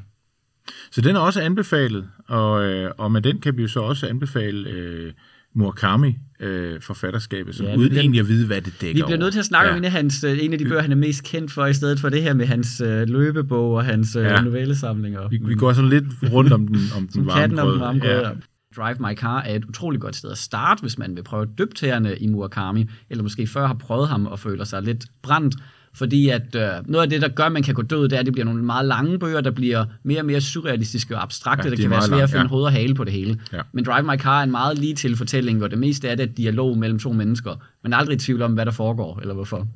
Så 0.91 1.01
den 1.01 1.15
er 1.15 1.19
også 1.19 1.41
anbefalet, 1.41 2.05
og, 2.27 2.63
øh, 2.65 2.91
og 2.97 3.11
med 3.11 3.21
den 3.21 3.39
kan 3.39 3.57
vi 3.57 3.61
jo 3.61 3.67
så 3.67 3.79
også 3.79 4.07
anbefale 4.07 4.69
øh, 4.69 5.11
Murakami 5.55 6.15
øh, 6.39 6.81
forfatterskabet, 6.81 7.55
som 7.55 7.65
Ja, 7.65 7.75
uden 7.75 7.89
bliver- 7.89 8.01
egentlig 8.01 8.19
at 8.21 8.27
vide, 8.27 8.47
hvad 8.47 8.61
det 8.61 8.73
dækker 8.81 9.01
Vi 9.01 9.05
bliver 9.05 9.19
nødt 9.19 9.31
til 9.33 9.39
at 9.39 9.45
snakke 9.45 9.67
ja. 9.67 9.73
om 9.73 9.77
en 9.77 9.85
af, 9.85 9.91
hans, 9.91 10.23
øh, 10.23 10.37
en 10.43 10.53
af 10.53 10.59
de 10.59 10.65
bøger, 10.65 10.81
han 10.81 10.91
er 10.91 10.95
mest 10.95 11.23
kendt 11.23 11.51
for, 11.51 11.65
i 11.65 11.73
stedet 11.73 11.99
for 11.99 12.09
det 12.09 12.23
her 12.23 12.33
med 12.33 12.45
hans 12.45 12.81
øh, 12.81 13.07
løbebog 13.09 13.73
og 13.73 13.85
hans 13.85 14.15
øh, 14.15 14.23
Ja. 14.23 14.41
novellesamlinger. 14.41 15.27
Vi, 15.29 15.39
vi 15.45 15.55
går 15.55 15.73
sådan 15.73 15.89
lidt 15.89 16.03
rundt 16.33 16.53
om 16.53 16.67
den, 16.67 16.77
om 16.97 17.07
den 17.07 17.25
varme 17.25 17.39
katten 17.41 17.59
om 17.59 17.71
den 17.71 17.79
varme. 17.79 17.99
Ja. 18.05 18.29
Drive 18.77 18.95
My 18.99 19.15
Car 19.15 19.41
er 19.41 19.55
et 19.55 19.65
utroligt 19.65 20.01
godt 20.01 20.15
sted 20.15 20.31
at 20.31 20.37
starte, 20.37 20.81
hvis 20.81 20.97
man 20.97 21.15
vil 21.15 21.23
prøve 21.23 21.47
dybtagerne 21.57 22.17
i 22.17 22.27
Murakami, 22.27 22.85
eller 23.09 23.23
måske 23.23 23.47
før 23.47 23.67
har 23.67 23.73
prøvet 23.73 24.07
ham 24.07 24.25
og 24.25 24.39
føler 24.39 24.63
sig 24.63 24.81
lidt 24.81 25.05
brændt. 25.21 25.55
Fordi 25.93 26.29
at 26.29 26.55
øh, 26.55 26.69
noget 26.85 27.03
af 27.03 27.09
det, 27.09 27.21
der 27.21 27.27
gør, 27.27 27.43
at 27.43 27.51
man 27.51 27.63
kan 27.63 27.73
gå 27.73 27.81
død, 27.81 28.03
det 28.03 28.13
er, 28.13 28.19
at 28.19 28.25
det 28.25 28.33
bliver 28.33 28.45
nogle 28.45 28.63
meget 28.63 28.85
lange 28.85 29.19
bøger, 29.19 29.41
der 29.41 29.51
bliver 29.51 29.85
mere 30.03 30.19
og 30.19 30.25
mere 30.25 30.41
surrealistiske 30.41 31.15
og 31.15 31.23
abstrakte. 31.23 31.63
Ja, 31.63 31.69
Ja, 31.69 31.71
de 31.71 31.77
det 31.77 31.83
er 31.83 31.83
kan 31.83 31.91
være 31.91 32.01
svært 32.01 32.21
at 32.21 32.29
finde 32.29 32.41
ja. 32.41 32.47
hoved 32.47 32.63
og 32.63 32.71
hale 32.71 32.95
på 32.95 33.03
det 33.03 33.13
hele. 33.13 33.39
Ja. 33.53 33.61
Men 33.71 33.85
Drive 33.85 34.03
My 34.03 34.17
Car 34.17 34.39
er 34.39 34.43
en 34.43 34.51
meget 34.51 34.77
lige 34.79 34.95
til 34.95 35.17
fortælling, 35.17 35.57
hvor 35.57 35.67
det 35.67 35.77
meste 35.77 36.09
af 36.09 36.17
det 36.17 36.29
er 36.29 36.33
dialog 36.33 36.77
mellem 36.77 36.99
to 36.99 37.11
mennesker. 37.11 37.55
Er 37.83 37.95
aldrig 37.97 38.15
i 38.15 38.19
tvivl 38.19 38.41
om, 38.41 38.53
hvad 38.53 38.65
der 38.65 38.71
foregår, 38.71 39.19
eller 39.21 39.33
hvorfor. 39.33 39.67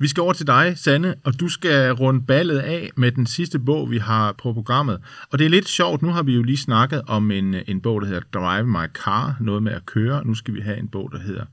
Vi 0.00 0.08
skal 0.08 0.20
over 0.20 0.32
til 0.32 0.46
dig, 0.46 0.72
Sanne, 0.76 1.14
og 1.24 1.40
du 1.40 1.48
skal 1.48 1.92
runde 1.92 2.22
ballet 2.26 2.58
af 2.58 2.90
med 2.96 3.12
den 3.12 3.26
sidste 3.26 3.58
bog, 3.58 3.90
vi 3.90 3.98
har 3.98 4.32
på 4.32 4.52
programmet. 4.52 5.00
Og 5.30 5.38
det 5.38 5.44
er 5.44 5.48
lidt 5.48 5.68
sjovt, 5.68 6.02
nu 6.02 6.08
har 6.08 6.22
vi 6.22 6.34
jo 6.34 6.42
lige 6.42 6.56
snakket 6.56 7.02
om 7.06 7.30
en, 7.30 7.54
en 7.54 7.80
bog, 7.80 8.00
der 8.00 8.06
hedder 8.06 8.22
Drive 8.34 8.66
My 8.66 8.86
Car, 8.94 9.36
noget 9.40 9.62
med 9.62 9.72
at 9.72 9.86
køre. 9.86 10.26
Nu 10.26 10.34
skal 10.34 10.54
vi 10.54 10.60
have 10.60 10.78
en 10.78 10.88
bog, 10.88 11.12
der 11.12 11.18
hedder 11.18 11.44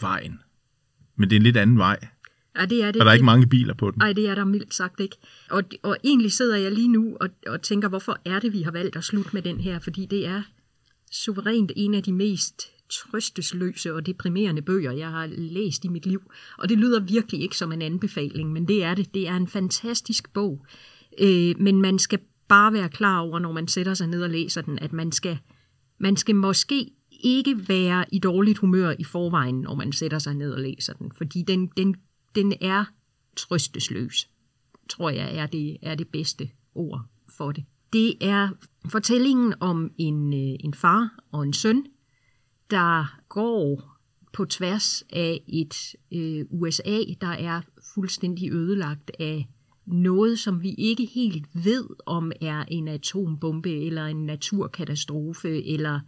Vejen. 0.00 0.40
Men 1.16 1.30
det 1.30 1.36
er 1.36 1.40
en 1.40 1.42
lidt 1.42 1.56
anden 1.56 1.78
vej, 1.78 1.98
Ja, 2.58 2.66
det 2.66 2.82
er 2.82 2.90
det. 2.90 3.00
og 3.00 3.04
der 3.04 3.10
er 3.10 3.14
ikke 3.14 3.24
mange 3.24 3.46
biler 3.46 3.74
på 3.74 3.90
den. 3.90 3.98
Nej, 3.98 4.12
det 4.12 4.28
er 4.28 4.34
der 4.34 4.44
mildt 4.44 4.74
sagt 4.74 5.00
ikke. 5.00 5.16
Og, 5.50 5.62
og 5.82 5.96
egentlig 6.04 6.32
sidder 6.32 6.56
jeg 6.56 6.72
lige 6.72 6.88
nu 6.88 7.16
og, 7.20 7.28
og 7.46 7.62
tænker, 7.62 7.88
hvorfor 7.88 8.18
er 8.24 8.40
det, 8.40 8.52
vi 8.52 8.62
har 8.62 8.70
valgt 8.70 8.96
at 8.96 9.04
slutte 9.04 9.30
med 9.32 9.42
den 9.42 9.60
her? 9.60 9.78
Fordi 9.78 10.06
det 10.06 10.26
er 10.26 10.42
suverænt 11.12 11.72
en 11.76 11.94
af 11.94 12.02
de 12.02 12.12
mest 12.12 12.62
trøstesløse 12.90 13.94
og 13.94 14.06
deprimerende 14.06 14.62
bøger, 14.62 14.92
jeg 14.92 15.10
har 15.10 15.26
læst 15.26 15.84
i 15.84 15.88
mit 15.88 16.06
liv. 16.06 16.22
Og 16.58 16.68
det 16.68 16.78
lyder 16.78 17.00
virkelig 17.00 17.42
ikke 17.42 17.56
som 17.56 17.72
en 17.72 17.82
anbefaling, 17.82 18.52
men 18.52 18.68
det 18.68 18.84
er 18.84 18.94
det. 18.94 19.14
Det 19.14 19.28
er 19.28 19.36
en 19.36 19.48
fantastisk 19.48 20.32
bog. 20.32 20.66
Øh, 21.20 21.54
men 21.58 21.80
man 21.80 21.98
skal 21.98 22.18
bare 22.48 22.72
være 22.72 22.88
klar 22.88 23.18
over, 23.18 23.38
når 23.38 23.52
man 23.52 23.68
sætter 23.68 23.94
sig 23.94 24.06
ned 24.06 24.22
og 24.22 24.30
læser 24.30 24.62
den, 24.62 24.78
at 24.78 24.92
man 24.92 25.12
skal, 25.12 25.38
man 25.98 26.16
skal 26.16 26.34
måske 26.34 26.90
ikke 27.10 27.68
være 27.68 28.04
i 28.12 28.18
dårligt 28.18 28.58
humør 28.58 28.94
i 28.98 29.04
forvejen, 29.04 29.60
når 29.60 29.74
man 29.74 29.92
sætter 29.92 30.18
sig 30.18 30.34
ned 30.34 30.52
og 30.52 30.60
læser 30.60 30.92
den. 30.92 31.12
Fordi 31.16 31.42
den, 31.42 31.66
den, 31.76 31.96
den 32.34 32.52
er 32.60 32.84
trøstesløs, 33.36 34.28
tror 34.88 35.10
jeg 35.10 35.36
er 35.36 35.46
det, 35.46 35.76
er 35.82 35.94
det 35.94 36.08
bedste 36.08 36.50
ord 36.74 37.00
for 37.36 37.52
det. 37.52 37.64
Det 37.92 38.14
er 38.20 38.48
fortællingen 38.88 39.54
om 39.60 39.90
en, 39.98 40.32
øh, 40.32 40.56
en 40.60 40.74
far 40.74 41.14
og 41.32 41.42
en 41.42 41.52
søn, 41.52 41.86
der 42.74 43.16
går 43.28 43.96
på 44.32 44.44
tværs 44.44 45.04
af 45.10 45.40
et 45.48 45.94
øh, 46.12 46.44
USA, 46.50 46.98
der 47.20 47.26
er 47.26 47.60
fuldstændig 47.94 48.52
ødelagt 48.52 49.10
af 49.20 49.48
noget, 49.86 50.38
som 50.38 50.62
vi 50.62 50.74
ikke 50.78 51.06
helt 51.14 51.46
ved, 51.64 51.84
om 52.06 52.32
er 52.40 52.64
en 52.68 52.88
atombombe 52.88 53.86
eller 53.86 54.06
en 54.06 54.26
naturkatastrofe 54.26 55.66
eller, 55.66 56.00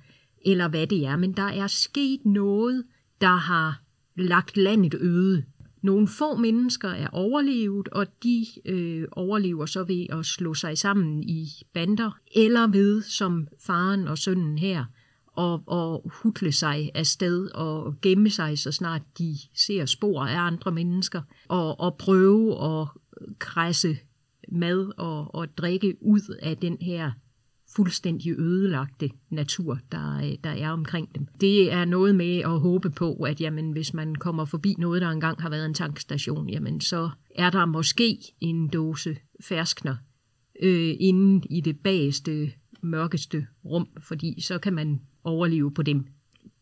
eller 0.47 0.69
hvad 0.69 0.87
det 0.87 1.07
er. 1.07 1.17
Men 1.17 1.33
der 1.33 1.43
er 1.43 1.67
sket 1.67 2.27
noget, 2.27 2.85
der 3.21 3.37
har 3.37 3.81
lagt 4.17 4.57
landet 4.57 4.95
øde. 5.01 5.45
Nogle 5.83 6.09
få 6.09 6.37
mennesker 6.37 6.89
er 6.89 7.09
overlevet, 7.09 7.89
og 7.89 8.07
de 8.23 8.47
øh, 8.65 9.09
overlever 9.13 9.67
så 9.67 9.85
ved 9.85 10.07
at 10.09 10.27
slå 10.27 10.55
sig 10.55 10.79
sammen 10.79 11.23
i 11.23 11.49
bander, 11.75 12.19
eller 12.35 12.67
ved, 12.67 13.03
som 13.03 13.49
faren 13.67 14.09
og 14.09 14.19
sønnen 14.19 14.59
her, 14.59 14.85
og, 15.37 15.63
og 15.67 16.11
hudle 16.23 16.53
sig 16.53 16.91
afsted 16.95 17.51
og 17.51 17.95
gemme 18.03 18.31
sig, 18.31 18.59
så 18.59 18.73
snart 18.73 19.03
de 19.19 19.37
ser 19.55 19.87
spor 19.87 20.25
af 20.25 20.41
andre 20.41 20.73
mennesker, 20.73 21.23
og, 21.49 21.81
og 21.81 21.97
prøve 21.97 22.65
at 22.65 22.89
kræsse 23.39 23.97
mad 24.49 24.93
og, 24.97 25.35
og 25.35 25.59
drikke 25.59 25.97
ud 26.01 26.39
af 26.43 26.57
den 26.57 26.79
her 26.81 27.11
fuldstændig 27.77 28.39
ødelagte 28.39 29.11
natur, 29.31 29.79
der, 29.93 30.37
der 30.45 30.51
er 30.51 30.71
omkring 30.71 31.15
dem. 31.15 31.27
Det 31.41 31.73
er 31.73 31.85
noget 31.85 32.15
med 32.15 32.39
at 32.39 32.61
håbe 32.61 32.91
på, 32.91 33.15
at 33.15 33.41
jamen, 33.41 33.73
hvis 33.73 33.95
man 33.95 34.15
kommer 34.15 34.45
forbi 34.45 34.75
noget, 34.79 35.03
der 35.03 35.11
engang 35.11 35.43
har 35.43 35.51
været 35.51 35.67
en 35.67 35.75
tankstation, 35.75 36.49
jamen, 36.49 36.81
så 36.81 37.11
er 37.35 37.51
der 37.51 37.65
måske 37.65 38.19
en 38.41 38.69
dåse 38.69 39.17
ferskner 39.41 39.97
øh, 40.63 40.95
inde 41.01 41.47
i 41.51 41.61
det 41.61 41.79
bageste, 41.79 42.53
mørkeste 42.83 43.47
rum, 43.65 43.89
fordi 43.99 44.41
så 44.41 44.59
kan 44.59 44.73
man 44.73 45.01
overleve 45.27 45.71
på 45.71 45.83
dem. 45.83 46.05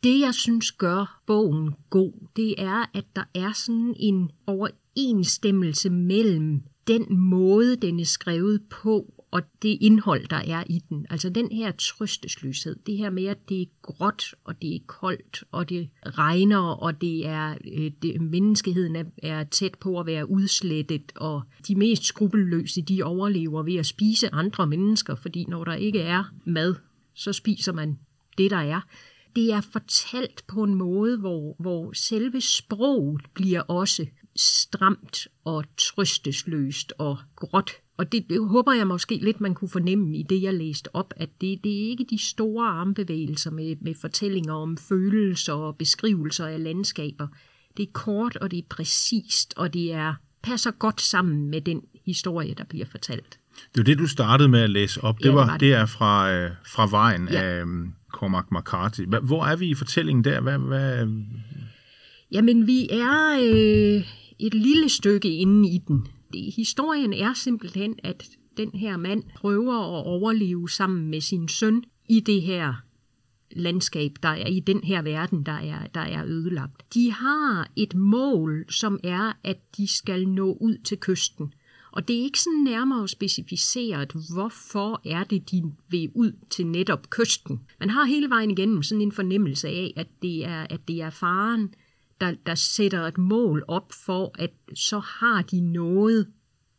Det, 0.03 0.21
jeg 0.21 0.35
synes 0.35 0.73
gør 0.73 1.21
bogen 1.27 1.75
god, 1.91 2.13
det 2.37 2.55
er, 2.59 2.91
at 2.95 3.05
der 3.17 3.25
er 3.35 3.53
sådan 3.53 3.95
en 3.99 4.31
overensstemmelse 4.47 5.91
mellem 5.91 6.63
den 6.87 7.19
måde, 7.19 7.77
den 7.77 8.01
er 8.01 8.05
skrevet 8.05 8.63
på, 8.71 9.15
og 9.31 9.43
det 9.63 9.79
indhold, 9.81 10.29
der 10.29 10.37
er 10.37 10.65
i 10.67 10.83
den. 10.89 11.07
Altså 11.11 11.29
den 11.29 11.53
her 11.53 11.73
trøstesløshed, 11.73 12.77
det 12.87 12.97
her 12.97 13.11
med, 13.11 13.25
at 13.25 13.49
det 13.49 13.63
er 13.63 13.67
gråt, 13.83 14.35
og 14.45 14.63
det 14.63 14.75
er 14.75 14.79
koldt, 14.87 15.45
og 15.53 15.69
det 15.69 15.89
regner, 16.07 16.59
og 16.59 17.01
det 17.01 17.27
er, 17.27 17.55
øh, 17.75 17.91
det, 18.03 18.21
menneskeheden 18.21 18.97
er, 18.97 19.05
er 19.23 19.45
tæt 19.45 19.75
på 19.81 20.01
at 20.01 20.07
være 20.07 20.31
udslettet, 20.31 21.13
og 21.17 21.43
de 21.69 21.75
mest 21.75 22.05
skrupelløse, 22.05 22.83
de 22.83 23.03
overlever 23.03 23.63
ved 23.63 23.77
at 23.77 23.87
spise 23.87 24.35
andre 24.35 24.67
mennesker, 24.67 25.15
fordi 25.15 25.45
når 25.45 25.65
der 25.65 25.75
ikke 25.75 26.01
er 26.01 26.25
mad, 26.45 26.75
så 27.15 27.33
spiser 27.33 27.73
man 27.73 27.99
det, 28.39 28.51
der 28.51 28.57
er. 28.57 28.81
Det 29.37 29.53
er 29.53 29.61
fortalt 29.61 30.47
på 30.47 30.63
en 30.63 30.75
måde, 30.75 31.19
hvor, 31.19 31.57
hvor 31.59 31.93
selve 31.93 32.41
sproget 32.41 33.23
bliver 33.35 33.61
også 33.61 34.07
stramt 34.37 35.29
og 35.45 35.65
trøstesløst 35.77 36.93
og 36.99 37.19
gråt. 37.37 37.71
Og 37.97 38.13
det, 38.13 38.27
det 38.31 38.49
håber 38.49 38.73
jeg 38.73 38.87
måske 38.87 39.17
lidt, 39.17 39.41
man 39.41 39.55
kunne 39.55 39.69
fornemme 39.69 40.17
i 40.17 40.23
det, 40.23 40.43
jeg 40.43 40.55
læste 40.55 40.97
op, 40.97 41.15
at 41.17 41.31
det, 41.41 41.65
det 41.65 41.73
er 41.73 41.89
ikke 41.91 42.07
de 42.11 42.19
store 42.19 42.67
armbevægelser 42.67 43.51
med, 43.51 43.77
med 43.81 43.95
fortællinger 43.95 44.55
om 44.55 44.77
følelser 44.77 45.53
og 45.53 45.77
beskrivelser 45.77 46.47
af 46.47 46.63
landskaber. 46.63 47.29
Det 47.77 47.83
er 47.83 47.93
kort, 47.93 48.37
og 48.37 48.51
det 48.51 48.59
er 48.59 48.69
præcist, 48.69 49.55
og 49.57 49.75
det 49.75 49.93
er 49.93 50.15
passer 50.43 50.71
godt 50.71 51.01
sammen 51.01 51.51
med 51.51 51.61
den 51.61 51.83
historie, 52.05 52.55
der 52.55 52.65
bliver 52.65 52.87
fortalt. 52.87 53.39
Det 53.57 53.77
var 53.77 53.85
det, 53.85 53.99
du 53.99 54.07
startede 54.07 54.49
med 54.49 54.61
at 54.61 54.71
læse 54.71 55.05
op. 55.05 55.19
Det, 55.19 55.25
Ja, 55.25 55.29
det 55.29 55.37
var, 55.37 55.45
var 55.47 55.53
det. 55.53 55.61
det 55.61 55.73
er 55.73 55.87
fra, 55.87 56.33
øh, 56.33 56.51
fra 56.67 56.87
Vejen 56.91 57.29
Ja. 57.31 57.43
af 57.43 57.63
um, 57.63 57.95
Cormac 58.13 58.45
McCarthy. 58.53 59.01
Hvor 59.23 59.45
er 59.45 59.57
vi 59.57 59.67
i 59.67 59.75
fortællingen 59.75 60.25
der? 60.25 60.41
Hvad, 60.41 60.59
hvad, 60.59 61.07
Jamen, 62.33 62.67
vi 62.67 62.89
er 62.91 63.39
øh, 63.43 64.05
et 64.39 64.55
lille 64.55 64.89
stykke 64.89 65.37
inde 65.37 65.69
i 65.69 65.79
den. 65.89 66.07
Det, 66.33 66.53
historien 66.57 67.13
er 67.13 67.33
simpelthen, 67.35 67.95
at 68.05 68.25
den 68.57 68.71
her 68.75 68.97
mand 68.97 69.23
prøver 69.37 69.75
at 69.75 70.05
overleve 70.07 70.69
sammen 70.71 71.11
med 71.11 71.21
sin 71.21 71.49
søn 71.49 71.85
i 72.09 72.21
det 72.21 72.43
her 72.43 72.75
landskab, 73.57 74.11
der 74.23 74.29
er 74.29 74.47
i 74.47 74.61
den 74.61 74.81
her 74.85 75.03
verden, 75.03 75.43
der 75.47 75.53
er, 75.53 75.87
der 75.95 76.01
er 76.01 76.25
ødelagt. 76.27 76.95
De 76.95 77.13
har 77.13 77.69
et 77.77 77.95
mål, 77.95 78.65
som 78.71 79.01
er, 79.05 79.33
at 79.45 79.57
de 79.77 79.89
skal 79.89 80.29
nå 80.29 80.53
ud 80.61 80.77
til 80.85 80.99
kysten. 80.99 81.53
Og 81.95 82.09
det 82.09 82.19
er 82.19 82.23
ikke 82.23 82.41
sådan 82.41 82.65
nærmere 82.65 83.09
specificeret, 83.09 84.13
hvorfor 84.35 85.01
er 85.05 85.25
det, 85.25 85.51
de 85.51 85.63
vil 85.89 86.11
ud 86.15 86.33
til 86.51 86.67
netop 86.67 87.11
kysten. 87.11 87.61
Man 87.81 87.91
har 87.91 88.05
hele 88.05 88.31
vejen 88.31 88.51
igennem 88.51 88.83
sådan 88.83 89.03
en 89.03 89.13
fornemmelse 89.13 89.69
af, 89.69 89.93
at 89.97 90.07
det 90.23 90.45
er, 90.45 90.67
at 90.71 90.89
det 90.89 91.03
er 91.03 91.11
faren, 91.11 91.75
der, 92.21 92.35
der 92.47 92.55
sætter 92.55 93.07
et 93.07 93.19
mål 93.19 93.65
op 93.69 93.93
for, 93.93 94.35
at 94.39 94.53
så 94.75 94.99
har 94.99 95.43
de 95.43 95.61
noget 95.61 96.27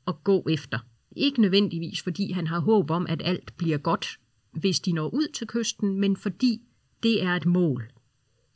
at 0.08 0.24
gå 0.24 0.46
efter. 0.50 0.80
Ikke 1.16 1.42
nødvendigvis, 1.42 2.02
fordi 2.02 2.32
han 2.32 2.48
har 2.48 2.60
håb 2.60 2.92
om, 2.92 3.06
at 3.10 3.22
alt 3.26 3.58
bliver 3.58 3.78
godt, 3.78 4.20
hvis 4.52 4.80
de 4.80 4.92
når 4.92 5.14
ud 5.14 5.28
til 5.34 5.48
kysten, 5.48 6.00
men 6.00 6.18
fordi 6.18 6.62
det 7.04 7.24
er 7.24 7.36
et 7.36 7.46
mål. 7.46 7.92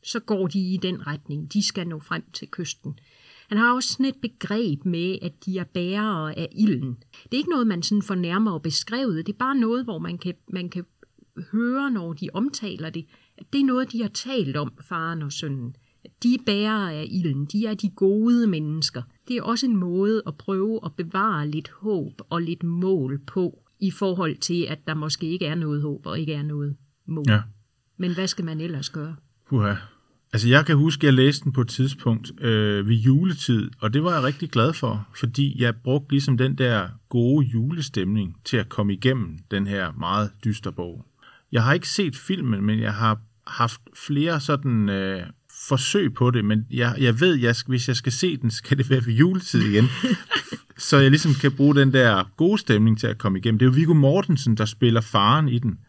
Så 0.04 0.20
går 0.20 0.48
de 0.48 0.60
i 0.60 0.78
den 0.78 1.08
retning. 1.08 1.54
De 1.54 1.64
skal 1.64 1.88
nå 1.88 2.00
frem 2.00 2.24
til 2.34 2.48
kysten. 2.52 3.00
Han 3.50 3.58
har 3.58 3.74
også 3.74 3.90
sådan 3.90 4.06
et 4.06 4.16
begreb 4.22 4.86
med, 4.86 5.18
at 5.22 5.46
de 5.46 5.58
er 5.58 5.64
bærere 5.64 6.38
af 6.38 6.48
ilden. 6.52 6.98
Det 7.24 7.34
er 7.34 7.38
ikke 7.38 7.50
noget, 7.50 7.68
man 7.68 7.84
sådan 7.84 8.02
får 8.02 8.16
nærmere 8.16 8.60
beskrevet. 8.60 9.28
Det 9.28 9.34
er 9.34 9.38
bare 9.38 9.56
noget, 9.56 9.84
hvor 9.84 10.00
man 10.00 10.18
kan, 10.18 10.34
man 10.54 10.70
kan 10.70 10.86
høre, 11.52 11.92
når 11.92 12.14
de 12.14 12.30
omtaler 12.34 12.90
det, 12.90 13.06
at 13.38 13.54
det 13.54 13.62
er 13.62 13.66
noget, 13.66 13.92
de 13.92 14.02
har 14.02 14.10
talt 14.10 14.58
om, 14.58 14.72
faren 14.82 15.22
og 15.22 15.32
sønnen. 15.32 15.76
De 16.24 16.34
er 16.34 16.38
bærere 16.46 16.94
af 16.94 17.08
ilden. 17.12 17.46
De 17.46 17.66
er 17.66 17.74
de 17.74 17.90
gode 17.90 18.48
mennesker. 18.48 19.02
Det 19.28 19.38
er 19.38 19.42
også 19.44 19.66
en 19.66 19.76
måde 19.76 20.22
at 20.28 20.38
prøve 20.38 20.80
at 20.86 20.94
bevare 20.96 21.48
lidt 21.48 21.70
håb 21.70 22.22
og 22.30 22.42
lidt 22.42 22.64
mål 22.64 23.20
på, 23.20 23.64
i 23.80 23.92
forhold 23.92 24.38
til, 24.38 24.66
at 24.70 24.88
der 24.88 24.94
måske 24.94 25.28
ikke 25.28 25.46
er 25.46 25.56
noget 25.56 25.82
håb 25.82 26.06
og 26.06 26.20
ikke 26.20 26.34
er 26.34 26.44
noget 26.44 26.76
mål. 27.06 27.26
ja. 27.28 27.42
Men 27.98 28.14
hvad 28.14 28.28
skal 28.28 28.46
man 28.46 28.62
ellers 28.62 28.90
gøre? 28.90 29.16
Uha. 29.52 29.74
Altså, 30.34 30.50
jeg 30.50 30.66
kan 30.66 30.76
huske, 30.76 31.00
at 31.00 31.04
jeg 31.04 31.14
læste 31.14 31.44
den 31.44 31.52
på 31.52 31.62
et 31.62 31.68
tidspunkt 31.68 32.32
øh, 32.42 32.88
ved 32.88 32.96
juletid, 32.96 33.72
og 33.82 33.94
det 33.94 34.04
var 34.04 34.14
jeg 34.14 34.24
rigtig 34.24 34.50
glad 34.50 34.74
for, 34.74 35.08
fordi 35.20 35.62
jeg 35.62 35.76
brugte 35.76 36.12
ligesom 36.12 36.38
den 36.38 36.58
der 36.58 36.88
gode 37.10 37.46
julestemning 37.46 38.36
til 38.46 38.58
at 38.58 38.70
komme 38.70 38.94
igennem 38.94 39.38
den 39.52 39.68
her 39.68 39.92
meget 40.00 40.32
dystre 40.46 40.72
bog. 40.72 41.06
Jeg 41.52 41.64
har 41.64 41.74
ikke 41.74 41.90
set 41.90 42.16
filmen, 42.16 42.66
men 42.66 42.80
jeg 42.80 42.94
har 42.94 43.20
haft 43.48 43.82
flere 44.08 44.40
sådan 44.40 44.90
øh, 44.90 45.22
forsøg 45.68 46.14
på 46.14 46.32
det, 46.32 46.46
men 46.46 46.66
jeg, 46.72 46.96
jeg 47.00 47.20
ved, 47.20 47.36
jeg, 47.36 47.56
hvis 47.68 47.88
jeg 47.88 47.96
skal 47.96 48.12
se 48.12 48.38
den, 48.38 48.52
skal 48.52 48.78
det 48.78 48.90
være 48.90 49.06
ved 49.06 49.14
juletid 49.14 49.62
igen. 49.62 49.86
så 50.88 50.98
jeg 50.98 51.10
ligesom 51.10 51.34
kan 51.34 51.52
bruge 51.52 51.76
den 51.76 51.94
der 51.94 52.32
gode 52.38 52.58
stemning 52.58 53.00
til 53.00 53.08
at 53.08 53.18
komme 53.18 53.40
igennem. 53.40 53.60
Det 53.60 53.66
er 53.66 53.70
jo 53.70 53.76
Viggo 53.76 53.94
Mortensen, 53.94 54.58
der 54.58 54.66
spiller 54.66 55.02
faren 55.02 55.50
i 55.50 55.60
den 55.60 55.80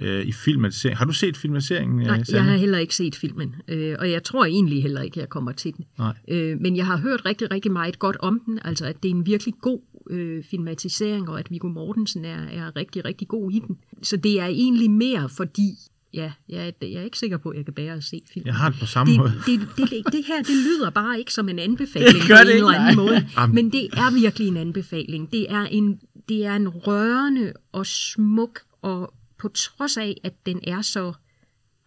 øh, 0.00 0.26
i 0.26 0.32
filmatiseringen. 0.32 0.98
Har 0.98 1.04
du 1.04 1.12
set 1.12 1.36
filmatiseringen? 1.36 1.98
Nej, 1.98 2.22
Sanne? 2.22 2.36
jeg 2.36 2.44
har 2.44 2.56
heller 2.56 2.78
ikke 2.78 2.94
set 2.94 3.14
filmen, 3.14 3.54
øh, 3.68 3.96
og 3.98 4.10
jeg 4.10 4.22
tror 4.22 4.44
egentlig 4.44 4.82
heller 4.82 5.02
ikke, 5.02 5.14
at 5.14 5.20
jeg 5.20 5.28
kommer 5.28 5.52
til 5.52 5.76
den. 5.76 5.84
Nej. 5.98 6.14
Øh, 6.28 6.60
men 6.60 6.76
jeg 6.76 6.86
har 6.86 6.96
hørt 6.96 7.24
rigtig, 7.24 7.50
rigtig 7.50 7.72
meget 7.72 7.98
godt 7.98 8.16
om 8.16 8.40
den, 8.46 8.58
altså 8.64 8.86
at 8.86 9.02
det 9.02 9.10
er 9.10 9.14
en 9.14 9.26
virkelig 9.26 9.54
god 9.62 9.80
øh, 10.10 10.44
filmatisering, 10.44 11.28
og 11.28 11.38
at 11.38 11.50
Viggo 11.50 11.68
Mortensen 11.68 12.24
er, 12.24 12.42
er 12.52 12.76
rigtig, 12.76 13.04
rigtig 13.04 13.28
god 13.28 13.52
i 13.52 13.58
den. 13.66 13.78
Så 14.02 14.16
det 14.16 14.40
er 14.40 14.46
egentlig 14.46 14.90
mere 14.90 15.28
fordi, 15.28 15.70
Ja, 16.14 16.32
jeg, 16.48 16.74
jeg 16.82 16.92
er 16.92 17.02
ikke 17.02 17.18
sikker 17.18 17.38
på, 17.38 17.48
at 17.48 17.56
jeg 17.56 17.64
kan 17.64 17.74
bære 17.74 17.94
at 17.94 18.04
se 18.04 18.22
filmen. 18.32 18.46
Jeg 18.46 18.54
har 18.54 18.70
det 18.70 18.80
på 18.80 18.86
samme 18.86 19.12
det, 19.12 19.20
måde. 19.20 19.32
Det, 19.46 19.60
det, 19.76 19.90
det, 19.90 20.12
det 20.12 20.24
her, 20.26 20.42
det 20.42 20.56
lyder 20.66 20.90
bare 20.90 21.18
ikke 21.18 21.34
som 21.34 21.48
en 21.48 21.58
anbefaling 21.58 22.14
det 22.14 22.28
gør 22.28 22.36
på 22.36 22.44
det 22.44 22.50
en 22.50 22.56
eller 22.56 22.78
anden 22.78 22.96
nej. 22.96 23.04
måde. 23.04 23.52
Men 23.54 23.72
det 23.72 23.88
er 23.92 24.14
virkelig 24.20 24.48
en 24.48 24.56
anbefaling. 24.56 25.32
Det 25.32 25.52
er 25.52 25.62
en, 25.62 26.00
det 26.28 26.46
er 26.46 26.56
en 26.56 26.68
rørende 26.68 27.52
og 27.72 27.86
smuk, 27.86 28.60
og 28.82 29.14
på 29.40 29.48
trods 29.48 29.96
af, 29.96 30.20
at 30.24 30.46
den 30.46 30.60
er 30.62 30.82
så 30.82 31.12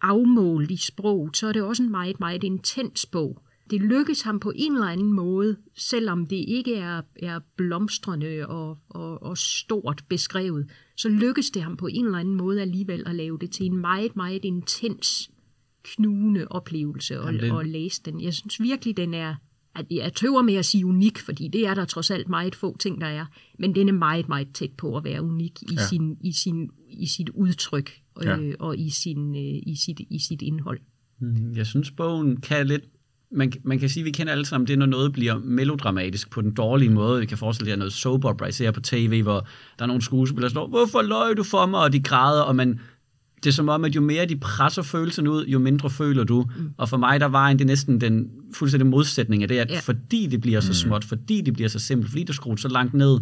afmålt 0.00 0.70
i 0.70 0.76
sprog, 0.76 1.30
så 1.34 1.46
er 1.46 1.52
det 1.52 1.62
også 1.62 1.82
en 1.82 1.90
meget, 1.90 2.20
meget 2.20 2.44
intens 2.44 3.06
bog. 3.06 3.42
Det 3.70 3.80
lykkes 3.80 4.22
ham 4.22 4.40
på 4.40 4.52
en 4.54 4.74
eller 4.74 4.86
anden 4.86 5.12
måde, 5.12 5.56
selvom 5.76 6.26
det 6.26 6.36
ikke 6.36 6.76
er, 6.76 7.02
er 7.16 7.40
blomstrende 7.56 8.46
og, 8.48 8.78
og, 8.88 9.22
og 9.22 9.38
stort 9.38 10.04
beskrevet, 10.08 10.70
så 10.96 11.08
lykkes 11.08 11.50
det 11.50 11.62
ham 11.62 11.76
på 11.76 11.86
en 11.86 12.04
eller 12.04 12.18
anden 12.18 12.34
måde 12.34 12.60
alligevel 12.60 13.02
at 13.06 13.14
lave 13.14 13.38
det 13.38 13.50
til 13.50 13.66
en 13.66 13.76
meget, 13.76 14.16
meget 14.16 14.44
intens, 14.44 15.30
knugende 15.82 16.48
oplevelse 16.48 17.14
at, 17.14 17.34
Jamen, 17.34 17.60
at 17.60 17.66
læse 17.66 18.02
den. 18.04 18.20
Jeg 18.20 18.34
synes 18.34 18.62
virkelig, 18.62 18.96
den 18.96 19.14
er, 19.14 19.34
at 19.76 19.86
jeg 19.90 20.12
tøver 20.14 20.42
med 20.42 20.54
at 20.54 20.64
sige 20.64 20.86
unik, 20.86 21.18
fordi 21.18 21.48
det 21.48 21.66
er 21.66 21.74
der 21.74 21.84
trods 21.84 22.10
alt 22.10 22.28
meget 22.28 22.54
få 22.54 22.76
ting, 22.78 23.00
der 23.00 23.06
er, 23.06 23.26
men 23.58 23.74
den 23.74 23.88
er 23.88 23.92
meget, 23.92 24.28
meget 24.28 24.48
tæt 24.54 24.70
på 24.78 24.96
at 24.96 25.04
være 25.04 25.22
unik 25.22 25.62
i, 25.62 25.66
Ja. 25.74 25.86
sin, 25.88 26.16
i, 26.20 26.32
sin, 26.32 26.70
i 26.90 27.06
sit 27.06 27.28
udtryk 27.28 27.92
øh, 28.22 28.26
Ja. 28.26 28.36
og 28.58 28.78
i, 28.78 28.90
sin, 28.90 29.34
øh, 29.36 29.62
i, 29.66 29.76
sit, 29.84 30.00
i 30.10 30.18
sit 30.18 30.42
indhold. 30.42 30.80
Mm, 31.20 31.52
Jeg 31.56 31.66
synes, 31.66 31.90
bogen 31.90 32.40
kan 32.40 32.66
lidt... 32.66 32.82
Man, 33.36 33.52
man 33.64 33.78
kan 33.78 33.88
sige, 33.88 34.02
at 34.02 34.04
vi 34.04 34.10
kender 34.10 34.32
alle 34.32 34.44
sammen 34.46 34.66
det, 34.66 34.78
når 34.78 34.86
noget 34.86 35.12
bliver 35.12 35.38
melodramatisk 35.38 36.30
på 36.30 36.40
den 36.40 36.54
dårlige 36.54 36.90
måde. 36.90 37.20
Vi 37.20 37.26
kan 37.26 37.38
forestille 37.38 37.70
jer 37.70 37.76
noget 37.76 37.92
soap 37.92 38.24
opera, 38.24 38.46
især 38.46 38.70
på 38.70 38.80
tv, 38.80 39.22
hvor 39.22 39.46
der 39.78 39.82
er 39.82 39.86
nogle 39.86 40.02
skuespillere, 40.02 40.42
der 40.48 40.50
står, 40.50 40.66
hvorfor 40.68 41.02
løg 41.02 41.36
du 41.36 41.42
for 41.42 41.66
mig? 41.66 41.80
Og 41.80 41.92
de 41.92 42.00
græder, 42.02 42.42
og 42.42 42.56
man, 42.56 42.80
det 43.44 43.50
er 43.50 43.54
som 43.54 43.68
om, 43.68 43.84
at 43.84 43.96
jo 43.96 44.00
mere 44.00 44.26
de 44.26 44.36
presser 44.36 44.82
følelserne 44.82 45.30
ud, 45.30 45.46
jo 45.46 45.58
mindre 45.58 45.90
føler 45.90 46.24
du. 46.24 46.46
Mm. 46.58 46.70
Og 46.76 46.88
for 46.88 46.96
mig, 46.96 47.20
der 47.20 47.26
var 47.26 47.48
en, 47.48 47.58
det 47.58 47.66
næsten 47.66 48.00
den 48.00 48.28
fuldstændig 48.54 48.86
modsætning 48.86 49.42
af 49.42 49.48
det, 49.48 49.58
at 49.58 49.70
Ja. 49.70 49.80
fordi 49.80 50.26
det 50.26 50.40
bliver 50.40 50.60
så 50.60 50.74
småt, 50.74 51.04
fordi 51.04 51.40
det 51.40 51.54
bliver 51.54 51.68
så 51.68 51.78
simpelt, 51.78 52.10
fordi 52.10 52.22
det 52.22 52.28
er 52.28 52.32
skruet 52.34 52.60
så 52.60 52.68
langt 52.68 52.94
ned, 52.94 53.18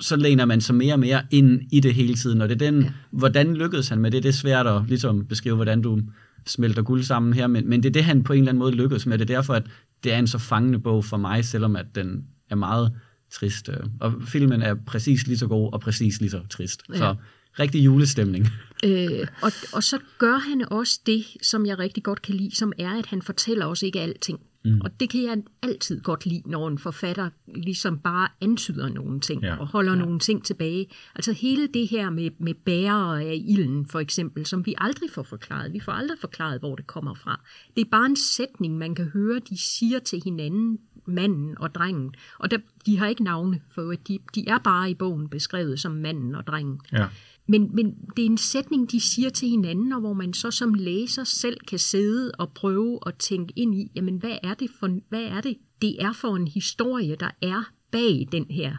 så 0.00 0.16
læner 0.16 0.44
man 0.44 0.60
sig 0.60 0.74
mere 0.74 0.92
og 0.94 1.00
mere 1.00 1.22
ind 1.30 1.60
i 1.72 1.80
det 1.80 1.94
hele 1.94 2.14
tiden. 2.14 2.40
Og 2.40 2.48
det 2.48 2.62
er 2.62 2.70
den, 2.70 2.82
ja. 2.82 2.90
hvordan 3.10 3.54
lykkedes 3.54 3.88
han 3.88 3.98
med 3.98 4.10
det? 4.10 4.22
Det 4.22 4.28
er 4.28 4.32
svært 4.32 4.66
at 4.66 4.82
ligesom 4.88 5.24
beskrive, 5.26 5.54
hvordan 5.54 5.82
du 5.82 6.00
smelter 6.46 6.82
guld 6.82 7.02
sammen 7.02 7.32
her, 7.32 7.46
men, 7.46 7.68
men 7.68 7.82
det 7.82 7.88
er 7.88 7.92
det, 7.92 8.04
han 8.04 8.22
på 8.22 8.32
en 8.32 8.38
eller 8.38 8.48
anden 8.48 8.58
måde 8.58 8.72
lykkedes 8.72 9.06
med. 9.06 9.18
Det 9.18 9.30
er 9.30 9.34
derfor, 9.34 9.54
at 9.54 9.62
det 10.04 10.12
er 10.12 10.18
en 10.18 10.26
så 10.26 10.38
fangende 10.38 10.78
bog 10.78 11.04
for 11.04 11.16
mig, 11.16 11.44
selvom 11.44 11.76
at 11.76 11.86
den 11.94 12.24
er 12.50 12.54
meget 12.54 12.92
trist. 13.32 13.70
Og 14.00 14.12
filmen 14.26 14.62
er 14.62 14.74
præcis 14.86 15.26
lige 15.26 15.38
så 15.38 15.46
god 15.46 15.72
og 15.72 15.80
præcis 15.80 16.20
lige 16.20 16.30
så 16.30 16.40
trist. 16.50 16.82
Ja. 16.92 16.98
Så 16.98 17.14
rigtig 17.58 17.84
julestemning. 17.84 18.46
Øh, 18.84 19.26
og, 19.42 19.52
og 19.72 19.82
så 19.82 19.98
gør 20.18 20.36
han 20.38 20.64
også 20.72 21.00
det, 21.06 21.24
som 21.42 21.66
jeg 21.66 21.78
rigtig 21.78 22.02
godt 22.02 22.22
kan 22.22 22.34
lide, 22.34 22.56
som 22.56 22.72
er, 22.78 22.98
at 22.98 23.06
han 23.06 23.22
fortæller 23.22 23.66
os 23.66 23.82
ikke 23.82 24.00
alting. 24.00 24.40
Mm. 24.64 24.80
Og 24.80 25.00
det 25.00 25.10
kan 25.10 25.22
jeg 25.22 25.42
altid 25.62 26.00
godt 26.00 26.26
lide, 26.26 26.42
når 26.46 26.68
en 26.68 26.78
forfatter 26.78 27.30
ligesom 27.54 27.98
bare 27.98 28.28
antyder 28.40 28.88
nogle 28.88 29.20
ting 29.20 29.42
Ja. 29.42 29.56
og 29.56 29.66
holder 29.66 29.92
ja. 29.92 29.98
nogle 29.98 30.18
ting 30.18 30.44
tilbage. 30.44 30.86
Altså 31.14 31.32
hele 31.32 31.66
det 31.66 31.88
her 31.88 32.10
med, 32.10 32.30
med 32.38 32.54
bærere 32.54 33.22
af 33.22 33.42
ilden, 33.46 33.86
for 33.86 34.00
eksempel, 34.00 34.46
som 34.46 34.66
vi 34.66 34.74
aldrig 34.78 35.10
får 35.10 35.22
forklaret. 35.22 35.72
Vi 35.72 35.80
får 35.80 35.92
aldrig 35.92 36.18
forklaret, 36.20 36.60
hvor 36.60 36.76
det 36.76 36.86
kommer 36.86 37.14
fra. 37.14 37.40
Det 37.76 37.80
er 37.80 37.90
bare 37.90 38.06
en 38.06 38.16
sætning, 38.16 38.78
man 38.78 38.94
kan 38.94 39.04
høre, 39.04 39.40
de 39.50 39.58
siger 39.58 39.98
til 39.98 40.22
hinanden, 40.24 40.78
manden 41.06 41.58
og 41.58 41.74
drengen. 41.74 42.14
Og 42.38 42.50
der, 42.50 42.58
de 42.86 42.98
har 42.98 43.06
ikke 43.06 43.24
navne, 43.24 43.60
for 43.74 43.82
de, 44.08 44.18
de 44.34 44.48
er 44.48 44.58
bare 44.58 44.90
i 44.90 44.94
bogen 44.94 45.28
beskrevet 45.28 45.80
som 45.80 45.92
manden 45.92 46.34
og 46.34 46.46
drengen. 46.46 46.80
Ja. 46.92 47.06
Men, 47.46 47.70
men 47.74 47.94
det 48.16 48.22
er 48.22 48.26
en 48.26 48.38
sætning, 48.38 48.90
de 48.90 49.00
siger 49.00 49.30
til 49.30 49.48
hinanden, 49.48 49.92
og 49.92 50.00
hvor 50.00 50.12
man 50.12 50.34
så 50.34 50.50
som 50.50 50.74
læser 50.74 51.24
selv 51.24 51.56
kan 51.68 51.78
sidde 51.78 52.32
og 52.38 52.52
prøve 52.52 52.98
at 53.06 53.14
tænke 53.18 53.52
ind 53.56 53.74
i, 53.74 53.90
jamen 53.94 54.16
hvad 54.16 54.38
er 54.42 54.54
det 54.54 54.70
for, 54.80 55.00
hvad 55.08 55.22
er 55.22 55.40
det, 55.40 55.56
det 55.82 56.02
er 56.02 56.12
for 56.12 56.36
en 56.36 56.48
historie, 56.48 57.16
der 57.16 57.30
er 57.42 57.72
bag 57.90 58.28
den 58.32 58.46
her 58.50 58.76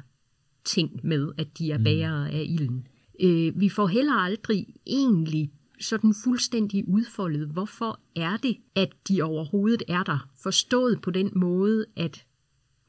ting 0.63 0.99
med, 1.03 1.31
at 1.37 1.57
de 1.57 1.71
er 1.71 1.83
bærere 1.83 2.31
af 2.31 2.45
ilden. 2.49 2.87
Øh, 3.21 3.59
vi 3.59 3.69
får 3.69 3.87
heller 3.87 4.13
aldrig 4.13 4.67
egentlig 4.87 5.51
sådan 5.81 6.13
fuldstændig 6.23 6.87
udfoldet, 6.87 7.47
hvorfor 7.47 7.99
er 8.15 8.37
det, 8.37 8.57
at 8.75 8.89
de 9.07 9.21
overhovedet 9.21 9.83
er 9.87 10.03
der, 10.03 10.29
forstået 10.43 11.01
på 11.01 11.11
den 11.11 11.31
måde, 11.35 11.85
at 11.95 12.25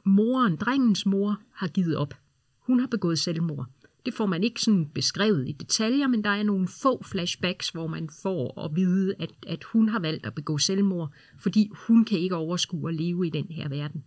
moren, 0.04 0.56
drengens 0.56 1.06
mor, 1.06 1.40
har 1.52 1.68
givet 1.68 1.96
op. 1.96 2.14
Hun 2.58 2.80
har 2.80 2.86
begået 2.86 3.18
selvmord. 3.18 3.66
Det 4.06 4.14
får 4.14 4.26
man 4.26 4.44
ikke 4.44 4.60
sådan 4.60 4.86
beskrevet 4.94 5.48
i 5.48 5.52
detaljer, 5.52 6.08
men 6.08 6.24
der 6.24 6.30
er 6.30 6.42
nogle 6.42 6.68
få 6.68 7.04
flashbacks, 7.04 7.68
hvor 7.68 7.86
man 7.86 8.08
får 8.22 8.64
at 8.64 8.76
vide, 8.76 9.14
at, 9.18 9.30
at 9.46 9.64
hun 9.64 9.88
har 9.88 9.98
valgt 9.98 10.26
at 10.26 10.34
begå 10.34 10.58
selvmord, 10.58 11.12
fordi 11.38 11.70
hun 11.86 12.04
kan 12.04 12.18
ikke 12.18 12.36
overskue 12.36 12.88
at 12.88 12.94
leve 12.94 13.26
i 13.26 13.30
den 13.30 13.46
her 13.50 13.68
verden. 13.68 14.04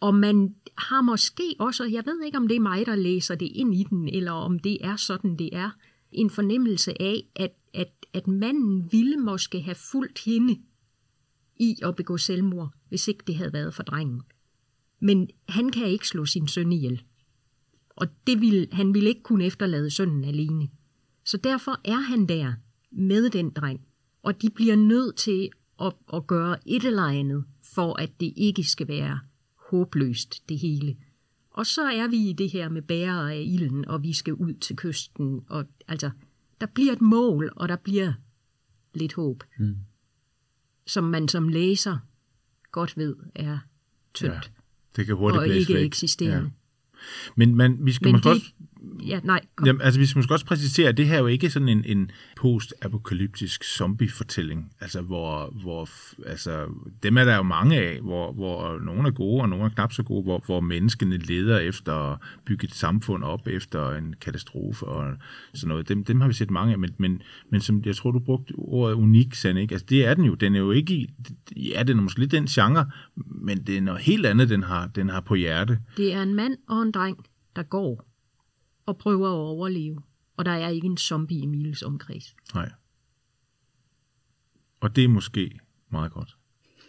Og 0.00 0.14
man 0.14 0.54
har 0.78 1.00
måske 1.00 1.54
også, 1.58 1.84
jeg 1.84 2.02
ved 2.06 2.22
ikke 2.24 2.38
om 2.38 2.48
det 2.48 2.56
er 2.56 2.60
mig, 2.60 2.86
der 2.86 2.96
læser 2.96 3.34
det 3.34 3.46
ind 3.54 3.74
i 3.74 3.84
den, 3.90 4.08
eller 4.08 4.32
om 4.32 4.58
det 4.58 4.78
er 4.80 4.96
sådan, 4.96 5.36
det 5.36 5.50
er, 5.52 5.70
en 6.12 6.30
fornemmelse 6.30 7.02
af, 7.02 7.24
at, 7.36 7.52
at, 7.74 7.92
at 8.12 8.26
manden 8.26 8.92
ville 8.92 9.16
måske 9.16 9.60
have 9.60 9.74
fulgt 9.74 10.24
hende 10.24 10.58
i 11.56 11.76
at 11.82 11.96
begå 11.96 12.16
selvmord, 12.16 12.70
hvis 12.88 13.08
ikke 13.08 13.24
det 13.26 13.36
havde 13.36 13.52
været 13.52 13.74
for 13.74 13.82
drengen. 13.82 14.22
Men 15.00 15.30
han 15.48 15.70
kan 15.70 15.86
ikke 15.86 16.08
slå 16.08 16.26
sin 16.26 16.48
søn 16.48 16.72
ihjel. 16.72 17.02
Og 18.02 18.08
det 18.26 18.40
vil, 18.40 18.68
han 18.72 18.94
ville 18.94 19.08
ikke 19.08 19.22
kunne 19.22 19.44
efterlade 19.44 19.90
sønnen 19.90 20.24
alene. 20.24 20.68
Så 21.24 21.36
derfor 21.36 21.80
er 21.84 22.00
han 22.00 22.26
der 22.26 22.52
med 22.90 23.30
den 23.30 23.50
dreng. 23.50 23.80
Og 24.22 24.42
de 24.42 24.50
bliver 24.50 24.76
nødt 24.76 25.16
til 25.16 25.50
at, 25.80 25.92
at 26.14 26.26
gøre 26.26 26.68
et 26.68 26.84
eller 26.84 27.02
andet, 27.02 27.44
for 27.74 28.00
at 28.00 28.20
det 28.20 28.32
ikke 28.36 28.64
skal 28.64 28.88
være 28.88 29.20
håbløst, 29.70 30.48
det 30.48 30.58
hele. 30.58 30.96
Og 31.50 31.66
så 31.66 31.82
er 31.82 32.08
vi 32.08 32.16
i 32.16 32.32
det 32.32 32.50
her 32.50 32.68
med 32.68 32.82
bærere 32.82 33.34
af 33.34 33.42
ilden, 33.46 33.88
og 33.88 34.02
vi 34.02 34.12
skal 34.12 34.34
ud 34.34 34.54
til 34.54 34.76
kysten. 34.76 35.40
Og, 35.48 35.66
altså, 35.88 36.10
der 36.60 36.66
bliver 36.66 36.92
et 36.92 37.02
mål, 37.02 37.52
og 37.56 37.68
der 37.68 37.76
bliver 37.76 38.12
lidt 38.94 39.14
håb. 39.14 39.44
Mm. 39.58 39.76
Som 40.86 41.04
man 41.04 41.28
som 41.28 41.48
læser 41.48 41.98
godt 42.70 42.96
ved 42.96 43.16
er 43.34 43.58
tyndt 44.14 44.34
ja. 44.34 44.40
Det 44.96 45.06
kan 45.06 45.16
hurtigt 45.16 45.40
og 45.40 45.48
ikke 45.48 45.74
væk. 45.74 45.86
eksisterende. 45.86 46.44
Ja. 46.44 46.61
Men 47.36 47.56
man, 47.56 47.78
vi 47.80 47.92
skal 47.92 48.12
måske 48.12 48.30
også 48.30 48.52
ja, 49.00 49.20
nej, 49.24 49.40
kom. 49.56 49.66
Jamen, 49.66 49.82
altså, 49.82 50.00
vi 50.00 50.06
skal 50.06 50.18
måske 50.18 50.34
også 50.34 50.46
præcisere, 50.46 50.88
at 50.88 50.96
det 50.96 51.06
her 51.06 51.14
er 51.14 51.20
jo 51.20 51.26
ikke 51.26 51.50
sådan 51.50 51.68
en, 51.68 51.84
en 51.84 52.10
post-apokalyptisk 52.36 53.64
zombie-fortælling, 53.64 54.72
altså 54.80 55.00
hvor, 55.00 55.54
hvor 55.62 55.88
altså, 56.26 56.66
dem 57.02 57.16
er 57.16 57.24
der 57.24 57.36
jo 57.36 57.42
mange 57.42 57.76
af, 57.76 58.00
hvor, 58.00 58.32
hvor 58.32 58.78
nogle 58.78 59.08
er 59.08 59.12
gode, 59.12 59.42
og 59.42 59.48
nogle 59.48 59.64
er 59.64 59.68
knap 59.68 59.92
så 59.92 60.02
gode, 60.02 60.22
hvor, 60.22 60.42
hvor 60.46 60.60
menneskene 60.60 61.16
leder 61.16 61.58
efter 61.58 61.94
at 61.94 62.18
bygge 62.46 62.64
et 62.64 62.74
samfund 62.74 63.24
op 63.24 63.48
efter 63.48 63.90
en 63.90 64.14
katastrofe 64.20 64.86
og 64.86 65.16
sådan 65.54 65.68
noget. 65.68 65.88
Dem, 65.88 66.04
dem 66.04 66.20
har 66.20 66.28
vi 66.28 66.34
set 66.34 66.50
mange 66.50 66.72
af, 66.72 66.78
men, 66.78 66.90
men, 66.98 67.22
men 67.50 67.60
som 67.60 67.82
jeg 67.84 67.96
tror, 67.96 68.10
du 68.10 68.18
brugte 68.18 68.52
ordet 68.58 68.94
unik, 68.94 69.34
Sand, 69.34 69.58
ikke? 69.58 69.72
Altså, 69.72 69.86
det 69.90 70.06
er 70.06 70.14
den 70.14 70.24
jo. 70.24 70.34
Den 70.34 70.54
er 70.54 70.60
jo 70.60 70.70
ikke 70.70 70.94
i, 70.94 71.10
ja, 71.56 71.82
den 71.82 71.98
er 71.98 72.02
måske 72.02 72.20
lidt 72.20 72.32
den 72.32 72.46
genre, 72.46 72.90
men 73.16 73.62
det 73.66 73.76
er 73.76 73.80
noget 73.80 74.00
helt 74.00 74.26
andet, 74.26 74.48
den 74.48 74.62
har, 74.62 74.86
den 74.86 75.08
har 75.08 75.20
på 75.20 75.34
hjerte. 75.34 75.78
Det 75.96 76.14
er 76.14 76.22
en 76.22 76.34
mand 76.34 76.56
og 76.68 76.82
en 76.82 76.92
dreng, 76.92 77.18
der 77.56 77.62
går 77.62 78.11
og 78.92 78.98
prøver 78.98 79.28
at 79.28 79.32
overleve. 79.34 79.98
Og 80.36 80.44
der 80.44 80.50
er 80.52 80.68
ikke 80.68 80.86
en 80.86 80.96
zombie 80.96 81.38
i 81.42 81.46
Miles 81.46 81.82
omkreds. 81.82 82.34
Nej. 82.54 82.70
Og 84.80 84.96
det 84.96 85.04
er 85.04 85.08
måske 85.08 85.58
meget 85.90 86.12
godt. 86.12 86.36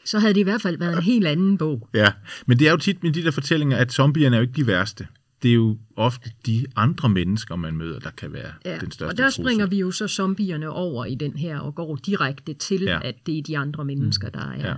Så 0.06 0.20
havde 0.20 0.34
det 0.34 0.40
i 0.40 0.44
hvert 0.44 0.62
fald 0.62 0.78
været 0.78 0.98
en 0.98 1.04
helt 1.04 1.28
anden 1.28 1.58
bog. 1.58 1.90
Ja, 1.94 2.14
men 2.46 2.60
det 2.60 2.68
er 2.68 2.72
jo 2.72 2.78
tit 2.78 3.04
med 3.04 3.12
de 3.12 3.24
der 3.24 3.32
fortællinger, 3.32 3.78
at 3.78 3.92
zombierne 3.94 4.36
er 4.36 4.40
jo 4.40 4.42
ikke 4.42 4.54
de 4.62 4.68
værste. 4.68 5.08
det 5.44 5.50
er 5.50 5.56
jo 5.56 5.78
ofte 5.96 6.32
de 6.46 6.66
andre 6.76 7.10
mennesker, 7.10 7.56
man 7.56 7.76
møder, 7.78 8.00
der 8.00 8.10
kan 8.12 8.34
være 8.34 8.54
Ja, 8.66 8.78
den 8.80 8.92
største 8.92 9.12
og 9.14 9.18
der 9.18 9.24
trussel. 9.24 9.44
springer 9.44 9.66
vi 9.66 9.78
jo 9.80 9.92
så 9.92 10.08
zombierne 10.08 10.70
over 10.70 11.06
i 11.06 11.16
den 11.16 11.38
her 11.38 11.60
og 11.60 11.76
går 11.76 11.96
direkte 11.96 12.54
til, 12.54 12.82
Ja. 12.82 12.92
ja. 12.92 13.08
at 13.08 13.16
det 13.26 13.38
er 13.38 13.44
de 13.44 13.58
andre 13.58 13.86
mennesker, 13.86 14.30
der 14.30 14.40
er, 14.40 14.60
Ja. 14.60 14.68
ja. 14.70 14.76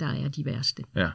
der 0.00 0.06
er 0.06 0.28
de 0.28 0.44
værste. 0.44 0.82
Ja. 0.96 1.10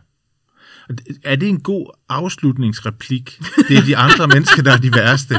Det- 0.90 1.18
Er 1.24 1.36
det 1.36 1.50
en 1.50 1.60
god 1.60 1.86
afslutningsreplik? 2.10 3.40
Det 3.70 3.78
er 3.78 3.82
de 3.86 3.98
andre 3.98 4.28
mennesker, 4.34 4.64
der 4.64 4.72
er 4.72 4.78
de 4.78 4.92
værste. 4.94 5.36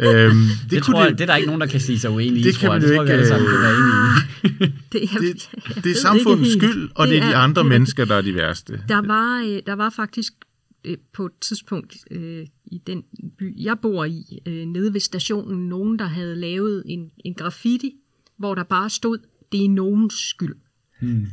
Øhm, 0.00 0.30
Det, 0.62 0.70
det, 0.70 0.82
tror 0.82 1.02
jeg, 1.04 1.12
det 1.12 1.20
er 1.20 1.26
der 1.26 1.36
ikke 1.36 1.46
nogen, 1.46 1.60
der 1.60 1.66
kan 1.66 1.80
sige 1.80 1.98
sig 1.98 2.10
uenige 2.10 2.40
i, 2.40 2.42
Det 2.42 2.54
tror 2.54 2.60
kan 2.60 2.72
jeg. 2.72 2.72
man 2.72 2.82
Det 2.82 2.88
jo 2.90 2.96
tror 2.96 3.04
jeg, 3.04 3.06
vi 3.06 3.12
ikke, 3.12 3.12
alle 3.12 3.28
sammen 3.28 3.50
kan 3.50 3.60
være 3.60 3.74
enige 3.74 4.68
i. 4.68 4.72
Det, 4.92 5.02
er, 5.02 5.18
det, 5.24 5.48
jeg 5.76 5.84
det 5.84 5.90
er 5.92 5.96
samfundets 6.00 6.54
ikke 6.54 6.66
skyld, 6.66 6.90
og 6.94 7.06
det 7.08 7.16
er 7.18 7.28
de 7.28 7.34
andre 7.36 7.62
det 7.62 7.66
er- 7.66 7.70
mennesker, 7.70 8.04
der 8.04 8.14
er 8.14 8.22
de 8.22 8.34
værste. 8.34 8.80
Der 8.88 9.06
var, 9.06 9.40
øh, 9.42 9.62
der 9.66 9.72
var 9.74 9.90
faktisk 9.90 10.32
øh, 10.84 10.96
på 11.14 11.26
et 11.26 11.32
tidspunkt 11.40 11.96
øh, 12.10 12.46
i 12.66 12.78
den 12.86 13.02
by, 13.38 13.64
jeg 13.64 13.76
bor 13.82 14.04
i, 14.04 14.38
øh, 14.46 14.66
nede 14.66 14.92
ved 14.92 15.00
stationen, 15.00 15.68
nogen, 15.68 15.98
der 15.98 16.06
havde 16.06 16.36
lavet 16.36 16.82
en, 16.86 17.10
en 17.24 17.34
graffiti, 17.34 17.92
hvor 18.38 18.54
der 18.54 18.62
bare 18.64 18.90
stod, 18.90 19.18
det 19.52 19.64
er 19.64 19.68
nogens 19.68 20.14
skyld. 20.14 20.54
Hmm. 21.00 21.26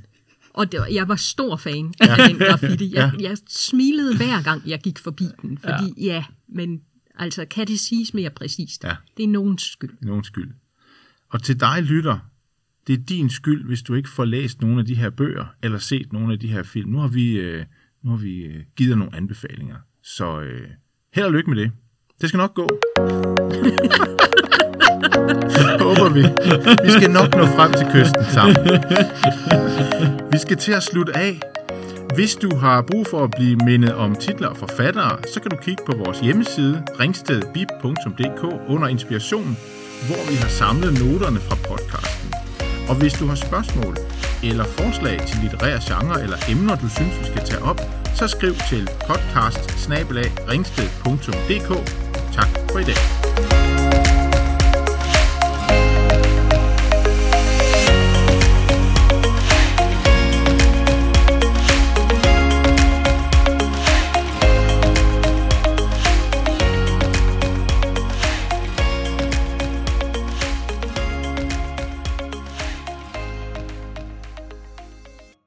Og 0.54 0.72
det, 0.72 0.80
var- 0.80 0.86
jeg 0.91 1.08
var 1.08 1.16
stor 1.16 1.56
fan 1.58 1.93
af 1.99 2.30
den 2.30 2.38
graffiti. 2.38 2.91
Jeg, 2.95 3.14
jeg 3.20 3.38
smilede 3.49 4.18
hver 4.18 4.43
gang, 4.43 4.62
jeg 4.68 4.80
gik 4.82 4.99
forbi 4.99 5.24
den, 5.41 5.58
fordi 5.58 5.93
ja, 5.97 6.04
ja 6.14 6.24
men 6.47 6.82
altså, 7.16 7.45
kan 7.45 7.68
det 7.68 7.80
siges 7.80 8.14
mere 8.14 8.30
præcist? 8.30 8.84
Ja. 8.84 8.95
Det 9.18 9.24
er 9.24 9.28
nogens 9.28 9.62
skyld. 9.64 9.93
Nogen 10.02 10.24
skyld. 10.24 10.52
Og 11.30 11.43
til 11.43 11.60
dig, 11.60 11.84
lytter, 11.84 12.20
det 12.88 12.93
er 12.99 13.04
din 13.04 13.30
skyld, 13.30 13.66
hvis 13.66 13.82
du 13.82 13.93
ikke 13.93 14.10
får 14.10 14.26
læst 14.26 14.62
nogle 14.62 14.80
af 14.80 14.86
de 14.86 14.95
her 14.95 15.10
bøger, 15.10 15.45
eller 15.64 15.78
set 15.78 16.14
nogle 16.14 16.34
af 16.34 16.39
de 16.39 16.47
her 16.47 16.64
film. 16.64 16.89
Nu 16.91 16.97
har 16.99 17.08
vi, 17.08 17.32
øh, 17.32 17.66
nu 18.04 18.10
har 18.10 18.18
vi 18.18 18.38
øh, 18.43 18.64
givet 18.76 18.97
nogle 18.97 19.16
anbefalinger. 19.16 19.76
Så 20.04 20.41
øh, 20.41 20.68
held 21.14 21.26
og 21.26 21.32
lykke 21.32 21.49
med 21.49 21.58
det. 21.58 21.72
Det 22.22 22.30
skal 22.30 22.38
nok 22.38 22.54
gå. 22.54 22.70
Håber 25.88 26.09
vi. 26.09 26.21
Vi 26.86 26.91
skal 26.91 27.11
nok 27.11 27.36
nå 27.36 27.45
frem 27.45 27.71
til 27.73 27.88
kysten 27.93 28.25
sammen. 28.34 28.57
Vi 30.32 30.38
skal 30.38 30.57
til 30.57 30.71
at 30.71 30.84
slutte 30.84 31.17
af. 31.17 31.39
Hvis 32.15 32.36
du 32.36 32.55
har 32.55 32.82
brug 32.82 33.07
for 33.07 33.23
at 33.23 33.32
blive 33.32 33.55
mindet 33.55 33.93
om 33.95 34.15
titler 34.15 34.47
og 34.47 34.57
forfattere, 34.57 35.17
så 35.34 35.41
kan 35.41 35.51
du 35.51 35.57
kigge 35.57 35.84
på 35.86 35.93
vores 36.05 36.19
hjemmeside 36.19 36.84
ringstedbib.dk 36.99 38.43
under 38.67 38.88
inspiration, 38.88 39.57
hvor 40.07 40.29
vi 40.29 40.36
har 40.36 40.49
samlet 40.49 40.91
noterne 41.03 41.39
fra 41.39 41.55
podcasten. 41.69 42.34
Og 42.89 42.95
hvis 42.95 43.13
du 43.13 43.25
har 43.27 43.36
spørgsmål 43.36 43.97
eller 44.43 44.63
forslag 44.63 45.21
til 45.27 45.38
litterære 45.41 45.79
genre 45.89 46.23
eller 46.23 46.38
emner, 46.49 46.75
du 46.75 46.89
synes, 46.89 47.19
vi 47.19 47.25
skal 47.25 47.43
tage 47.45 47.63
op, 47.63 47.82
så 48.15 48.27
skriv 48.27 48.53
til 48.69 48.89
podcast 49.07 49.63
Tak 52.34 52.49
for 52.71 52.79
i 52.79 52.84
dag. 52.84 54.11